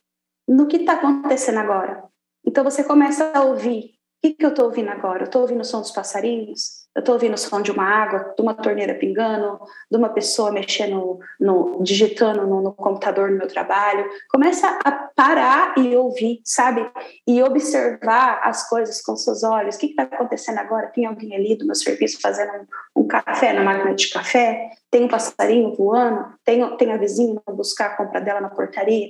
no 0.46 0.66
que 0.66 0.76
está 0.76 0.92
acontecendo 0.92 1.58
agora. 1.58 2.04
Então 2.44 2.62
você 2.62 2.84
começa 2.84 3.32
a 3.34 3.44
ouvir. 3.44 3.94
O 4.22 4.28
que, 4.28 4.34
que 4.34 4.44
eu 4.44 4.50
estou 4.50 4.66
ouvindo 4.66 4.90
agora? 4.90 5.22
Eu 5.22 5.26
estou 5.26 5.40
ouvindo 5.40 5.62
o 5.62 5.64
som 5.64 5.80
dos 5.80 5.90
passarinhos? 5.90 6.85
Eu 6.96 7.00
estou 7.00 7.14
ouvindo 7.14 7.34
o 7.34 7.38
som 7.38 7.60
de 7.60 7.70
uma 7.70 7.84
água, 7.84 8.32
de 8.34 8.42
uma 8.42 8.54
torneira 8.54 8.94
pingando, 8.94 9.60
de 9.90 9.98
uma 9.98 10.08
pessoa 10.08 10.50
mexendo, 10.50 11.18
no, 11.38 11.82
digitando 11.82 12.46
no, 12.46 12.62
no, 12.62 12.72
computador 12.72 13.30
no 13.30 13.36
meu 13.36 13.46
trabalho. 13.46 14.08
Começa 14.30 14.66
a 14.82 14.90
parar 15.14 15.74
e 15.76 15.94
ouvir, 15.94 16.40
sabe? 16.42 16.90
E 17.26 17.42
observar 17.42 18.40
as 18.42 18.66
coisas 18.66 19.02
com 19.02 19.14
seus 19.14 19.42
olhos. 19.42 19.76
O 19.76 19.78
que 19.78 19.88
está 19.88 20.04
acontecendo 20.04 20.56
agora? 20.56 20.86
Tem 20.86 21.04
alguém 21.04 21.36
ali 21.36 21.54
do 21.54 21.66
meu 21.66 21.74
serviço 21.74 22.18
fazendo 22.18 22.50
um, 22.96 23.02
um, 23.02 23.06
café 23.06 23.52
na 23.52 23.62
máquina 23.62 23.94
de 23.94 24.08
café? 24.08 24.70
Tem 24.90 25.04
um 25.04 25.08
passarinho 25.08 25.74
voando? 25.74 26.24
Tem, 26.46 26.76
tem 26.78 26.92
a 26.94 26.96
vizinha 26.96 27.38
buscar 27.48 27.88
a 27.88 27.96
compra 27.98 28.22
dela 28.22 28.40
na 28.40 28.48
portaria? 28.48 29.08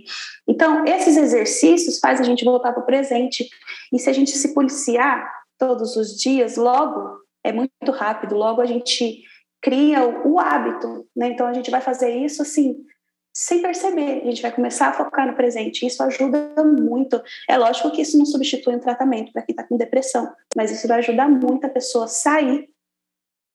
Então, 0.49 0.85
esses 0.85 1.17
exercícios 1.17 2.01
faz 2.01 2.21
a 2.21 2.25
gente 2.25 2.45
voltar 2.45 2.73
para 2.73 2.83
o 2.83 2.87
presente. 2.87 3.49
E 3.93 3.99
se 4.01 4.11
a 4.11 4.13
gente 4.13 4.33
se 4.33 4.53
policiar 4.53 5.31
todos 5.57 5.95
os 5.95 6.21
dias, 6.21 6.57
logo 6.57 7.25
é 7.49 7.53
muito 7.53 7.91
rápido, 7.93 8.35
logo 8.35 8.61
a 8.61 8.67
gente 8.67 9.23
cria 9.63 10.05
o, 10.05 10.35
o 10.35 10.41
hábito, 10.41 11.09
né? 11.15 11.29
Então 11.29 11.47
a 11.47 11.53
gente 11.53 11.71
vai 11.71 11.81
fazer 11.81 12.11
isso 12.11 12.43
assim, 12.43 12.77
sem 13.35 13.61
perceber, 13.61 14.23
a 14.23 14.25
gente 14.25 14.41
vai 14.41 14.51
começar 14.51 14.89
a 14.89 14.93
focar 14.93 15.27
no 15.27 15.35
presente. 15.35 15.87
Isso 15.87 16.03
ajuda 16.03 16.55
muito. 16.65 17.23
É 17.49 17.57
lógico 17.59 17.91
que 17.91 18.01
isso 18.01 18.17
não 18.17 18.25
substitui 18.25 18.75
um 18.75 18.81
tratamento 18.81 19.33
para 19.33 19.43
quem 19.43 19.53
está 19.53 19.63
com 19.63 19.77
depressão, 19.77 20.33
mas 20.57 20.71
isso 20.71 20.89
vai 20.89 20.99
ajudar 20.99 21.29
muito 21.29 21.67
a 21.67 21.71
pessoa 21.71 22.07
a 22.07 22.09
sair 22.09 22.69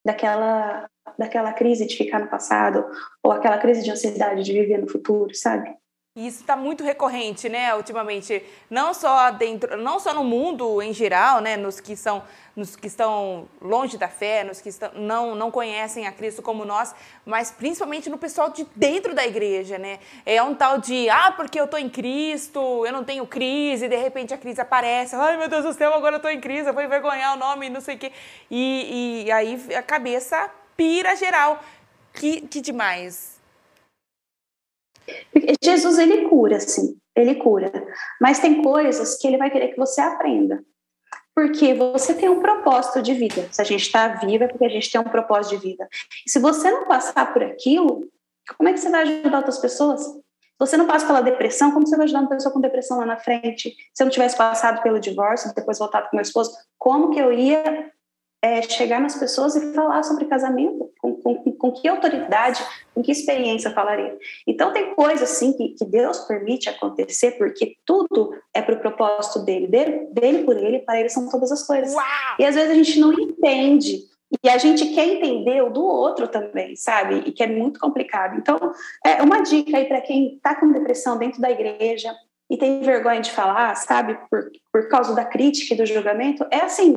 daquela, 0.06 0.88
daquela 1.18 1.54
crise 1.54 1.88
de 1.88 1.98
ficar 1.98 2.20
no 2.20 2.30
passado 2.30 2.86
ou 3.24 3.32
aquela 3.32 3.58
crise 3.58 3.84
de 3.84 3.92
ansiedade 3.92 4.44
de 4.44 4.54
viver 4.54 4.78
no 4.78 4.88
futuro, 4.88 5.34
sabe? 5.34 5.76
Isso 6.14 6.41
está 6.41 6.57
muito 6.57 6.84
recorrente, 6.84 7.47
né, 7.47 7.74
ultimamente, 7.74 8.43
não 8.70 8.93
só 8.93 9.32
dentro, 9.32 9.78
não 9.78 9.97
só 9.97 10.14
no 10.14 10.26
mundo 10.26 10.82
em 10.82 10.91
geral, 10.91 11.39
né, 11.39 11.55
nos 11.55 11.80
que 11.80 11.95
são, 11.95 12.22
nos 12.53 12.76
que 12.76 12.88
estão 12.88 13.47
longe 13.62 13.97
da 13.97 14.09
fé, 14.09 14.43
nos 14.43 14.59
que 14.59 14.68
estão, 14.68 14.91
não 14.93 15.36
não 15.36 15.49
conhecem 15.49 16.05
a 16.05 16.12
Cristo 16.12 16.41
como 16.41 16.66
nós, 16.66 16.93
mas 17.26 17.49
principalmente 17.49 18.09
no 18.09 18.18
pessoal 18.18 18.49
de 18.49 18.68
dentro 18.76 19.16
da 19.16 19.26
igreja, 19.26 19.78
né? 19.78 19.99
É 20.26 20.43
um 20.43 20.53
tal 20.53 20.80
de, 20.80 21.09
ah, 21.09 21.32
porque 21.32 21.57
eu 21.57 21.64
estou 21.64 21.80
em 21.80 21.88
Cristo, 21.89 22.59
eu 22.86 22.91
não 22.91 23.05
tenho 23.05 23.26
crise, 23.26 23.86
e 23.86 23.88
de 23.88 23.95
repente 23.95 24.34
a 24.34 24.38
crise 24.38 24.59
aparece, 24.59 25.16
ai 25.16 25.38
meu 25.38 25.47
Deus 25.47 25.64
do 25.64 25.72
céu, 25.72 25.93
agora 25.93 26.16
eu 26.16 26.18
estou 26.18 26.30
em 26.30 26.41
crise, 26.41 26.68
eu 26.68 26.74
vou 26.74 26.84
envergonhar 26.84 27.38
o 27.38 27.39
nome, 27.39 27.70
não 27.70 27.80
sei 27.80 27.95
o 27.95 27.97
quê, 27.97 28.12
e, 28.49 29.24
e 29.28 29.32
aí 29.32 29.57
a 29.74 29.82
cabeça 29.82 30.51
pira 30.76 31.16
geral, 31.16 31.64
que, 32.14 32.41
que 32.41 32.59
demais. 32.59 33.31
Jesus, 35.64 35.97
ele 35.99 36.30
cura, 36.30 36.60
sim, 36.60 36.97
ele 37.16 37.36
cura. 37.36 37.72
Mas 38.20 38.39
tem 38.39 38.62
coisas 38.62 39.18
que 39.18 39.28
ele 39.28 39.38
vai 39.38 39.49
querer 39.49 39.70
que 39.70 39.78
você 39.78 40.02
aprenda. 40.02 40.64
Porque 41.34 41.74
você 41.74 42.14
tem 42.14 42.30
um 42.30 42.41
propósito 42.41 43.02
de 43.02 43.14
vida. 43.14 43.47
Se 43.52 43.62
a 43.62 43.66
gente 43.66 43.82
está 43.82 44.08
viva, 44.08 44.45
é 44.45 44.47
porque 44.47 44.66
a 44.66 44.70
gente 44.70 44.91
tem 44.91 44.99
um 44.99 45.06
propósito 45.06 45.58
de 45.58 45.70
vida. 45.70 45.88
E 46.26 46.30
se 46.30 46.39
você 46.39 46.70
não 46.70 46.86
passar 46.86 47.32
por 47.32 47.41
aquilo, 47.41 48.10
como 48.58 48.70
é 48.70 48.74
que 48.74 48.80
você 48.80 48.89
vai 48.89 49.02
ajudar 49.04 49.38
outras 49.38 49.60
pessoas? 49.60 50.02
você 50.62 50.78
não 50.78 50.86
passa 50.86 51.08
pela 51.08 51.22
depressão, 51.22 51.72
como 51.72 51.88
você 51.88 51.97
vai 51.97 52.04
ajudar 52.04 52.20
uma 52.20 52.30
pessoa 52.30 52.54
com 52.54 52.62
depressão 52.62 52.99
lá 52.99 53.06
na 53.06 53.18
frente? 53.18 53.76
Se 53.95 54.04
eu 54.04 54.06
não 54.06 54.12
tivesse 54.12 54.38
passado 54.38 54.84
pelo 54.84 54.99
divórcio, 54.99 55.52
depois 55.56 55.80
voltado 55.80 56.08
com 56.08 56.16
meu 56.16 56.22
esposo, 56.22 56.56
como 56.78 57.10
que 57.10 57.20
eu 57.20 57.34
ia 57.34 57.91
é, 58.44 58.62
chegar 58.62 59.00
nas 59.00 59.16
pessoas 59.16 59.56
e 59.56 59.74
falar 59.74 60.04
sobre 60.04 60.26
casamento? 60.26 60.92
Com, 61.00 61.16
com, 61.16 61.36
com, 61.36 61.72
que 61.72 61.88
autoridade, 61.88 62.64
com 62.94 63.02
que 63.02 63.12
experiência 63.12 63.72
falaria? 63.72 64.18
Então, 64.48 64.74
tem 64.74 64.96
coisas, 64.96 65.32
assim, 65.32 65.54
que, 65.54 65.70
que 65.70 65.86
Deus 65.86 66.20
permite 66.20 66.70
acontecer, 66.70 67.32
porque 67.38 67.76
tudo 67.86 68.34
é 68.54 68.62
para 68.62 68.76
o 68.76 68.80
propósito 68.80 69.46
dele, 69.46 69.68
dele, 69.68 70.08
dele 70.12 70.44
por 70.44 70.58
ele, 70.58 70.80
para 70.80 71.00
ele 71.00 71.10
são 71.10 71.30
todas 71.30 71.52
as 71.52 71.66
coisas. 71.66 71.94
Uau! 71.94 72.06
E 72.39 72.46
às 72.46 72.56
vezes 72.56 72.72
a 72.72 72.76
gente 72.76 73.00
não 73.00 73.14
entende 73.14 74.12
e 74.44 74.50
a 74.50 74.58
gente 74.58 74.86
quer 74.94 75.06
entender 75.08 75.62
o 75.62 75.70
do 75.70 75.84
outro 75.84 76.28
também, 76.28 76.76
sabe? 76.76 77.24
E 77.26 77.32
que 77.32 77.44
é 77.44 77.48
muito 77.48 77.80
complicado. 77.80 78.38
Então, 78.38 78.58
é 79.06 79.22
uma 79.22 79.42
dica 79.42 79.78
aí 79.78 79.86
para 79.86 80.00
quem 80.02 80.36
está 80.36 80.56
com 80.56 80.72
depressão 80.72 81.18
dentro 81.18 81.42
da 81.42 81.52
igreja 81.52 82.16
e 82.50 82.58
tem 82.58 82.82
vergonha 82.82 83.20
de 83.20 83.32
falar, 83.32 83.76
sabe? 83.76 84.18
Por, 84.30 84.50
por 84.72 84.88
causa 84.88 85.14
da 85.14 85.26
crítica 85.26 85.74
e 85.74 85.78
do 85.78 85.86
julgamento, 85.86 86.46
é 86.50 86.62
assim: 86.62 86.96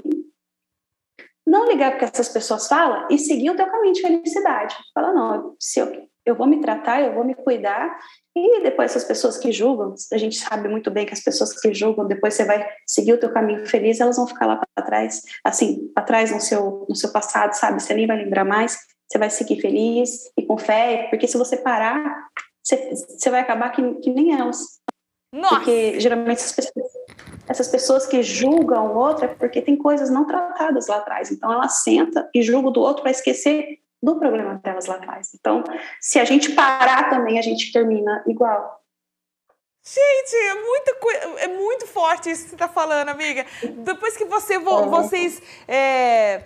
não 1.47 1.67
ligar 1.67 1.93
porque 1.93 2.07
essas 2.07 2.29
pessoas 2.29 2.67
falam 2.67 3.07
e 3.11 3.19
seguir 3.19 3.51
o 3.51 3.57
teu 3.57 3.67
caminho 3.67 3.95
de 3.95 4.01
felicidade. 4.01 4.75
Fala, 4.95 5.13
não, 5.13 5.55
se 5.61 5.81
eu, 5.81 6.09
eu 6.25 6.35
vou 6.35 6.47
me 6.47 6.61
tratar, 6.61 7.03
eu 7.03 7.15
vou 7.15 7.25
me 7.25 7.35
cuidar 7.35 7.99
e 8.35 8.63
depois 8.63 8.91
essas 8.91 9.05
pessoas 9.05 9.37
que 9.37 9.53
julgam, 9.53 9.95
a 10.13 10.19
gente 10.19 10.37
sabe 10.37 10.69
muito 10.69 10.91
bem 10.91 11.07
que 11.07 11.13
as 11.13 11.23
pessoas 11.23 11.53
que 11.61 11.73
julgam, 11.73 12.07
depois 12.07 12.35
você 12.35 12.45
vai 12.45 12.67
seguir 12.87 13.13
o 13.13 13.19
teu 13.19 13.33
caminho 13.33 13.67
feliz, 13.67 14.01
elas 14.01 14.17
vão 14.17 14.27
ficar 14.27 14.47
lá 14.47 14.61
para 14.75 14.87
trás, 14.87 15.23
assim, 15.45 15.89
para 15.95 16.05
trás 16.05 16.33
no 16.33 16.41
seu, 16.41 16.87
no 16.89 16.97
seu 16.97 17.13
passado, 17.13 17.53
sabe? 17.53 17.81
Você 17.81 17.95
nem 17.95 18.07
vai 18.07 18.17
lembrar 18.17 18.45
mais, 18.45 18.77
você 19.07 19.19
vai 19.19 19.31
seguir 19.31 19.61
feliz 19.61 20.33
e 20.37 20.45
com 20.45 20.59
fé, 20.59 21.07
porque 21.11 21.29
se 21.29 21.37
você 21.37 21.57
parar, 21.57 22.29
você, 22.63 22.91
você 22.91 23.31
vai 23.31 23.41
acabar 23.41 23.71
que, 23.71 23.95
que 24.01 24.11
nem 24.11 24.35
elas. 24.35 24.81
Nossa. 25.33 25.57
Porque 25.57 26.01
geralmente 26.01 26.39
essas 26.39 26.53
pessoas, 26.53 26.93
essas 27.47 27.69
pessoas 27.69 28.07
que 28.07 28.23
julgam 28.23 28.93
o 28.93 28.97
outro 28.97 29.27
é 29.27 29.29
porque 29.29 29.61
tem 29.61 29.77
coisas 29.77 30.11
não 30.11 30.27
tratadas 30.27 30.87
lá 30.87 30.97
atrás. 30.97 31.31
Então 31.31 31.53
ela 31.53 31.69
senta 31.69 32.29
e 32.35 32.43
julga 32.43 32.71
do 32.71 32.81
outro 32.81 33.03
para 33.03 33.11
esquecer 33.11 33.81
do 34.03 34.19
problema 34.19 34.61
delas 34.63 34.87
lá 34.87 34.97
atrás. 34.97 35.31
Então, 35.35 35.65
se 36.01 36.19
a 36.19 36.25
gente 36.25 36.53
parar 36.53 37.09
também, 37.09 37.39
a 37.39 37.43
gente 37.43 37.73
termina 37.73 38.23
igual. 38.27 38.83
Gente, 39.87 40.35
é 40.35 40.55
muito, 40.55 41.39
é 41.41 41.49
muito 41.49 41.87
forte 41.87 42.31
isso 42.31 42.45
que 42.45 42.49
você 42.51 42.55
está 42.55 42.69
falando, 42.69 43.11
amiga. 43.11 43.45
Depois 43.63 44.17
que 44.17 44.25
você, 44.25 44.59
vo, 44.59 44.87
vocês. 44.87 45.43
É, 45.69 46.45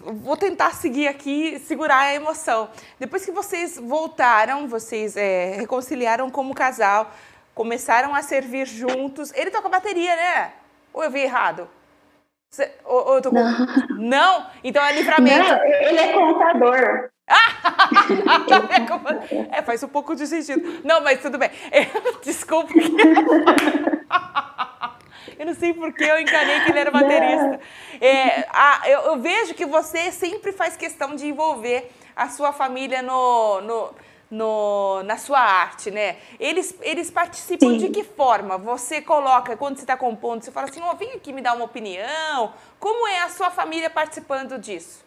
vou 0.00 0.36
tentar 0.36 0.74
seguir 0.74 1.06
aqui, 1.06 1.60
segurar 1.60 1.98
a 1.98 2.14
emoção. 2.14 2.68
Depois 2.98 3.24
que 3.24 3.30
vocês 3.30 3.76
voltaram, 3.76 4.68
vocês 4.68 5.16
é, 5.16 5.56
reconciliaram 5.56 6.28
como 6.30 6.54
casal, 6.54 7.12
começaram 7.56 8.14
a 8.14 8.22
servir 8.22 8.66
juntos. 8.66 9.32
Ele 9.34 9.50
toca 9.50 9.70
bateria, 9.70 10.14
né? 10.14 10.52
Ou 10.92 11.02
eu 11.02 11.10
vi 11.10 11.20
errado? 11.20 11.66
Cê, 12.50 12.70
ou, 12.84 13.14
ou 13.14 13.22
com... 13.22 13.32
Não. 13.32 13.66
Não? 13.96 14.46
Então 14.62 14.84
é 14.84 14.92
livramento. 14.92 15.48
Não, 15.48 15.64
ele 15.64 15.98
é 15.98 16.12
contador. 16.12 17.08
é, 19.50 19.62
faz 19.62 19.82
um 19.82 19.88
pouco 19.88 20.14
de 20.14 20.26
sentido. 20.26 20.82
Não, 20.84 21.00
mas 21.00 21.22
tudo 21.22 21.38
bem. 21.38 21.50
Desculpa. 22.22 22.70
Eu 25.38 25.44
não 25.44 25.54
sei 25.54 25.74
porque 25.74 26.02
eu 26.02 26.18
encanei 26.18 26.60
que 26.60 26.70
ele 26.70 26.78
era 26.78 26.90
baterista. 26.90 27.60
É, 28.00 28.46
a, 28.48 28.88
eu, 28.88 29.00
eu, 29.00 29.20
vejo 29.20 29.52
que 29.52 29.66
você 29.66 30.10
sempre 30.10 30.50
faz 30.50 30.78
questão 30.78 31.14
de 31.14 31.26
envolver 31.26 31.90
a 32.14 32.30
sua 32.30 32.54
família 32.54 33.02
no, 33.02 33.60
no 33.60 33.94
no, 34.30 35.02
na 35.04 35.16
sua 35.16 35.38
arte, 35.38 35.90
né? 35.90 36.16
Eles, 36.38 36.74
eles 36.82 37.10
participam 37.10 37.70
Sim. 37.70 37.78
de 37.78 37.88
que 37.88 38.04
forma? 38.04 38.58
Você 38.58 39.00
coloca, 39.00 39.56
quando 39.56 39.76
você 39.76 39.82
está 39.82 39.96
compondo, 39.96 40.42
você 40.42 40.50
fala 40.50 40.68
assim, 40.68 40.80
oh, 40.82 40.96
vem 40.96 41.12
aqui 41.12 41.32
me 41.32 41.40
dar 41.40 41.54
uma 41.54 41.64
opinião. 41.64 42.52
Como 42.78 43.06
é 43.06 43.22
a 43.22 43.28
sua 43.28 43.50
família 43.50 43.88
participando 43.88 44.58
disso? 44.58 45.04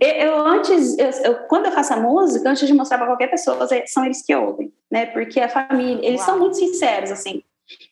Eu 0.00 0.46
antes, 0.46 0.96
eu, 0.96 1.10
eu, 1.24 1.34
quando 1.48 1.66
eu 1.66 1.72
faço 1.72 1.92
a 1.92 1.96
música, 1.96 2.48
antes 2.48 2.66
de 2.68 2.72
mostrar 2.72 2.98
para 2.98 3.08
qualquer 3.08 3.28
pessoa, 3.28 3.66
são 3.86 4.04
eles 4.04 4.22
que 4.22 4.32
ouvem, 4.32 4.72
né? 4.88 5.06
Porque 5.06 5.40
a 5.40 5.48
família, 5.48 6.06
eles 6.06 6.20
Uau. 6.20 6.30
são 6.30 6.38
muito 6.38 6.56
sinceros, 6.56 7.10
assim. 7.10 7.42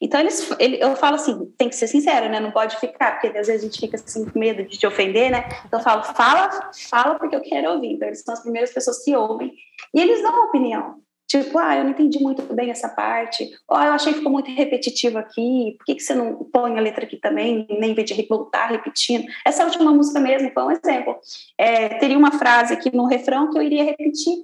Então, 0.00 0.20
eles, 0.20 0.50
ele, 0.58 0.82
eu 0.82 0.96
falo 0.96 1.16
assim, 1.16 1.52
tem 1.58 1.68
que 1.68 1.76
ser 1.76 1.86
sincero, 1.86 2.28
né? 2.28 2.40
Não 2.40 2.50
pode 2.50 2.76
ficar, 2.76 3.12
porque 3.12 3.36
às 3.36 3.46
vezes 3.46 3.62
a 3.62 3.66
gente 3.66 3.80
fica 3.80 3.96
assim 3.96 4.24
com 4.24 4.38
medo 4.38 4.62
de 4.64 4.78
te 4.78 4.86
ofender, 4.86 5.30
né? 5.30 5.48
Então, 5.66 5.80
eu 5.80 5.84
falo, 5.84 6.02
fala, 6.02 6.70
fala 6.88 7.14
porque 7.16 7.36
eu 7.36 7.42
quero 7.42 7.72
ouvir. 7.72 7.92
Então, 7.92 8.08
eles 8.08 8.22
são 8.22 8.34
as 8.34 8.40
primeiras 8.40 8.72
pessoas 8.72 9.04
que 9.04 9.14
ouvem. 9.14 9.52
E 9.94 10.00
eles 10.00 10.22
dão 10.22 10.46
opinião. 10.46 11.00
Tipo, 11.28 11.58
ah, 11.58 11.76
eu 11.76 11.82
não 11.82 11.90
entendi 11.90 12.20
muito 12.20 12.42
bem 12.54 12.70
essa 12.70 12.88
parte. 12.88 13.50
Ou 13.68 13.76
ah, 13.76 13.86
eu 13.86 13.92
achei 13.92 14.12
que 14.12 14.18
ficou 14.18 14.32
muito 14.32 14.50
repetitivo 14.50 15.18
aqui. 15.18 15.74
Por 15.76 15.84
que, 15.84 15.96
que 15.96 16.02
você 16.02 16.14
não 16.14 16.44
põe 16.52 16.78
a 16.78 16.80
letra 16.80 17.04
aqui 17.04 17.16
também, 17.16 17.66
nem 17.68 17.90
em 17.90 17.94
vez 17.94 18.08
de 18.08 18.26
voltar 18.28 18.70
repetindo? 18.70 19.26
Essa 19.44 19.64
última 19.64 19.92
música 19.92 20.20
mesmo 20.20 20.52
foi 20.52 20.62
um 20.62 20.70
exemplo. 20.70 21.16
É, 21.58 21.88
teria 21.98 22.16
uma 22.16 22.32
frase 22.32 22.72
aqui 22.72 22.94
no 22.94 23.06
refrão 23.06 23.50
que 23.50 23.58
eu 23.58 23.62
iria 23.62 23.82
repetir 23.82 24.36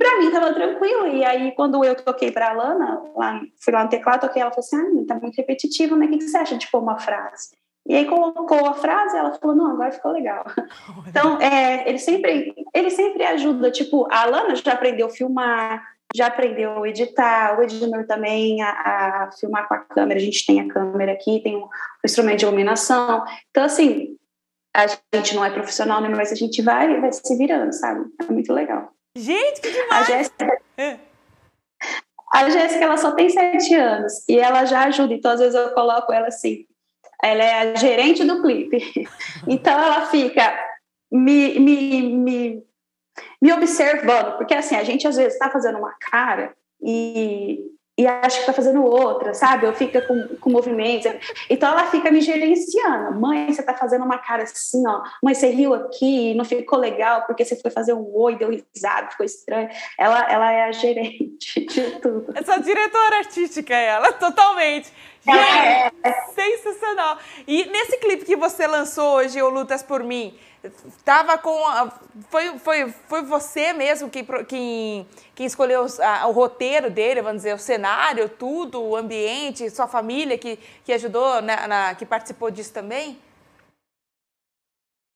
para 0.00 0.18
mim 0.18 0.28
estava 0.28 0.54
tranquilo. 0.54 1.08
E 1.08 1.22
aí, 1.22 1.52
quando 1.52 1.84
eu 1.84 1.94
toquei 1.94 2.32
para 2.32 2.48
a 2.48 2.52
Lana, 2.54 3.02
lá, 3.14 3.38
fui 3.62 3.70
lá 3.70 3.84
no 3.84 3.90
teclado, 3.90 4.22
toquei, 4.22 4.40
ela 4.40 4.50
falou 4.50 4.64
assim: 4.64 5.02
ah, 5.02 5.04
tá 5.06 5.14
muito 5.20 5.36
repetitivo, 5.36 5.94
né? 5.94 6.06
O 6.06 6.08
que 6.08 6.22
você 6.22 6.38
acha 6.38 6.56
de 6.56 6.70
pôr 6.70 6.82
uma 6.82 6.98
frase? 6.98 7.50
E 7.86 7.94
aí 7.94 8.06
colocou 8.06 8.66
a 8.66 8.72
frase, 8.72 9.14
ela 9.14 9.34
falou: 9.34 9.54
não, 9.54 9.72
agora 9.72 9.92
ficou 9.92 10.10
legal. 10.12 10.44
Então, 11.06 11.38
é, 11.40 11.88
ele 11.88 11.98
sempre, 11.98 12.54
ele 12.72 12.88
sempre 12.88 13.24
ajuda. 13.24 13.70
Tipo, 13.70 14.06
a 14.10 14.24
Lana 14.24 14.54
já 14.54 14.72
aprendeu 14.72 15.08
a 15.08 15.10
filmar, 15.10 15.82
já 16.14 16.28
aprendeu 16.28 16.82
a 16.82 16.88
editar, 16.88 17.58
o 17.58 17.62
Ednur 17.62 18.06
também 18.06 18.62
a, 18.62 18.70
a, 18.70 19.30
filmar 19.32 19.68
com 19.68 19.74
a 19.74 19.78
câmera. 19.78 20.18
A 20.18 20.22
gente 20.22 20.46
tem 20.46 20.60
a 20.60 20.68
câmera 20.68 21.12
aqui, 21.12 21.40
tem 21.42 21.56
um, 21.56 21.64
um 21.64 21.68
instrumento 22.04 22.38
de 22.38 22.44
iluminação. 22.46 23.24
Então, 23.50 23.64
assim, 23.64 24.16
a 24.74 24.86
gente 24.86 25.34
não 25.34 25.44
é 25.44 25.50
profissional, 25.50 26.00
né? 26.00 26.08
Mas 26.08 26.32
a 26.32 26.36
gente 26.36 26.62
vai, 26.62 27.00
vai 27.00 27.12
se 27.12 27.36
virando, 27.36 27.72
sabe? 27.72 28.06
É 28.20 28.32
muito 28.32 28.52
legal. 28.52 28.94
Gente, 29.16 29.60
que 29.60 29.70
demais! 29.70 29.90
A 29.90 30.02
Jéssica, 30.04 30.62
é. 30.76 30.98
a 32.32 32.50
Jéssica, 32.50 32.84
ela 32.84 32.96
só 32.96 33.12
tem 33.12 33.28
sete 33.28 33.74
anos 33.74 34.24
e 34.28 34.38
ela 34.38 34.64
já 34.64 34.84
ajuda. 34.84 35.14
Então, 35.14 35.32
às 35.32 35.40
vezes 35.40 35.54
eu 35.54 35.70
coloco 35.70 36.12
ela 36.12 36.28
assim, 36.28 36.66
ela 37.22 37.42
é 37.42 37.54
a 37.60 37.74
gerente 37.74 38.24
do 38.24 38.40
clipe. 38.40 38.78
Então, 39.48 39.78
ela 39.78 40.06
fica 40.06 40.56
me, 41.10 41.58
me, 41.58 42.02
me, 42.02 42.66
me 43.42 43.52
observando, 43.52 44.36
porque 44.36 44.54
assim, 44.54 44.76
a 44.76 44.84
gente 44.84 45.08
às 45.08 45.16
vezes 45.16 45.32
está 45.32 45.50
fazendo 45.50 45.78
uma 45.78 45.94
cara 45.98 46.54
e 46.80 47.58
e 48.00 48.06
acha 48.06 48.36
que 48.36 48.40
está 48.40 48.52
fazendo 48.54 48.82
outra, 48.82 49.34
sabe? 49.34 49.66
Ou 49.66 49.74
fica 49.74 50.00
com, 50.00 50.36
com 50.40 50.50
movimentos. 50.50 51.12
Então 51.50 51.70
ela 51.70 51.84
fica 51.84 52.10
me 52.10 52.22
gerenciando. 52.22 53.20
Mãe, 53.20 53.52
você 53.52 53.60
está 53.60 53.74
fazendo 53.74 54.06
uma 54.06 54.16
cara 54.16 54.44
assim, 54.44 54.82
ó. 54.88 55.02
Mãe, 55.22 55.34
você 55.34 55.50
riu 55.50 55.74
aqui, 55.74 56.32
não 56.32 56.46
ficou 56.46 56.78
legal 56.78 57.26
porque 57.26 57.44
você 57.44 57.56
foi 57.56 57.70
fazer 57.70 57.92
um 57.92 58.10
oi, 58.14 58.36
deu 58.36 58.48
risada, 58.48 59.10
ficou 59.10 59.26
estranho. 59.26 59.68
Ela, 59.98 60.32
ela 60.32 60.50
é 60.50 60.64
a 60.64 60.72
gerente 60.72 61.60
de 61.68 62.00
tudo. 62.00 62.32
Essa 62.34 62.56
diretora 62.56 63.18
artística, 63.18 63.74
ela, 63.74 64.12
totalmente. 64.12 64.90
É. 65.26 65.90
sensacional. 66.34 67.18
E 67.46 67.66
nesse 67.66 67.98
clipe 67.98 68.24
que 68.24 68.36
você 68.36 68.66
lançou 68.66 69.16
hoje, 69.16 69.42
O 69.42 69.50
Lutas 69.50 69.82
por 69.82 70.02
Mim, 70.02 70.38
Tava 71.04 71.38
com. 71.38 71.58
Foi, 72.28 72.58
foi, 72.58 72.92
foi 73.08 73.22
você 73.22 73.72
mesmo 73.72 74.10
quem, 74.10 74.26
quem, 74.46 75.06
quem 75.34 75.46
escolheu 75.46 75.86
a, 76.00 76.26
o 76.26 76.32
roteiro 76.32 76.90
dele, 76.90 77.22
vamos 77.22 77.38
dizer, 77.38 77.54
o 77.54 77.58
cenário, 77.58 78.28
tudo, 78.28 78.82
o 78.82 78.94
ambiente, 78.94 79.70
sua 79.70 79.88
família 79.88 80.36
que, 80.36 80.58
que 80.84 80.92
ajudou, 80.92 81.40
na, 81.40 81.66
na 81.66 81.94
que 81.94 82.04
participou 82.04 82.50
disso 82.50 82.74
também? 82.74 83.18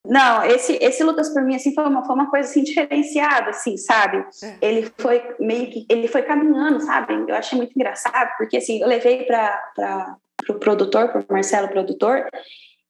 Não, 0.07 0.45
esse, 0.45 0.79
esse 0.83 1.03
Lutas 1.03 1.31
por 1.31 1.43
mim 1.43 1.57
assim 1.57 1.75
foi 1.75 1.85
uma, 1.85 2.05
foi 2.05 2.15
uma 2.15 2.31
coisa 2.31 2.49
assim 2.49 2.63
diferenciada, 2.63 3.51
assim, 3.51 3.77
sabe? 3.77 4.25
É. 4.43 4.57
Ele 4.61 4.93
foi 4.99 5.23
meio 5.41 5.71
que 5.71 5.87
ele 5.89 6.09
foi 6.09 6.23
caminhando, 6.23 6.81
sabe? 6.81 7.15
Eu 7.27 7.35
achei 7.35 7.57
muito 7.57 7.73
engraçado 7.75 8.31
porque 8.37 8.59
assim 8.59 8.81
eu 8.81 8.87
levei 8.87 9.25
para 9.25 10.19
o 10.39 10.45
pro 10.45 10.59
produtor, 10.59 11.09
para 11.09 11.21
o 11.23 11.25
Marcelo 11.31 11.69
produtor, 11.69 12.27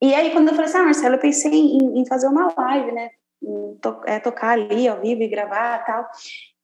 e 0.05 0.15
aí, 0.15 0.33
quando 0.33 0.49
eu 0.49 0.55
falei 0.55 0.69
assim, 0.69 0.79
ah, 0.79 0.85
Marcelo, 0.85 1.15
eu 1.15 1.21
pensei 1.21 1.51
em, 1.51 2.01
em 2.01 2.07
fazer 2.07 2.27
uma 2.27 2.53
live, 2.55 2.93
né? 2.93 3.09
To, 3.81 4.03
é, 4.05 4.21
tocar 4.21 4.51
ali 4.51 4.87
ao 4.87 5.01
vivo 5.01 5.23
e 5.23 5.29
gravar 5.29 5.79
tal. 5.87 6.07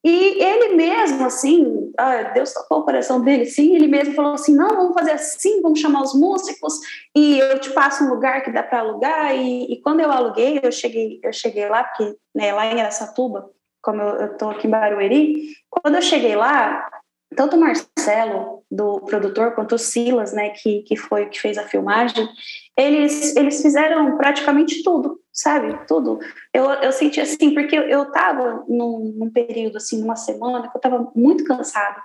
E 0.02 0.42
ele 0.42 0.76
mesmo, 0.76 1.26
assim, 1.26 1.92
ah, 1.98 2.22
Deus 2.32 2.54
tocou 2.54 2.78
o 2.78 2.84
coração 2.84 3.22
dele, 3.22 3.44
sim, 3.44 3.74
ele 3.74 3.86
mesmo 3.86 4.14
falou 4.14 4.32
assim, 4.32 4.54
não, 4.54 4.68
vamos 4.68 4.94
fazer 4.94 5.12
assim, 5.12 5.60
vamos 5.60 5.78
chamar 5.78 6.02
os 6.02 6.14
músicos 6.14 6.74
e 7.14 7.38
eu 7.38 7.58
te 7.58 7.70
passo 7.70 8.04
um 8.04 8.08
lugar 8.08 8.42
que 8.42 8.50
dá 8.50 8.62
para 8.62 8.80
alugar. 8.80 9.36
E, 9.36 9.70
e, 9.70 9.82
quando 9.82 10.00
eu 10.00 10.10
aluguei, 10.10 10.58
eu 10.62 10.72
cheguei, 10.72 11.20
eu 11.22 11.32
cheguei 11.32 11.68
lá, 11.68 11.84
porque 11.84 12.16
né, 12.34 12.50
lá 12.52 12.66
em 12.66 12.80
Aracatuba, 12.80 13.50
como 13.82 14.00
eu, 14.00 14.36
tô 14.38 14.48
aqui 14.50 14.66
em 14.66 14.70
Barueri, 14.70 15.48
quando 15.68 15.96
eu 15.96 16.02
cheguei 16.02 16.34
lá, 16.34 16.88
tanto 17.36 17.56
o 17.56 17.60
Marcelo, 17.60 18.64
do 18.70 19.00
produtor, 19.00 19.54
quanto 19.54 19.74
o 19.74 19.78
Silas, 19.78 20.32
né, 20.32 20.50
que, 20.50 20.82
que 20.82 20.96
foi 20.96 21.26
que 21.26 21.40
fez 21.40 21.58
a 21.58 21.66
filmagem, 21.66 22.28
eles, 22.76 23.36
eles 23.36 23.60
fizeram 23.60 24.16
praticamente 24.16 24.82
tudo, 24.82 25.20
sabe? 25.32 25.78
Tudo. 25.86 26.18
Eu, 26.52 26.64
eu 26.70 26.92
senti 26.92 27.20
assim, 27.20 27.52
porque 27.52 27.76
eu 27.76 28.04
estava 28.04 28.64
num, 28.68 29.14
num, 29.16 29.30
período, 29.30 29.76
assim, 29.76 30.00
numa 30.00 30.16
semana, 30.16 30.68
que 30.68 30.76
eu 30.76 30.78
estava 30.78 31.10
muito 31.14 31.44
cansada. 31.44 32.00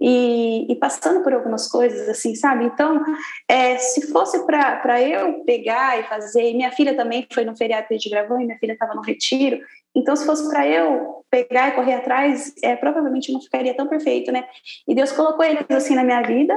E, 0.00 0.66
e, 0.72 0.76
passando 0.76 1.22
por 1.22 1.32
algumas 1.32 1.68
coisas, 1.68 2.08
assim, 2.08 2.34
sabe? 2.34 2.64
Então, 2.64 3.00
é, 3.48 3.78
se 3.78 4.10
fosse 4.10 4.44
para 4.44 5.00
eu 5.00 5.44
pegar 5.44 6.00
e 6.00 6.02
fazer, 6.04 6.52
minha 6.54 6.72
filha 6.72 6.96
também 6.96 7.26
foi 7.32 7.44
no 7.44 7.56
feriado 7.56 7.86
que 7.86 7.94
a 7.94 7.96
gente 7.96 8.10
gravou, 8.10 8.40
e 8.40 8.44
minha 8.44 8.58
filha 8.58 8.72
estava 8.72 8.94
no 8.94 9.02
retiro, 9.02 9.60
então, 9.94 10.16
se 10.16 10.24
fosse 10.24 10.48
para 10.48 10.66
eu 10.66 11.24
pegar 11.30 11.68
e 11.68 11.72
correr 11.72 11.94
atrás, 11.94 12.52
é, 12.62 12.74
provavelmente 12.76 13.30
não 13.30 13.40
ficaria 13.40 13.74
tão 13.74 13.86
perfeito, 13.86 14.32
né? 14.32 14.44
E 14.88 14.94
Deus 14.94 15.12
colocou 15.12 15.44
eles 15.44 15.64
assim 15.70 15.94
na 15.94 16.02
minha 16.04 16.22
vida, 16.22 16.56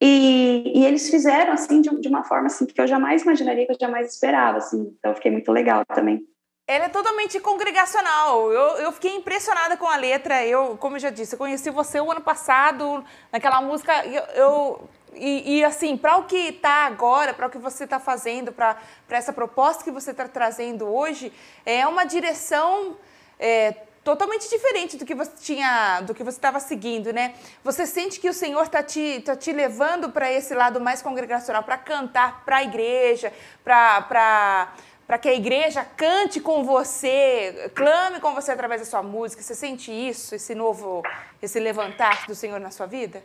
e, 0.00 0.72
e, 0.76 0.86
eles 0.86 1.10
fizeram 1.10 1.52
assim 1.52 1.80
de, 1.80 1.90
de, 2.00 2.08
uma 2.08 2.22
forma 2.24 2.46
assim 2.46 2.66
que 2.66 2.80
eu 2.80 2.86
jamais 2.86 3.22
imaginaria, 3.22 3.66
que 3.66 3.72
eu 3.72 3.78
jamais 3.80 4.12
esperava, 4.12 4.58
assim. 4.58 4.94
Então 4.98 5.14
fiquei 5.14 5.30
muito 5.30 5.50
legal 5.50 5.84
também. 5.86 6.24
Ela 6.68 6.84
é 6.84 6.88
totalmente 6.88 7.40
congregacional. 7.40 8.52
Eu, 8.52 8.76
eu 8.76 8.92
fiquei 8.92 9.16
impressionada 9.16 9.76
com 9.76 9.86
a 9.86 9.96
letra. 9.96 10.44
Eu, 10.46 10.76
como 10.76 10.96
eu 10.96 11.00
já 11.00 11.10
disse, 11.10 11.34
eu 11.34 11.38
conheci 11.38 11.70
você 11.70 12.00
o 12.00 12.12
ano 12.12 12.20
passado 12.20 13.02
naquela 13.32 13.60
música. 13.60 14.06
Eu, 14.06 14.22
eu 14.34 14.88
e, 15.14 15.58
e, 15.58 15.64
assim, 15.64 15.96
para 15.96 16.16
o 16.18 16.24
que 16.24 16.36
está 16.36 16.86
agora, 16.86 17.34
para 17.34 17.46
o 17.46 17.50
que 17.50 17.58
você 17.58 17.84
está 17.84 17.98
fazendo, 17.98 18.52
para 18.52 18.76
essa 19.08 19.32
proposta 19.32 19.82
que 19.82 19.90
você 19.90 20.10
está 20.12 20.28
trazendo 20.28 20.86
hoje, 20.86 21.32
é 21.64 21.86
uma 21.86 22.04
direção 22.04 22.96
é, 23.38 23.74
totalmente 24.04 24.48
diferente 24.48 24.96
do 24.96 25.04
que 25.04 25.14
você 25.14 25.32
tinha, 25.40 26.00
do 26.00 26.14
que 26.14 26.24
você 26.24 26.36
estava 26.38 26.60
seguindo, 26.60 27.12
né? 27.12 27.34
Você 27.62 27.86
sente 27.86 28.20
que 28.20 28.28
o 28.28 28.34
Senhor 28.34 28.62
está 28.62 28.82
te, 28.82 29.20
tá 29.20 29.36
te 29.36 29.52
levando 29.52 30.10
para 30.10 30.32
esse 30.32 30.54
lado 30.54 30.80
mais 30.80 31.02
congregacional, 31.02 31.62
para 31.62 31.76
cantar 31.76 32.44
para 32.44 32.56
a 32.58 32.62
igreja, 32.62 33.32
para 33.62 34.72
para 35.08 35.16
que 35.16 35.26
a 35.26 35.34
igreja 35.34 35.82
cante 35.96 36.38
com 36.38 36.62
você, 36.62 37.72
clame 37.74 38.20
com 38.20 38.34
você 38.34 38.52
através 38.52 38.82
da 38.82 38.86
sua 38.86 39.02
música. 39.02 39.42
Você 39.42 39.54
sente 39.54 39.90
isso, 39.90 40.34
esse 40.34 40.54
novo, 40.54 41.02
esse 41.40 41.58
levantar 41.58 42.26
do 42.26 42.34
Senhor 42.34 42.60
na 42.60 42.70
sua 42.70 42.84
vida? 42.84 43.22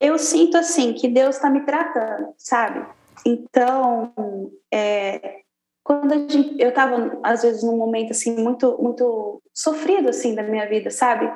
Eu 0.00 0.16
sinto 0.16 0.56
assim 0.56 0.92
que 0.92 1.08
Deus 1.08 1.34
está 1.34 1.50
me 1.50 1.62
tratando, 1.62 2.32
sabe? 2.36 2.86
Então, 3.26 4.14
é, 4.72 5.40
quando 5.88 6.12
gente, 6.30 6.54
eu 6.58 6.68
estava 6.68 7.18
às 7.22 7.40
vezes 7.40 7.62
num 7.62 7.78
momento 7.78 8.10
assim 8.10 8.36
muito 8.36 8.76
muito 8.78 9.40
sofrido 9.54 10.10
assim 10.10 10.34
da 10.34 10.42
minha 10.42 10.68
vida, 10.68 10.90
sabe? 10.90 11.32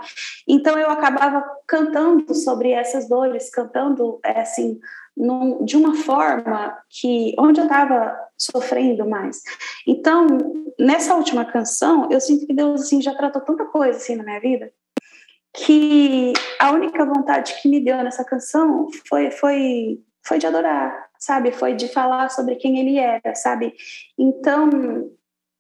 Então 0.47 0.79
eu 0.79 0.91
acabava 0.91 1.43
cantando 1.67 2.35
sobre 2.35 2.71
essas 2.71 3.09
dores, 3.09 3.49
cantando 3.49 4.21
é, 4.23 4.43
assim 4.43 4.79
num, 5.17 5.65
de 5.65 5.75
uma 5.75 5.95
forma 5.95 6.77
que 6.91 7.35
onde 7.39 7.61
eu 7.61 7.65
estava 7.65 8.15
sofrendo 8.37 9.09
mais. 9.09 9.41
Então 9.87 10.27
nessa 10.79 11.15
última 11.15 11.47
canção 11.47 12.09
eu 12.11 12.21
sinto 12.21 12.47
que 12.47 12.53
Deus 12.53 12.83
assim 12.83 13.01
já 13.01 13.15
tratou 13.15 13.41
tanta 13.41 13.65
coisa 13.65 13.97
assim 13.97 14.17
na 14.17 14.23
minha 14.23 14.39
vida 14.39 14.71
que 15.55 16.35
a 16.59 16.73
única 16.73 17.07
vontade 17.07 17.55
que 17.63 17.69
me 17.69 17.81
deu 17.81 17.97
nessa 18.03 18.25
canção 18.25 18.89
foi 19.09 19.31
foi 19.31 19.99
foi 20.25 20.39
de 20.39 20.47
adorar, 20.47 21.09
sabe? 21.19 21.53
Foi 21.53 21.75
de 21.75 21.89
falar 21.89 22.31
sobre 22.31 22.57
quem 22.57 22.79
ele 22.79 22.99
era, 22.99 23.35
sabe? 23.35 23.75
Então, 24.19 25.11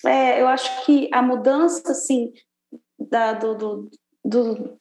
é, 0.04 0.40
eu 0.40 0.48
acho 0.48 0.84
que 0.84 1.08
a 1.12 1.22
mudança, 1.22 1.92
assim, 1.92 2.32
da, 2.98 3.32
do, 3.32 3.54
do, 3.54 3.90
do, 4.24 4.78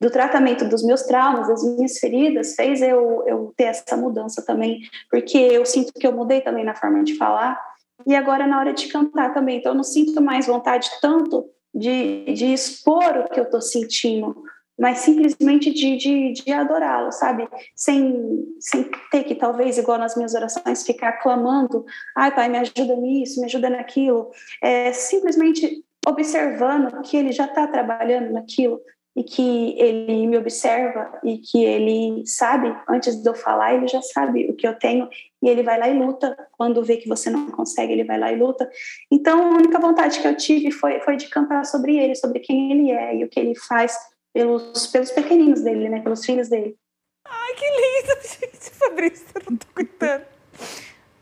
do, 0.00 0.10
tratamento 0.10 0.68
dos 0.68 0.84
meus 0.84 1.02
traumas, 1.02 1.48
das 1.48 1.64
minhas 1.64 1.98
feridas, 1.98 2.54
fez 2.54 2.82
eu, 2.82 3.24
eu 3.26 3.52
ter 3.56 3.64
essa 3.64 3.96
mudança 3.96 4.44
também, 4.44 4.80
porque 5.10 5.38
eu 5.38 5.64
sinto 5.64 5.92
que 5.92 6.06
eu 6.06 6.12
mudei 6.12 6.40
também 6.40 6.64
na 6.64 6.74
forma 6.74 7.02
de 7.02 7.16
falar, 7.16 7.58
e 8.06 8.14
agora 8.14 8.44
é 8.44 8.46
na 8.46 8.58
hora 8.58 8.72
de 8.72 8.88
cantar 8.88 9.32
também. 9.32 9.58
Então, 9.58 9.72
eu 9.72 9.76
não 9.76 9.84
sinto 9.84 10.20
mais 10.20 10.46
vontade 10.46 10.90
tanto 11.00 11.48
de, 11.74 12.24
de 12.34 12.52
expor 12.52 13.16
o 13.18 13.28
que 13.28 13.38
eu 13.38 13.44
estou 13.44 13.60
sentindo, 13.60 14.42
mas 14.78 14.98
simplesmente 14.98 15.72
de, 15.72 15.96
de, 15.96 16.32
de 16.32 16.52
adorá-lo, 16.52 17.12
sabe? 17.12 17.48
Sem, 17.74 18.56
sem 18.58 18.90
ter 19.10 19.24
que, 19.24 19.34
talvez, 19.34 19.78
igual 19.78 19.98
nas 19.98 20.16
minhas 20.16 20.34
orações, 20.34 20.84
ficar 20.84 21.12
clamando: 21.14 21.84
ai, 22.16 22.34
pai, 22.34 22.48
me 22.48 22.58
ajuda 22.58 22.96
nisso, 22.96 23.40
me 23.40 23.46
ajuda 23.46 23.70
naquilo. 23.70 24.30
É, 24.62 24.92
simplesmente 24.92 25.84
observando 26.06 27.00
que 27.02 27.16
ele 27.16 27.32
já 27.32 27.44
está 27.44 27.66
trabalhando 27.66 28.32
naquilo 28.32 28.80
e 29.14 29.22
que 29.22 29.78
ele 29.78 30.26
me 30.26 30.38
observa 30.38 31.20
e 31.22 31.36
que 31.36 31.62
ele 31.62 32.26
sabe, 32.26 32.74
antes 32.88 33.22
de 33.22 33.28
eu 33.28 33.34
falar, 33.34 33.74
ele 33.74 33.86
já 33.86 34.00
sabe 34.00 34.48
o 34.48 34.54
que 34.54 34.66
eu 34.66 34.74
tenho 34.78 35.08
e 35.42 35.48
ele 35.48 35.62
vai 35.62 35.78
lá 35.78 35.88
e 35.88 35.98
luta. 35.98 36.34
Quando 36.52 36.82
vê 36.82 36.96
que 36.96 37.08
você 37.08 37.28
não 37.28 37.50
consegue, 37.50 37.92
ele 37.92 38.04
vai 38.04 38.18
lá 38.18 38.32
e 38.32 38.36
luta. 38.36 38.68
Então, 39.10 39.52
a 39.52 39.56
única 39.56 39.78
vontade 39.78 40.18
que 40.18 40.26
eu 40.26 40.36
tive 40.36 40.70
foi, 40.70 41.00
foi 41.00 41.16
de 41.16 41.28
cantar 41.28 41.64
sobre 41.66 41.98
ele, 41.98 42.14
sobre 42.14 42.40
quem 42.40 42.72
ele 42.72 42.90
é 42.90 43.16
e 43.16 43.24
o 43.24 43.28
que 43.28 43.38
ele 43.38 43.54
faz 43.54 43.94
pelos, 44.32 44.86
pelos 44.86 45.10
pequeninos 45.10 45.60
dele, 45.60 45.88
né? 45.88 46.00
Pelos 46.00 46.24
filhos 46.24 46.48
dele. 46.48 46.76
Ai, 47.24 47.54
que 47.54 47.64
lindo, 47.64 48.22
gente, 48.28 48.70
Fabrício, 48.70 49.26
eu 49.34 49.42
não 49.50 49.56
tô 49.56 49.66
gritando. 49.74 50.24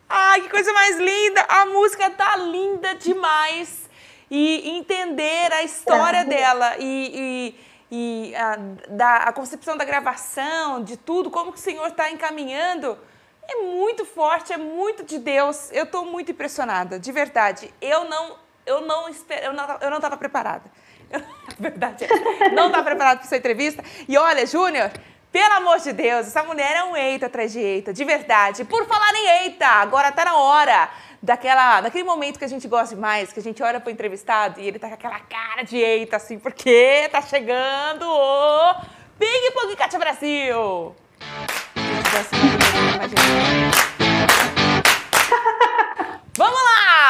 Ai, 0.08 0.40
que 0.42 0.48
coisa 0.48 0.72
mais 0.72 0.96
linda! 0.98 1.44
A 1.48 1.66
música 1.66 2.10
tá 2.10 2.36
linda 2.36 2.94
demais. 2.94 3.88
E 4.30 4.70
entender 4.76 5.52
a 5.52 5.64
história 5.64 6.18
é. 6.18 6.24
dela 6.24 6.76
e, 6.78 7.56
e, 7.90 8.30
e 8.30 8.34
a, 8.36 8.56
da, 8.88 9.16
a 9.24 9.32
concepção 9.32 9.76
da 9.76 9.84
gravação, 9.84 10.84
de 10.84 10.96
tudo, 10.96 11.30
como 11.30 11.52
que 11.52 11.58
o 11.58 11.60
Senhor 11.60 11.88
está 11.88 12.12
encaminhando, 12.12 12.96
é 13.42 13.56
muito 13.56 14.04
forte, 14.04 14.52
é 14.52 14.56
muito 14.56 15.02
de 15.02 15.18
Deus. 15.18 15.70
Eu 15.72 15.82
estou 15.82 16.04
muito 16.04 16.30
impressionada, 16.30 16.98
de 16.98 17.10
verdade. 17.10 17.74
Eu 17.80 18.04
não, 18.04 18.36
eu 18.64 18.80
não, 18.82 19.08
eu 19.08 19.52
não, 19.52 19.78
eu 19.80 19.90
não 19.90 19.96
estava 19.96 20.16
preparada. 20.16 20.70
verdade 21.58 22.04
é. 22.04 22.50
Não 22.50 22.68
está 22.68 22.82
preparado 22.82 23.18
para 23.18 23.26
essa 23.26 23.36
entrevista. 23.36 23.82
E 24.08 24.16
olha, 24.16 24.46
Júnior, 24.46 24.90
pelo 25.32 25.54
amor 25.54 25.78
de 25.78 25.92
Deus, 25.92 26.26
essa 26.26 26.42
mulher 26.42 26.76
é 26.76 26.84
um 26.84 26.96
eita 26.96 27.26
atrás 27.26 27.52
de 27.52 27.60
eita, 27.60 27.92
de 27.92 28.04
verdade. 28.04 28.64
Por 28.64 28.86
falar 28.86 29.14
em 29.14 29.44
eita, 29.44 29.66
agora 29.66 30.10
tá 30.10 30.24
na 30.24 30.36
hora 30.36 30.88
daquela, 31.22 31.80
daquele 31.82 32.04
momento 32.04 32.38
que 32.38 32.44
a 32.44 32.48
gente 32.48 32.66
gosta 32.66 32.94
demais, 32.94 33.32
que 33.32 33.38
a 33.38 33.42
gente 33.42 33.62
olha 33.62 33.78
pro 33.78 33.90
entrevistado 33.90 34.60
e 34.60 34.66
ele 34.66 34.78
tá 34.78 34.88
com 34.88 34.94
aquela 34.94 35.20
cara 35.20 35.62
de 35.62 35.76
eita, 35.76 36.16
assim, 36.16 36.38
porque 36.38 37.08
tá 37.12 37.22
chegando 37.22 38.02
o 38.02 38.74
Ping 39.18 39.52
Pong 39.52 39.76
Kátia 39.76 39.98
Brasil! 39.98 40.96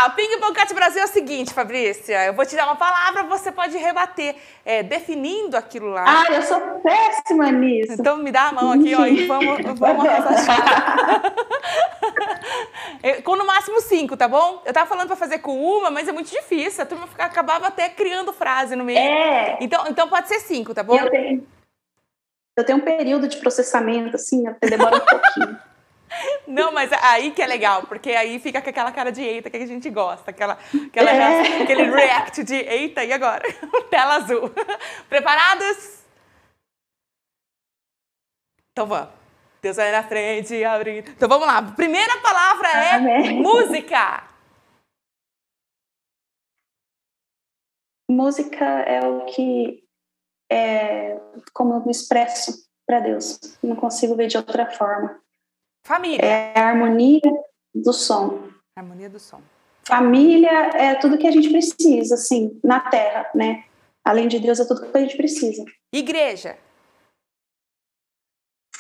Lá! 0.01 0.09
O 0.09 0.13
Ping 0.13 0.39
Pong 0.39 0.55
Cat 0.55 0.73
Brasil 0.73 1.03
é 1.03 1.05
o 1.05 1.09
seguinte, 1.09 1.53
Fabrícia. 1.53 2.25
Eu 2.27 2.33
vou 2.33 2.47
te 2.47 2.57
dar 2.57 2.65
uma 2.67 2.77
palavra, 2.77 3.25
você 3.25 3.53
pode 3.53 3.77
rebater, 3.77 4.35
é, 4.65 4.83
definindo 4.83 5.55
aquilo 5.57 5.91
lá. 5.91 6.05
Ah, 6.07 6.33
eu 6.33 6.43
sou 6.43 6.59
péssima 6.81 7.51
nisso. 7.51 7.93
Então 7.93 8.17
me 8.17 8.33
dá 8.33 8.49
a 8.49 8.53
mão 8.53 8.73
aqui, 8.73 8.95
ó, 8.95 9.05
e 9.07 9.27
vamos, 9.29 9.59
vamos 9.79 10.07
Com 13.25 13.37
no 13.37 13.47
máximo 13.47 13.81
cinco, 13.81 14.17
tá 14.17 14.29
bom? 14.29 14.63
Eu 14.65 14.73
tava 14.73 14.87
falando 14.87 15.07
pra 15.07 15.17
fazer 15.17 15.39
com 15.39 15.59
uma, 15.59 15.91
mas 15.91 16.09
é 16.09 16.13
muito 16.13 16.31
difícil. 16.31 16.83
A 16.83 16.87
turma 16.87 17.07
fica, 17.07 17.25
acabava 17.25 17.67
até 17.67 17.89
criando 17.89 18.33
frase 18.33 18.77
no 18.77 18.85
meio. 18.85 18.99
É. 18.99 19.57
Então, 19.61 19.85
então 19.89 20.09
pode 20.09 20.29
ser 20.29 20.41
cinco, 20.41 20.75
tá 20.75 20.83
bom? 20.83 20.97
Eu 20.97 21.11
tenho, 21.11 21.47
eu 22.57 22.65
tenho 22.65 22.79
um 22.79 22.83
período 22.83 23.29
de 23.29 23.37
processamento, 23.39 24.17
assim, 24.17 24.45
demora 24.61 24.97
um 24.97 25.01
pouquinho. 25.01 25.59
Não, 26.47 26.73
mas 26.73 26.93
aí 26.93 27.31
que 27.31 27.43
é 27.43 27.47
legal, 27.47 27.87
porque 27.87 28.11
aí 28.11 28.39
fica 28.39 28.61
com 28.61 28.71
aquela 28.71 28.93
cara 28.93 29.13
de 29.13 29.23
eita 29.23 29.51
que 29.51 29.57
a 29.57 29.67
gente 29.67 29.89
gosta, 29.91 30.31
aquela, 30.31 30.59
aquela 30.87 31.11
é. 31.11 31.63
aquele 31.63 31.85
react 31.85 32.43
de 32.45 32.57
eita, 32.57 33.05
e 33.05 33.13
agora? 33.13 33.43
Tela 33.91 34.17
azul. 34.17 34.51
Preparados? 35.09 36.01
Então 38.73 38.87
vamos. 38.87 39.21
Deus 39.63 39.77
vai 39.77 39.93
na 39.93 40.03
frente, 40.03 40.65
abrindo. 40.65 41.11
Então 41.11 41.29
vamos 41.29 41.47
lá. 41.47 41.63
Primeira 41.73 42.19
palavra 42.21 42.69
é 42.69 42.95
Amém. 42.95 43.43
música. 43.43 44.27
Música 48.11 48.65
é 48.65 49.07
o 49.07 49.27
que 49.27 49.85
é 50.51 51.21
como 51.53 51.75
eu 51.75 51.85
me 51.85 51.93
expresso 51.93 52.67
para 52.87 53.01
Deus. 53.01 53.39
Não 53.63 53.77
consigo 53.77 54.17
ver 54.17 54.29
de 54.29 54.37
outra 54.37 54.71
forma. 54.71 55.21
Família. 55.85 56.25
É 56.25 56.59
a 56.59 56.69
harmonia 56.69 57.21
do 57.75 57.93
som. 57.93 58.51
Harmonia 58.77 59.09
do 59.09 59.19
som. 59.19 59.43
Família 59.87 60.51
é 60.77 60.95
tudo 60.97 61.19
que 61.19 61.27
a 61.27 61.31
gente 61.31 61.51
precisa, 61.51 62.15
assim, 62.15 62.61
na 62.63 62.81
Terra, 62.91 63.31
né? 63.35 63.65
Além 64.05 64.29
de 64.29 64.39
Deus, 64.39 64.61
é 64.61 64.67
tudo 64.67 64.91
que 64.91 64.97
a 64.97 65.01
gente 65.01 65.17
precisa. 65.17 65.65
Igreja. 65.93 66.59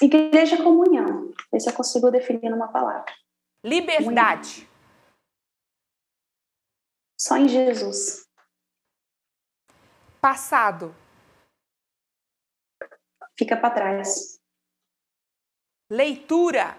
Igreja 0.01 0.55
é 0.57 0.63
comunhão. 0.63 1.33
Esse 1.53 1.69
eu 1.69 1.75
consigo 1.75 2.11
definir 2.11 2.49
numa 2.51 2.69
palavra. 2.69 3.13
Liberdade. 3.65 4.55
Comunhão. 4.55 4.71
Só 7.21 7.37
em 7.37 7.49
Jesus. 7.49 8.27
Passado. 10.21 10.95
fica 13.37 13.57
para 13.57 13.75
trás. 13.75 14.39
Leitura. 15.91 16.77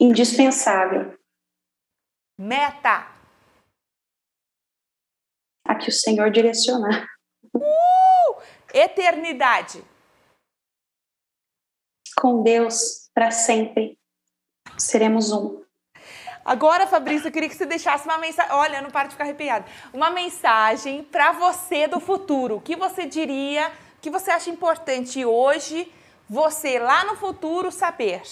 Indispensável. 0.00 1.18
Meta. 2.38 3.12
A 5.66 5.74
que 5.74 5.88
o 5.88 5.92
Senhor 5.92 6.30
direcionar. 6.30 7.06
Uh! 7.52 8.42
Eternidade. 8.72 9.82
Com 12.16 12.42
Deus 12.42 13.10
para 13.12 13.30
sempre. 13.30 13.98
Seremos 14.76 15.32
um. 15.32 15.64
Agora, 16.44 16.86
Fabrício, 16.86 17.28
eu 17.28 17.32
queria 17.32 17.48
que 17.48 17.56
você 17.56 17.66
deixasse 17.66 18.04
uma 18.04 18.18
mensagem. 18.18 18.52
Olha, 18.52 18.80
não 18.80 18.90
para 18.90 19.08
de 19.08 19.12
ficar 19.12 19.24
arrepiada. 19.24 19.66
Uma 19.92 20.10
mensagem 20.10 21.02
para 21.02 21.32
você 21.32 21.86
do 21.86 22.00
futuro. 22.00 22.56
O 22.56 22.60
que 22.60 22.76
você 22.76 23.04
diria, 23.04 23.68
o 23.96 24.00
que 24.00 24.10
você 24.10 24.30
acha 24.30 24.48
importante 24.48 25.24
hoje, 25.24 25.92
você 26.28 26.78
lá 26.78 27.04
no 27.04 27.16
futuro 27.16 27.70
saber? 27.70 28.22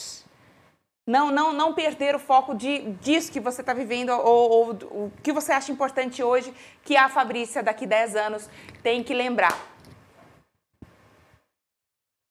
Não, 1.07 1.31
não, 1.31 1.53
não 1.53 1.73
perder 1.73 2.17
o 2.17 2.19
foco 2.19 2.53
de, 2.53 2.79
disso 2.95 3.31
que 3.31 3.39
você 3.39 3.61
está 3.61 3.73
vivendo 3.73 4.11
ou, 4.11 4.73
o 4.73 5.13
que 5.23 5.33
você 5.33 5.53
acha 5.53 5.71
importante 5.71 6.21
hoje 6.21 6.53
que 6.83 6.97
a 6.97 7.09
Fabrícia 7.09 7.63
daqui 7.63 7.87
10 7.87 8.17
anos 8.17 8.51
tem 8.83 9.05
que 9.05 9.15
lembrar. 9.15 9.57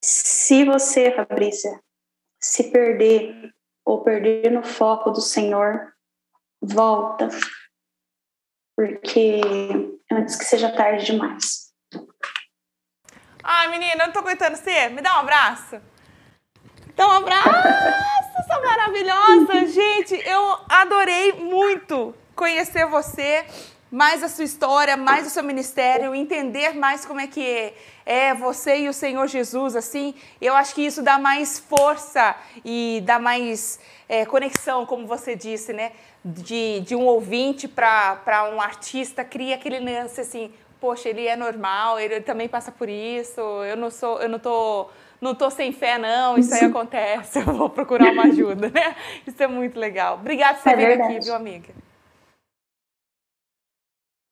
Se 0.03 0.65
você, 0.65 1.11
Fabrícia, 1.11 1.79
se 2.37 2.69
perder 2.69 3.53
ou 3.85 4.03
perder 4.03 4.51
no 4.51 4.61
foco 4.61 5.09
do 5.09 5.21
Senhor, 5.21 5.93
volta, 6.61 7.29
porque 8.75 9.39
antes 10.11 10.35
que 10.35 10.43
seja 10.43 10.69
tarde 10.69 11.05
demais. 11.05 11.73
Ai, 13.41 13.69
menina, 13.69 14.03
eu 14.03 14.07
não 14.07 14.11
tô 14.13 14.19
aguentando 14.19 14.57
você. 14.57 14.89
Me 14.89 15.01
dá 15.01 15.15
um 15.15 15.19
abraço. 15.19 15.79
Dá 16.95 17.07
um 17.07 17.11
abraço, 17.11 18.47
sua 18.47 18.61
maravilhosa. 18.61 19.67
Gente, 19.67 20.15
eu 20.25 20.57
adorei 20.69 21.33
muito 21.33 22.15
conhecer 22.35 22.85
você, 22.85 23.45
mais 23.91 24.23
a 24.23 24.27
sua 24.27 24.43
história, 24.43 24.97
mais 24.97 25.27
o 25.27 25.29
seu 25.29 25.43
ministério, 25.43 26.15
entender 26.15 26.73
mais 26.73 27.05
como 27.05 27.19
é 27.19 27.27
que 27.27 27.45
é 27.45 27.73
é 28.05 28.35
você 28.35 28.81
e 28.81 28.89
o 28.89 28.93
Senhor 28.93 29.27
Jesus, 29.27 29.75
assim, 29.75 30.13
eu 30.39 30.53
acho 30.53 30.75
que 30.75 30.85
isso 30.85 31.01
dá 31.01 31.17
mais 31.17 31.57
força 31.57 32.35
e 32.63 33.01
dá 33.03 33.17
mais 33.17 33.79
é, 34.07 34.25
conexão, 34.25 34.85
como 34.85 35.07
você 35.07 35.35
disse, 35.35 35.73
né? 35.73 35.91
De, 36.23 36.81
de 36.81 36.95
um 36.95 37.05
ouvinte 37.05 37.67
para 37.67 38.49
um 38.53 38.61
artista, 38.61 39.23
cria 39.23 39.55
aquele 39.55 39.79
lance 39.79 40.21
assim, 40.21 40.53
poxa, 40.79 41.09
ele 41.09 41.25
é 41.25 41.35
normal, 41.35 41.99
ele 41.99 42.21
também 42.21 42.47
passa 42.47 42.71
por 42.71 42.89
isso, 42.89 43.41
eu 43.41 43.75
não 43.75 43.89
sou, 43.89 44.21
eu 44.21 44.29
não 44.29 44.37
tô, 44.37 44.87
não 45.25 45.33
tô 45.33 45.49
sem 45.49 45.71
fé 45.71 45.97
não, 45.97 46.37
isso 46.37 46.53
aí 46.53 46.65
acontece, 46.69 47.39
eu 47.39 47.45
vou 47.45 47.69
procurar 47.69 48.11
uma 48.11 48.23
ajuda, 48.25 48.69
né? 48.69 48.95
Isso 49.25 49.41
é 49.41 49.47
muito 49.47 49.79
legal. 49.79 50.15
Obrigada 50.15 50.53
por 50.59 50.63
você 50.63 50.69
é 50.69 50.75
vir 50.75 51.01
aqui, 51.01 51.19
viu, 51.19 51.33
amiga? 51.33 51.73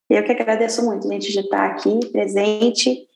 Eu 0.10 0.24
que 0.24 0.32
agradeço 0.32 0.86
muito, 0.86 1.08
gente, 1.08 1.32
de 1.32 1.40
estar 1.40 1.72
aqui 1.72 2.00
presente 2.12 3.10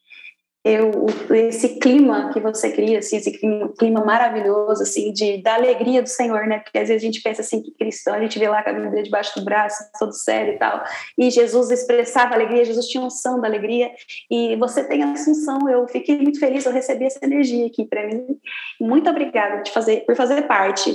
eu, 0.64 1.06
esse 1.34 1.80
clima 1.80 2.32
que 2.34 2.40
você 2.40 2.72
cria, 2.72 3.00
assim, 3.00 3.18
esse 3.18 3.32
clima, 3.32 3.72
clima, 3.78 4.04
maravilhoso, 4.04 4.84
assim, 4.84 5.14
de, 5.14 5.42
da 5.42 5.56
alegria 5.56 6.02
do 6.02 6.10
Senhor, 6.10 6.46
né? 6.46 6.60
Porque 6.60 6.78
às 6.78 6.90
vezes 6.90 7.04
a 7.04 7.06
gente 7.06 7.22
pensa 7.22 7.42
assim, 7.42 7.62
que 7.62 7.72
cristão, 7.72 8.14
a 8.14 8.20
gente 8.20 8.38
vê 8.38 8.50
lá 8.50 8.62
com 8.62 8.72
a 8.72 8.74
Bíblia 8.74 9.04
debaixo 9.04 9.40
do 9.40 9.46
braço, 9.46 9.84
todo 9.98 10.14
sério 10.14 10.56
e 10.56 10.58
tal, 10.58 10.84
e 11.18 11.30
Jesus 11.30 11.72
expressava 11.72 12.34
alegria, 12.34 12.66
Jesus 12.66 12.88
tinha 12.88 13.04
unção 13.04 13.40
da 13.40 13.48
alegria, 13.48 13.92
e 14.30 14.56
você 14.58 14.84
tem 14.84 15.04
a 15.04 15.12
assunção, 15.12 15.70
eu 15.70 15.88
fiquei 15.88 16.18
muito 16.18 16.40
feliz, 16.40 16.66
eu 16.66 16.72
recebi 16.72 17.06
essa 17.06 17.20
energia 17.24 17.66
aqui 17.68 17.86
para 17.86 18.06
mim. 18.06 18.26
Muito 18.80 19.10
obrigada 19.10 19.62
de 19.62 19.72
fazer, 19.72 20.06
por 20.06 20.16
fazer 20.16 20.44
parte 20.48 20.94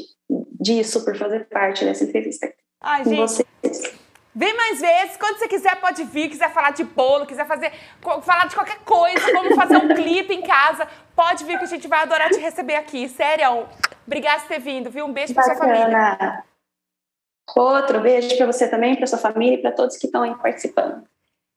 disso, 0.61 1.05
por 1.05 1.17
fazer 1.17 1.49
parte 1.49 1.85
dessa 1.85 2.05
entrevista 2.05 2.53
Ai, 2.81 3.05
com 3.05 3.11
gente. 3.11 3.19
vocês. 3.19 4.02
Vem 4.35 4.57
mais 4.57 4.81
vezes, 4.81 5.17
quando 5.19 5.39
você 5.39 5.47
quiser 5.47 5.79
pode 5.79 6.05
vir, 6.05 6.31
quiser 6.31 6.51
falar 6.53 6.71
de 6.71 6.85
bolo, 6.85 7.27
quiser 7.27 7.47
fazer, 7.47 7.71
falar 8.23 8.47
de 8.47 8.55
qualquer 8.55 8.79
coisa, 8.79 9.31
como 9.31 9.55
fazer 9.55 9.77
um 9.77 9.89
clipe 9.95 10.33
em 10.33 10.41
casa, 10.41 10.89
pode 11.15 11.45
vir 11.45 11.59
que 11.59 11.65
a 11.65 11.69
gente 11.69 11.87
vai 11.87 12.01
adorar 12.01 12.31
te 12.31 12.39
receber 12.39 12.77
aqui. 12.77 13.09
Sério, 13.09 13.67
obrigada 14.07 14.41
por 14.41 14.49
ter 14.49 14.59
vindo, 14.59 14.91
viu? 14.91 15.05
Um 15.05 15.13
beijo 15.13 15.35
para 15.35 15.43
sua 15.43 15.57
família. 15.57 16.45
Outro 17.55 18.01
beijo 18.01 18.35
para 18.39 18.47
você 18.47 18.69
também, 18.69 18.97
para 18.97 19.07
sua 19.07 19.19
família 19.19 19.57
e 19.57 19.61
para 19.61 19.73
todos 19.73 19.99
que 19.99 20.07
estão 20.07 20.23
aí 20.23 20.35
participando. 20.37 21.07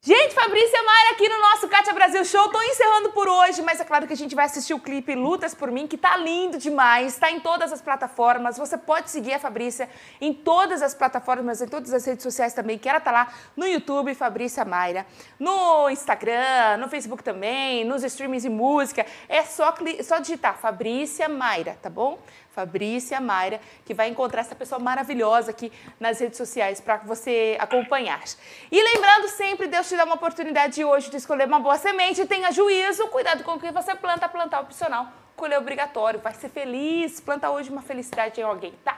Gente, 0.08 0.36
Fabrícia 0.36 0.84
Maia 0.84 1.12
aqui 1.14 1.28
no 1.28 1.40
nosso 1.40 1.68
Kátia 1.68 1.92
Brasil 1.92 2.24
Show. 2.24 2.48
Tô 2.52 2.62
encerrando 2.62 3.10
por 3.10 3.28
hoje, 3.28 3.64
mas 3.64 3.80
é 3.80 3.84
claro 3.84 4.06
que 4.06 4.14
a 4.14 4.16
gente 4.16 4.36
vai 4.36 4.46
assistir 4.46 4.76
o 4.76 4.80
clipe 4.80 5.16
Lutas 5.16 5.56
por 5.56 5.72
Mim, 5.72 5.88
que 5.88 5.98
tá 5.98 6.16
lindo 6.16 6.60
demais. 6.60 7.18
Tá 7.18 7.32
em 7.32 7.40
todas 7.40 7.74
as 7.74 7.82
plataformas. 7.82 8.56
Você 8.56 8.78
pode 8.78 9.10
seguir 9.10 9.34
a 9.34 9.40
Fabrícia 9.40 9.90
em 10.22 10.32
todas 10.32 10.84
as 10.84 10.94
plataformas, 10.94 11.60
em 11.60 11.68
todas 11.68 11.92
as 11.92 12.06
redes 12.06 12.22
sociais 12.22 12.54
também, 12.54 12.78
que 12.78 12.88
ela 12.88 13.00
tá 13.00 13.10
lá 13.10 13.34
no 13.58 13.66
YouTube, 13.66 14.14
Fabrícia 14.14 14.64
Mayra, 14.64 15.08
no 15.40 15.90
Instagram, 15.90 16.78
no 16.78 16.88
Facebook 16.88 17.24
também, 17.24 17.84
nos 17.84 18.04
streamings 18.04 18.44
de 18.44 18.50
música. 18.50 19.08
É 19.28 19.42
só, 19.42 19.74
só 20.04 20.20
digitar 20.20 20.56
Fabrícia 20.56 21.28
Mayra, 21.28 21.80
tá 21.82 21.90
bom? 21.90 22.20
Fabrícia 22.56 23.20
Mayra, 23.20 23.60
que 23.86 23.94
vai 23.94 24.08
encontrar 24.08 24.40
essa 24.40 24.56
pessoa 24.56 24.80
maravilhosa 24.80 25.52
aqui 25.52 25.70
nas 26.00 26.20
redes 26.22 26.38
sociais 26.38 26.80
para 26.80 26.98
você 26.98 27.58
acompanhar. 27.60 28.24
E 28.72 28.82
lembrando 28.82 29.28
sempre, 29.28 29.68
Deus 29.68 29.90
te 29.90 29.98
dá 29.98 30.06
uma 30.06 30.16
oportunidade 30.16 30.84
hoje 30.84 31.12
de 31.12 31.18
escolher 31.18 31.48
uma 31.48 31.60
boa 31.60 31.78
semente, 31.78 32.26
tenha 32.26 32.52
juízo, 32.54 33.10
cuidado 33.10 33.44
com 33.44 33.56
o 33.56 33.60
que 33.60 33.70
você 33.72 33.94
planta, 33.94 34.30
plantar 34.30 34.62
opcional, 34.62 35.10
colher 35.36 35.60
obrigatório, 35.60 36.22
vai 36.22 36.34
ser 36.34 36.48
feliz, 36.48 37.20
planta 37.20 37.50
hoje 37.50 37.70
uma 37.70 37.82
felicidade 37.82 38.40
em 38.40 38.44
alguém, 38.44 38.74
tá? 38.86 38.98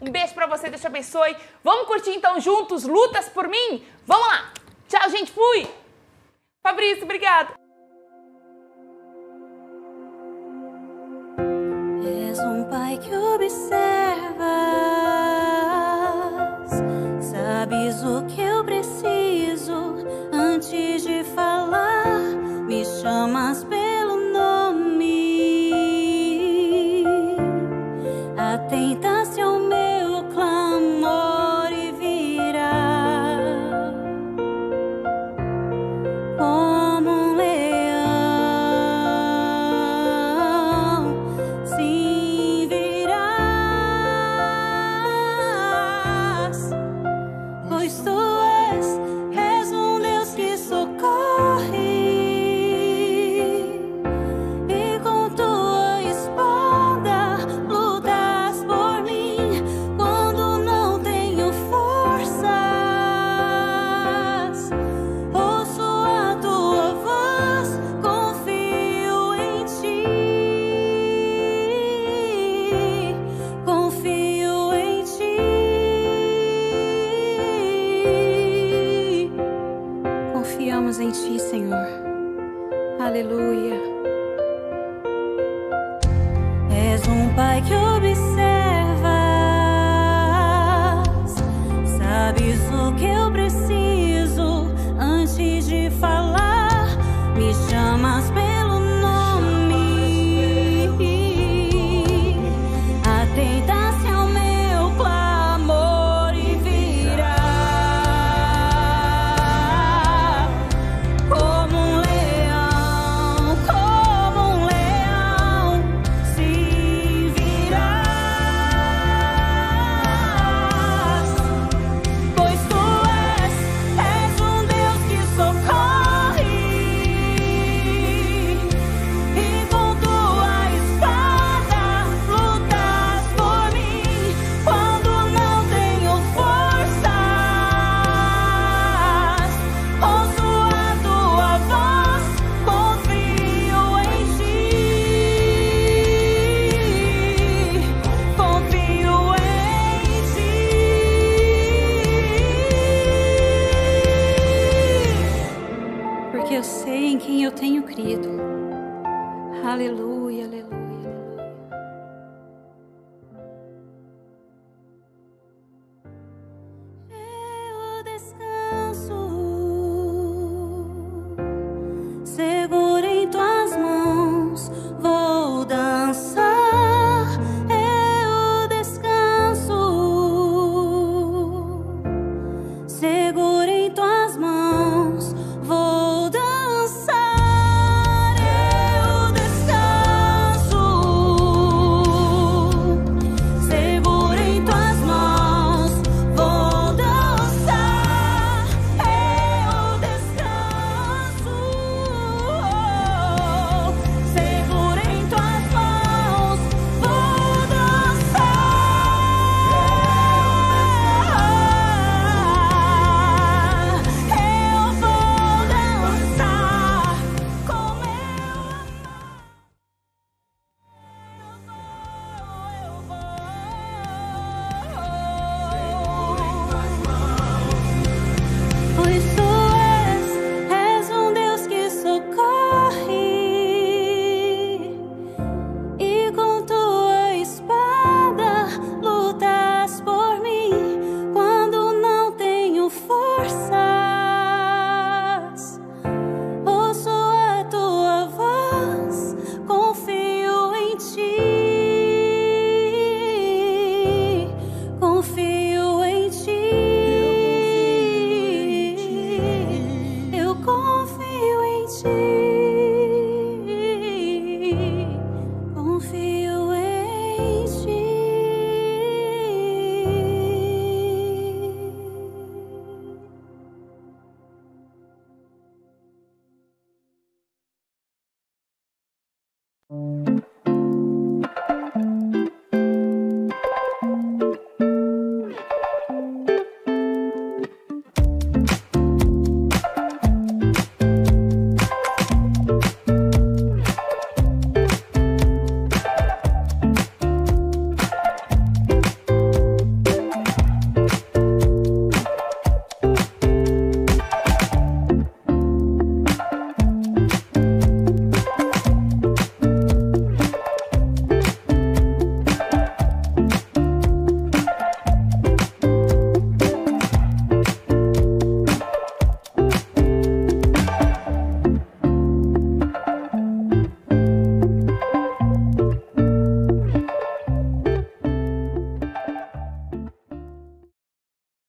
Um 0.00 0.10
beijo 0.10 0.32
para 0.32 0.46
você, 0.46 0.70
Deus 0.70 0.80
te 0.80 0.86
abençoe. 0.86 1.36
Vamos 1.62 1.86
curtir 1.86 2.12
então 2.12 2.40
juntos 2.40 2.84
Lutas 2.84 3.28
por 3.28 3.48
mim? 3.48 3.86
Vamos 4.06 4.26
lá! 4.28 4.52
Tchau, 4.88 5.10
gente, 5.10 5.30
fui! 5.30 5.68
Fabrício, 6.62 7.04
obrigado! 7.04 7.67
Pai 12.70 12.98
que 12.98 13.16
observas, 13.16 13.80
sabes 17.20 18.02
o 18.04 18.22
que 18.26 18.42
eu 18.42 18.62
preciso 18.64 19.96
antes 20.32 21.02
de 21.02 21.24
falar, 21.24 22.20
me 22.66 22.84
chamas 22.84 23.64
pelo 23.64 24.32
nome, 24.32 25.32
atenta-se 28.36 29.07